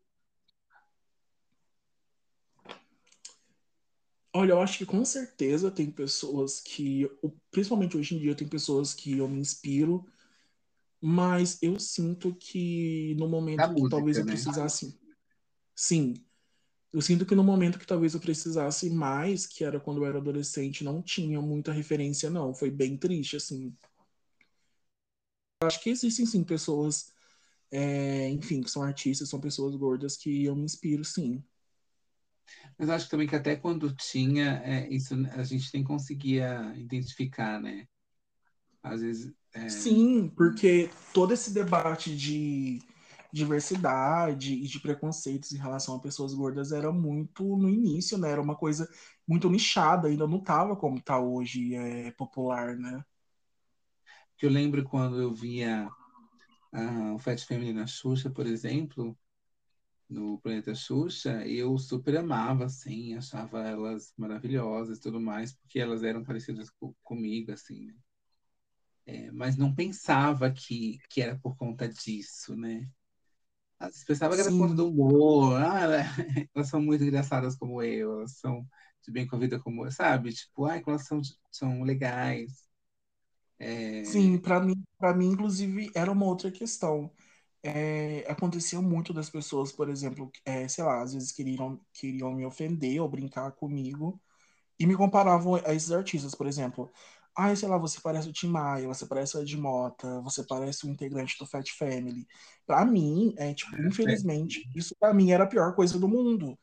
[4.34, 7.10] Olha, eu acho que com certeza tem pessoas que,
[7.52, 10.06] principalmente hoje em dia, tem pessoas que eu me inspiro
[11.04, 14.32] mas eu sinto que no momento da que música, talvez eu né?
[14.32, 15.00] precisasse.
[15.76, 16.14] Sim.
[16.94, 20.18] Eu sinto que no momento que talvez eu precisasse mais, que era quando eu era
[20.18, 22.54] adolescente, não tinha muita referência, não.
[22.54, 23.74] Foi bem triste, assim.
[25.62, 27.14] Eu acho que existem, sim, pessoas,
[27.72, 31.42] é, enfim, que são artistas, são pessoas gordas que eu me inspiro, sim.
[32.78, 37.88] Mas acho também que até quando tinha, é, isso a gente nem conseguia identificar, né?
[38.84, 39.70] Às vezes é...
[39.70, 42.82] Sim, porque todo esse debate de
[43.34, 48.32] diversidade e de preconceitos em relação a pessoas gordas era muito no início, né?
[48.32, 48.90] Era uma coisa
[49.28, 53.04] muito nichada, ainda não tava como está hoje, é popular, né?
[54.42, 55.88] Eu lembro quando eu via
[56.74, 59.18] uh, o Fat Family na Xuxa, por exemplo,
[60.10, 66.04] no Planeta Xuxa, eu super amava, assim, achava elas maravilhosas e tudo mais, porque elas
[66.04, 67.96] eram parecidas com, comigo, assim, né?
[69.06, 72.90] é, mas não pensava que, que era por conta disso, né?
[74.06, 75.80] Pensava que era por do humor, ah,
[76.56, 78.68] elas são muito engraçadas como eu, elas são
[79.04, 80.34] de bem com a vida como eu, sabe?
[80.34, 81.22] Tipo, ai, elas são,
[81.52, 82.68] são legais.
[83.60, 84.04] É...
[84.04, 87.12] Sim, para mim, para mim, inclusive, era uma outra questão.
[87.64, 92.46] É, acontecia muito das pessoas, por exemplo, é, sei lá, às vezes queriam, queriam me
[92.46, 94.20] ofender ou brincar comigo
[94.80, 96.92] e me comparavam a esses artistas, por exemplo.
[97.38, 100.86] Ai, sei lá, você parece o Tim Maia, você parece o Ed Mota, você parece
[100.86, 102.28] um integrante do Fat Family.
[102.66, 106.60] Pra mim, é tipo, é, infelizmente, isso pra mim era a pior coisa do mundo.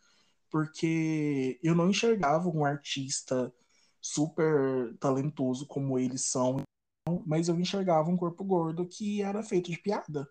[0.51, 3.53] Porque eu não enxergava um artista
[4.01, 6.63] super talentoso como eles são,
[7.27, 10.29] mas eu enxergava um corpo gordo que era feito de piada.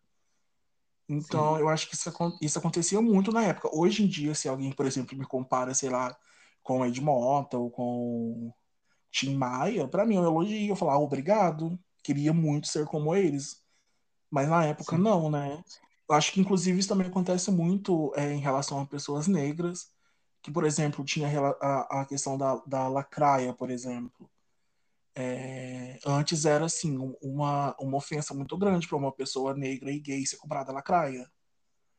[1.10, 1.62] Então, Sim.
[1.62, 2.12] eu acho que isso,
[2.42, 3.70] isso acontecia muito na época.
[3.74, 6.16] Hoje em dia, se alguém, por exemplo, me compara, sei lá,
[6.62, 8.54] com Ed Mota ou com
[9.12, 10.70] Tim Maia, para mim é um elogio.
[10.70, 13.62] Eu falar, ah, obrigado, queria muito ser como eles.
[14.30, 15.02] Mas na época Sim.
[15.02, 15.64] não, né?
[16.10, 19.90] Eu acho que inclusive isso também acontece muito é, em relação a pessoas negras,
[20.42, 21.28] que, por exemplo, tinha
[21.62, 24.30] a, a questão da, da lacraia, por exemplo.
[25.16, 30.26] É, antes era assim uma, uma ofensa muito grande para uma pessoa negra e gay
[30.26, 31.30] ser comprada lacraia.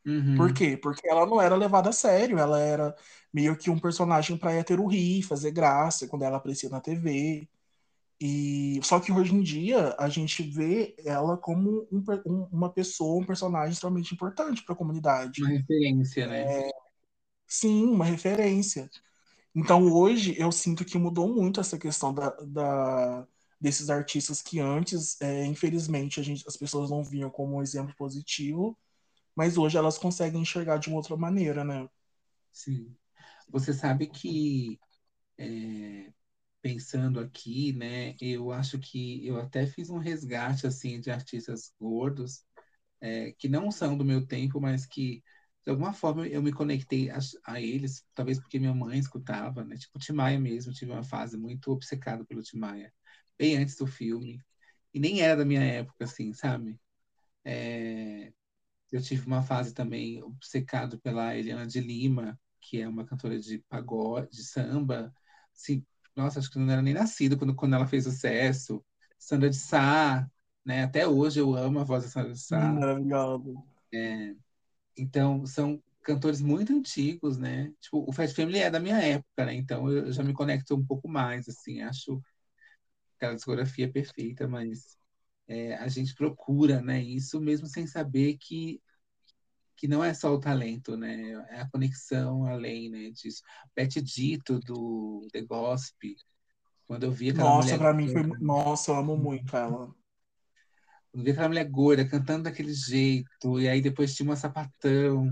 [0.07, 0.37] Uhum.
[0.37, 0.77] Por quê?
[0.77, 2.95] Porque ela não era levada a sério, ela era
[3.33, 7.49] meio que um personagem para hétero rir, fazer graça quando ela aparecia na TV.
[8.21, 13.23] E só que hoje em dia a gente vê ela como um, um, uma pessoa,
[13.23, 15.43] um personagem extremamente importante para a comunidade.
[15.43, 16.67] Uma referência, né?
[16.67, 16.71] É,
[17.47, 18.91] sim, uma referência.
[19.55, 23.27] Então hoje eu sinto que mudou muito essa questão da, da
[23.61, 27.95] desses artistas que antes, é, infelizmente, a gente, as pessoas não viam como um exemplo
[27.97, 28.77] positivo
[29.39, 31.89] mas hoje elas conseguem enxergar de uma outra maneira, né?
[32.53, 32.97] Sim.
[33.49, 34.81] Você sabe que,
[35.39, 36.13] é,
[36.63, 42.45] pensando aqui, né, eu acho que eu até fiz um resgate, assim, de artistas gordos,
[43.01, 45.23] é, que não são do meu tempo, mas que,
[45.65, 49.77] de alguma forma, eu me conectei a, a eles, talvez porque minha mãe escutava, né,
[49.77, 52.93] tipo Timaya mesmo, tive uma fase muito obcecada pelo Timaya,
[53.39, 54.41] bem antes do filme,
[54.95, 56.81] e nem era da minha época, assim, sabe?
[57.45, 58.33] É,
[58.91, 63.59] eu tive uma fase também obcecado pela Eliana de Lima, que é uma cantora de
[63.69, 65.13] pagode, de samba.
[65.55, 65.85] Assim,
[66.17, 68.85] nossa, acho que não era nem nascido quando, quando ela fez sucesso.
[69.19, 70.29] Sandra de Sá,
[70.65, 70.85] né?
[70.85, 72.73] Até hoje eu amo a voz da Sara de Sá.
[72.73, 73.55] Maravilhosa.
[73.93, 74.35] É,
[74.97, 77.73] então, são cantores muito antigos, né?
[77.81, 79.55] Tipo, o Fat Family é da minha época, né?
[79.55, 82.21] Então eu já me conecto um pouco mais, assim, acho
[83.17, 84.98] aquela discografia perfeita, mas
[85.49, 87.03] é, a gente procura, né?
[87.03, 88.81] Isso mesmo sem saber que
[89.79, 91.31] que não é só o talento, né?
[91.51, 93.11] É a conexão além, né?
[93.11, 93.43] Disso.
[93.77, 96.17] Beth Dito do The Gospel,
[96.85, 98.25] quando eu vi aquela Nossa, pra mim foi.
[98.41, 99.95] Nossa, eu amo muito ela.
[101.13, 105.31] Quando eu vi aquela mulher gorda cantando daquele jeito, e aí depois tinha uma sapatão,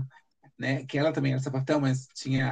[0.57, 0.85] né?
[0.85, 2.49] Que ela também era sapatão, mas tinha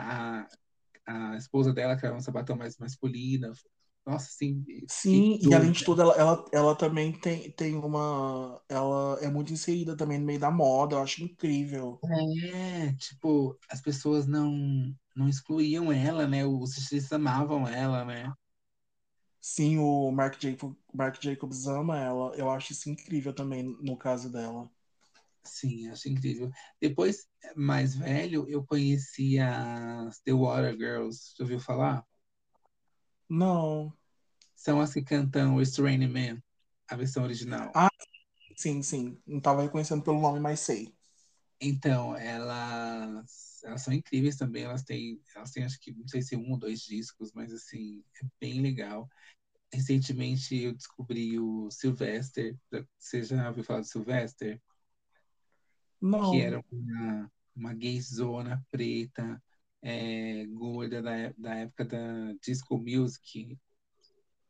[1.07, 3.53] a, a esposa dela, que era uma sapatão mais masculina.
[4.06, 4.64] Nossa, assim.
[4.88, 8.61] Sim, e além de tudo, ela, ela, ela também tem, tem uma.
[8.69, 12.03] Ela é muito inserida também no meio da moda, eu acho incrível.
[12.53, 16.45] É, tipo, as pessoas não, não excluíam ela, né?
[16.45, 18.32] Os estilistas amavam ela, né?
[19.40, 22.36] Sim, o Mark, Jacob, Mark Jacobs ama ela.
[22.36, 24.69] Eu acho isso incrível também no caso dela.
[25.44, 26.49] Sim, acho incrível.
[26.82, 31.34] Depois, mais velho, eu conheci as The Water Girls.
[31.38, 32.03] Já ouviu falar?
[33.30, 33.93] Não.
[34.56, 36.41] São as que cantam Restraining Man,
[36.89, 37.72] a versão original.
[37.76, 37.89] Ah,
[38.56, 39.22] sim, sim.
[39.26, 40.93] Não estava reconhecendo pelo nome, mas sei.
[41.60, 44.64] Então, elas, elas são incríveis também.
[44.64, 48.03] Elas têm, elas têm, acho que, não sei se um ou dois discos, mas assim,
[48.22, 49.10] é bem legal.
[49.73, 52.57] Recentemente eu descobri o Sylvester.
[52.97, 54.61] Você já ouviu falar do Sylvester?
[56.02, 56.31] Não.
[56.31, 59.41] Que era uma, uma gayzona preta,
[59.86, 63.56] é, gorda da, da época da disco music.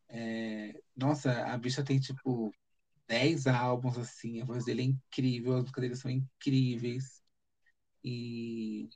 [0.09, 2.53] É, nossa, a bicha tem tipo
[3.07, 7.23] 10 álbuns assim, a voz dele é incrível, as músicas dele são incríveis.
[8.03, 8.89] E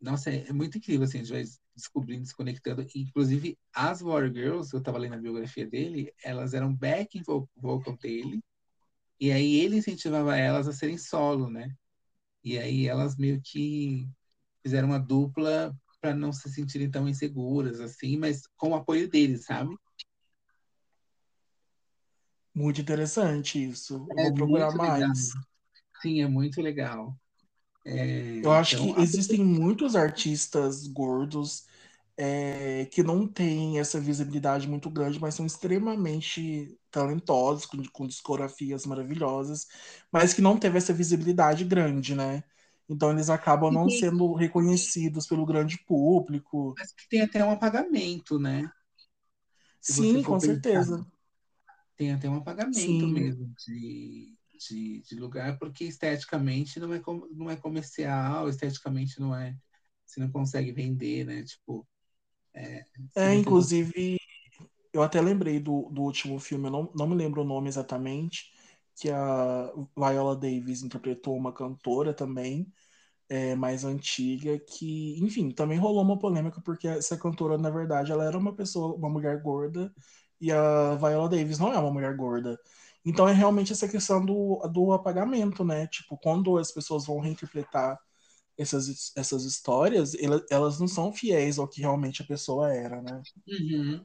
[0.00, 1.44] nossa, é, é muito incrível assim, a gente vai
[1.76, 2.86] descobrindo, se conectando.
[2.94, 7.22] Inclusive, as War Girls, eu estava lendo a biografia dele, elas eram backing
[7.56, 8.42] vocal dele,
[9.20, 11.74] e aí ele incentivava elas a serem solo, né?
[12.44, 14.08] E aí elas meio que
[14.62, 19.38] fizeram uma dupla para não se sentirem tão inseguras, assim, mas com o apoio dele,
[19.38, 19.74] sabe?
[22.52, 24.04] Muito interessante isso.
[24.18, 25.00] É Vou procurar mais.
[25.00, 25.44] Legal.
[26.02, 27.16] Sim, é muito legal.
[27.84, 31.66] É, Eu acho então, que existem muitos artistas gordos
[32.16, 38.84] é, que não têm essa visibilidade muito grande, mas são extremamente talentosos, com, com discografias
[38.84, 39.66] maravilhosas,
[40.10, 42.42] mas que não teve essa visibilidade grande, né?
[42.92, 46.74] Então eles acabam não sendo reconhecidos pelo grande público.
[46.78, 48.70] Mas que tem até um apagamento, né?
[49.80, 51.06] Se Sim, com pensar, certeza.
[51.96, 53.12] Tem até um apagamento Sim.
[53.12, 54.36] mesmo de,
[54.68, 57.02] de, de, lugar, porque esteticamente não é,
[57.32, 59.56] não é comercial, esteticamente não é.
[60.06, 61.42] Você não consegue vender, né?
[61.42, 61.86] Tipo.
[62.54, 62.84] É,
[63.16, 64.18] é inclusive,
[64.92, 68.52] eu até lembrei do, do último filme, eu não, não me lembro o nome exatamente,
[68.94, 72.70] que a Viola Davis interpretou uma cantora também,
[73.32, 78.24] é, mais antiga, que, enfim, também rolou uma polêmica, porque essa cantora, na verdade, ela
[78.26, 79.90] era uma pessoa, uma mulher gorda,
[80.38, 82.60] e a Viola Davis não é uma mulher gorda.
[83.04, 85.86] Então é realmente essa questão do, do apagamento, né?
[85.86, 87.98] Tipo, quando as pessoas vão reinterpretar
[88.58, 90.12] essas, essas histórias,
[90.50, 93.22] elas, não são fiéis ao que realmente a pessoa era, né?
[93.48, 94.04] Uhum.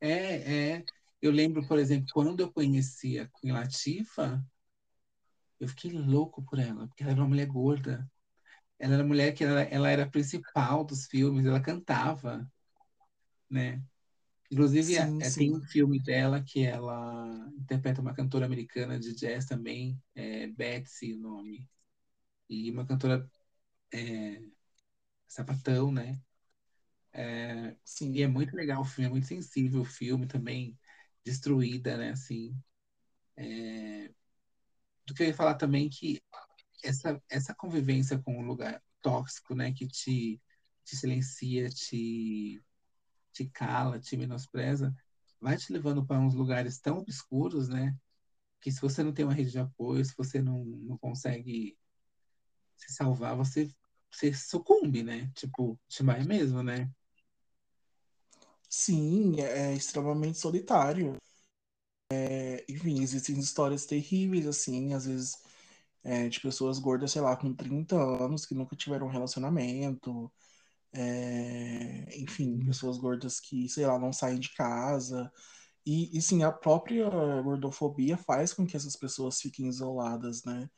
[0.00, 0.84] É, é.
[1.20, 4.42] Eu lembro, por exemplo, quando eu conheci a Queen Latifah,
[5.60, 8.10] eu fiquei louco por ela, porque ela era uma mulher gorda.
[8.78, 12.50] Ela era mulher que ela, ela era a principal dos filmes, ela cantava,
[13.50, 13.82] né?
[14.50, 15.40] Inclusive, sim, é, sim.
[15.40, 21.14] tem um filme dela que ela interpreta uma cantora americana de jazz também, é Betsy
[21.14, 21.68] o nome.
[22.48, 23.28] E uma cantora
[23.92, 24.42] é,
[25.28, 26.20] sapatão, né?
[27.12, 28.12] É, sim.
[28.12, 30.78] E é muito legal o filme, é muito sensível o filme também,
[31.24, 32.10] destruída, né?
[32.10, 32.56] Assim,
[33.36, 34.12] é,
[35.06, 36.20] do que eu ia falar também que
[36.86, 40.40] essa, essa convivência com um lugar tóxico, né, que te,
[40.84, 42.62] te silencia, te,
[43.32, 44.94] te cala, te menospreza,
[45.40, 47.96] vai te levando para uns lugares tão obscuros, né,
[48.60, 51.76] que se você não tem uma rede de apoio, se você não, não consegue
[52.76, 53.70] se salvar, você,
[54.10, 55.30] você sucumbe, né?
[55.34, 56.90] Tipo, te vai mesmo, né?
[58.68, 61.16] Sim, é, é extremamente solitário.
[62.10, 65.38] É, enfim, existem histórias terríveis, assim, às vezes
[66.06, 70.32] é, de pessoas gordas, sei lá, com 30 anos, que nunca tiveram um relacionamento.
[70.92, 75.30] É, enfim, pessoas gordas que, sei lá, não saem de casa.
[75.84, 77.10] E, e sim, a própria
[77.42, 80.70] gordofobia faz com que essas pessoas fiquem isoladas, né?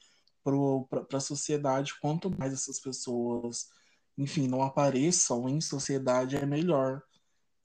[0.43, 3.69] Para a sociedade, quanto mais essas pessoas,
[4.17, 7.03] enfim, não apareçam em sociedade, é melhor.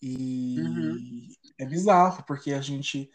[0.02, 1.30] E uhum.
[1.62, 3.10] é bizarro, porque a gente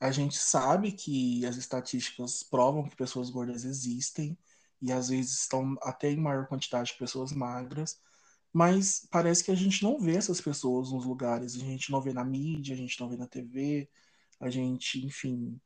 [0.00, 4.38] A gente sabe que as estatísticas provam que pessoas gordas existem
[4.82, 8.00] e às vezes estão até em maior quantidade que pessoas magras,
[8.52, 12.12] mas parece que a gente não vê essas pessoas nos lugares, a gente não vê
[12.14, 13.90] na mídia, a gente não vê na TV,
[14.40, 15.60] a gente, enfim,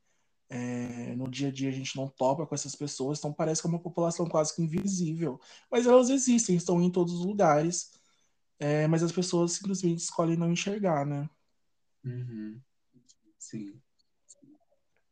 [0.49, 3.67] é, no dia a dia a gente não topa com essas pessoas, então parece que
[3.67, 5.39] é uma população quase que invisível.
[5.71, 7.91] Mas elas existem, estão em todos os lugares,
[8.59, 11.29] é, mas as pessoas simplesmente escolhem não enxergar, né?
[12.03, 12.61] Uhum.
[13.37, 13.81] Sim.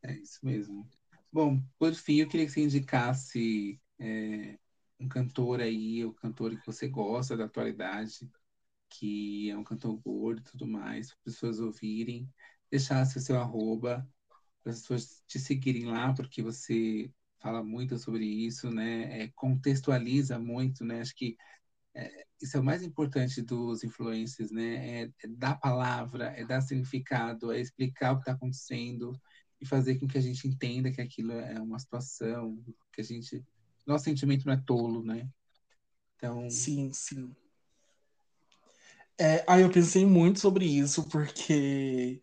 [0.03, 0.88] É isso mesmo.
[1.31, 4.59] Bom, por fim, eu queria que você indicasse é,
[4.99, 8.30] um cantor aí, o cantor que você gosta da atualidade,
[8.89, 12.31] que é um cantor gordo e tudo mais, para as pessoas ouvirem,
[12.69, 14.07] deixasse o seu arroba,
[14.63, 19.23] para as pessoas te seguirem lá, porque você fala muito sobre isso, né?
[19.23, 21.01] É, contextualiza muito, né?
[21.01, 21.38] Acho que
[21.95, 25.03] é, isso é o mais importante dos influencers, né?
[25.03, 29.19] É, é, dar palavra, é dar significado, é explicar o que está acontecendo
[29.64, 32.61] e fazer com que a gente entenda que aquilo é uma situação,
[32.91, 33.44] que a gente
[33.85, 35.30] nosso sentimento não é tolo, né?
[36.15, 36.49] Então.
[36.49, 37.35] Sim, sim.
[39.19, 42.22] É, aí eu pensei muito sobre isso, porque.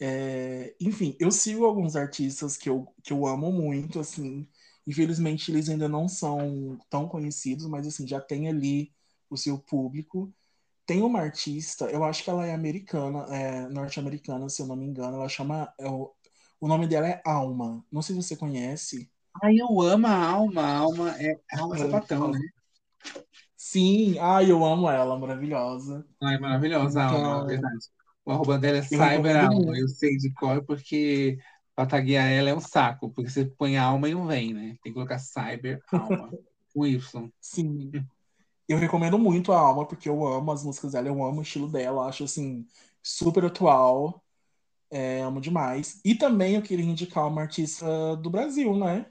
[0.00, 4.48] É, enfim, eu sigo alguns artistas que eu, que eu amo muito, assim.
[4.86, 8.92] Infelizmente, eles ainda não são tão conhecidos, mas, assim, já tem ali
[9.30, 10.32] o seu público.
[10.86, 14.84] Tem uma artista, eu acho que ela é americana, é norte-americana, se eu não me
[14.86, 15.16] engano.
[15.16, 15.72] Ela chama.
[16.64, 17.84] É, o, nome dela é Alma.
[17.92, 19.10] Não sei se você conhece.
[19.42, 20.62] Ai, eu amo a Alma.
[20.62, 22.40] A Alma é a Alma Sapatão, né?
[23.56, 26.06] Sim, ai, eu amo ela, maravilhosa.
[26.22, 27.86] Ai, maravilhosa a Alma, então, verdade.
[28.24, 29.78] O arroba dela é Cyber Alma.
[29.78, 31.38] Eu sei de cor porque
[31.74, 34.76] pra taguear ela é um saco, porque você põe alma e não vem, né?
[34.82, 36.30] Tem que colocar Cyber Alma.
[36.74, 37.30] com Y.
[37.40, 37.92] Sim.
[38.68, 41.68] Eu recomendo muito a Alma, porque eu amo as músicas dela, eu amo o estilo
[41.68, 42.66] dela, acho assim,
[43.02, 44.23] super atual.
[44.90, 46.00] É, amo demais.
[46.04, 49.06] E também eu queria indicar uma artista do Brasil, né?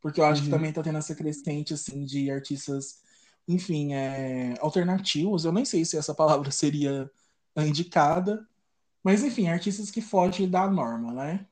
[0.00, 0.46] Porque eu acho uhum.
[0.46, 3.02] que também tá tendo essa crescente, assim, de artistas,
[3.46, 5.44] enfim, é, alternativos.
[5.44, 7.10] Eu nem sei se essa palavra seria
[7.56, 8.46] indicada.
[9.02, 11.46] Mas, enfim, artistas que fogem da norma, né?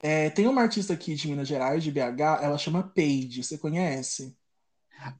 [0.00, 3.42] É, tem uma artista aqui de Minas Gerais, de BH, ela chama Paige.
[3.42, 4.36] Você conhece?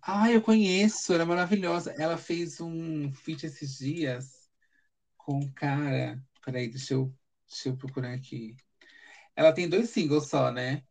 [0.03, 1.95] Ah, eu conheço, ela é maravilhosa.
[1.99, 4.49] Ela fez um feat esses dias
[5.17, 6.23] com um cara.
[6.45, 7.15] Peraí, deixa eu,
[7.49, 8.57] deixa eu procurar aqui.
[9.35, 10.83] Ela tem dois singles só, né?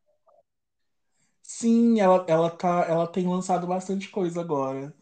[1.41, 4.93] Sim, ela, ela, tá, ela tem lançado bastante coisa agora.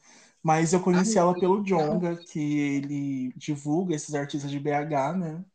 [0.43, 5.45] Mas eu conheci ela pelo Jonga, que ele divulga esses artistas de BH, né?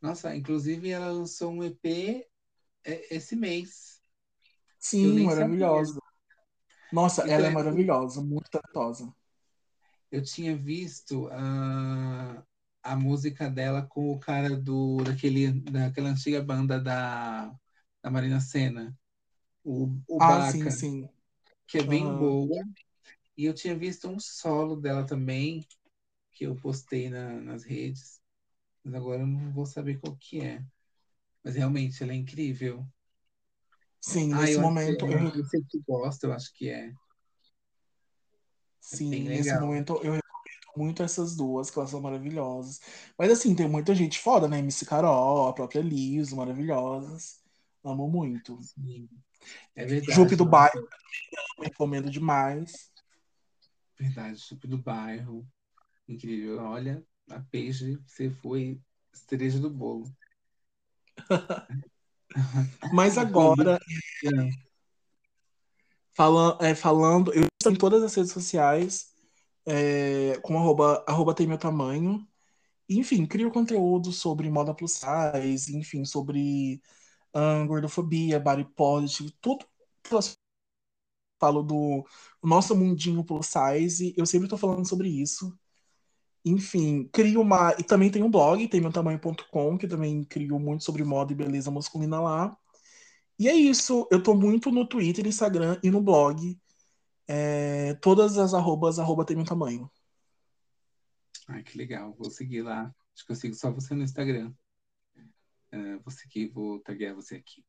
[0.00, 2.26] Nossa, inclusive ela lançou um EP
[2.84, 4.00] é, esse mês.
[4.78, 6.00] Sim, maravilhosa.
[6.92, 9.12] Nossa, então, ela é maravilhosa, muito talentosa.
[10.12, 12.44] Eu tinha visto a,
[12.92, 17.52] a música dela com o cara do daquele, daquela antiga banda da,
[18.02, 18.96] da Marina Senna
[19.66, 21.08] o, o ah, Baca, sim, sim.
[21.66, 22.18] que é bem uhum.
[22.18, 22.64] boa.
[23.36, 25.66] E eu tinha visto um solo dela também,
[26.30, 28.20] que eu postei na, nas redes,
[28.84, 30.64] mas agora eu não vou saber qual que é.
[31.42, 32.86] Mas realmente ela é incrível.
[34.00, 35.04] Sim, ah, nesse momento.
[35.04, 36.86] eu, eu sei que gosta, eu acho que é.
[36.86, 36.94] é
[38.80, 40.14] sim, é nesse momento eu
[40.76, 42.80] muito essas duas, que elas são maravilhosas.
[43.18, 44.58] Mas assim, tem muita gente foda, né?
[44.58, 47.40] MC Carol, a própria Liso, maravilhosas.
[47.82, 48.60] Amo muito.
[48.62, 49.08] Sim.
[49.74, 50.12] É verdade.
[50.12, 50.88] Jupe do bairro,
[51.60, 52.90] recomendo demais.
[53.98, 55.46] Verdade, Jupe do bairro.
[56.08, 56.58] Incrível.
[56.62, 58.80] Olha, a peixe, você foi
[59.12, 60.10] cereja do bolo.
[62.92, 63.78] Mas agora,
[64.24, 64.50] é,
[66.12, 69.15] falando, é, falando, eu estou em todas as redes sociais
[69.66, 72.26] é, com arroba, arroba tem meu tamanho.
[72.88, 76.82] Enfim, crio conteúdo sobre moda plus size, enfim, sobre
[77.34, 79.66] um, gordofobia, body positive, tudo
[81.38, 82.04] falo do
[82.42, 85.56] nosso mundinho plus size, eu sempre estou falando sobre isso.
[86.44, 87.74] Enfim, crio uma.
[87.78, 91.36] E também tem um blog, tem meu tamanho.com, que também crio muito sobre moda e
[91.36, 92.56] beleza masculina lá.
[93.38, 94.08] E é isso.
[94.10, 96.58] Eu tô muito no Twitter, Instagram e no blog.
[97.28, 99.90] É, todas as arrobas, arroba tem meu tamanho.
[101.48, 102.14] Ai, que legal.
[102.14, 102.94] Vou seguir lá.
[103.14, 104.52] Acho que eu sigo só você no Instagram.
[105.72, 107.64] Uh, vou seguir, vou taguear você aqui.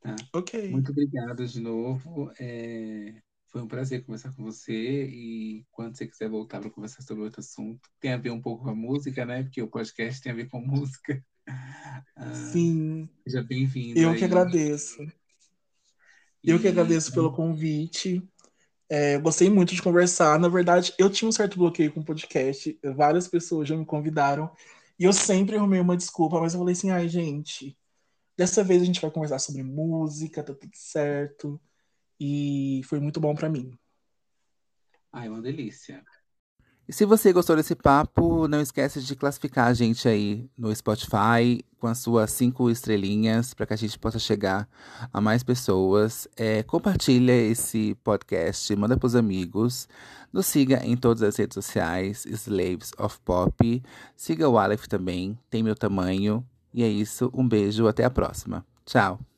[0.00, 0.14] Tá?
[0.32, 0.70] Ok.
[0.70, 2.32] Muito obrigado de novo.
[2.38, 7.22] É, foi um prazer conversar com você e quando você quiser voltar para conversar sobre
[7.22, 9.42] outro assunto, tem a ver um pouco com a música, né?
[9.42, 11.24] Porque o podcast tem a ver com música.
[11.48, 13.08] Uh, Sim.
[13.26, 13.98] Seja bem-vindo.
[13.98, 14.18] Eu aí.
[14.18, 15.06] que agradeço.
[16.44, 18.22] Eu que agradeço pelo convite.
[18.88, 20.38] É, gostei muito de conversar.
[20.38, 22.78] Na verdade, eu tinha um certo bloqueio com o podcast.
[22.96, 24.54] Várias pessoas já me convidaram
[24.98, 27.76] E eu sempre arrumei uma desculpa, mas eu falei assim, ai, gente,
[28.36, 31.60] dessa vez a gente vai conversar sobre música, tá tudo certo.
[32.20, 33.78] E foi muito bom para mim.
[35.12, 36.04] Ai, uma delícia.
[36.86, 41.64] E se você gostou desse papo, não esquece de classificar a gente aí no Spotify
[41.78, 44.68] com as suas cinco estrelinhas para que a gente possa chegar
[45.12, 46.28] a mais pessoas.
[46.36, 49.88] É, compartilha esse podcast, manda para os amigos.
[50.30, 53.82] Nos siga em todas as redes sociais, Slaves of Pop.
[54.16, 56.44] Siga o Aleph também, tem meu tamanho.
[56.72, 58.66] E é isso, um beijo, até a próxima.
[58.84, 59.33] Tchau!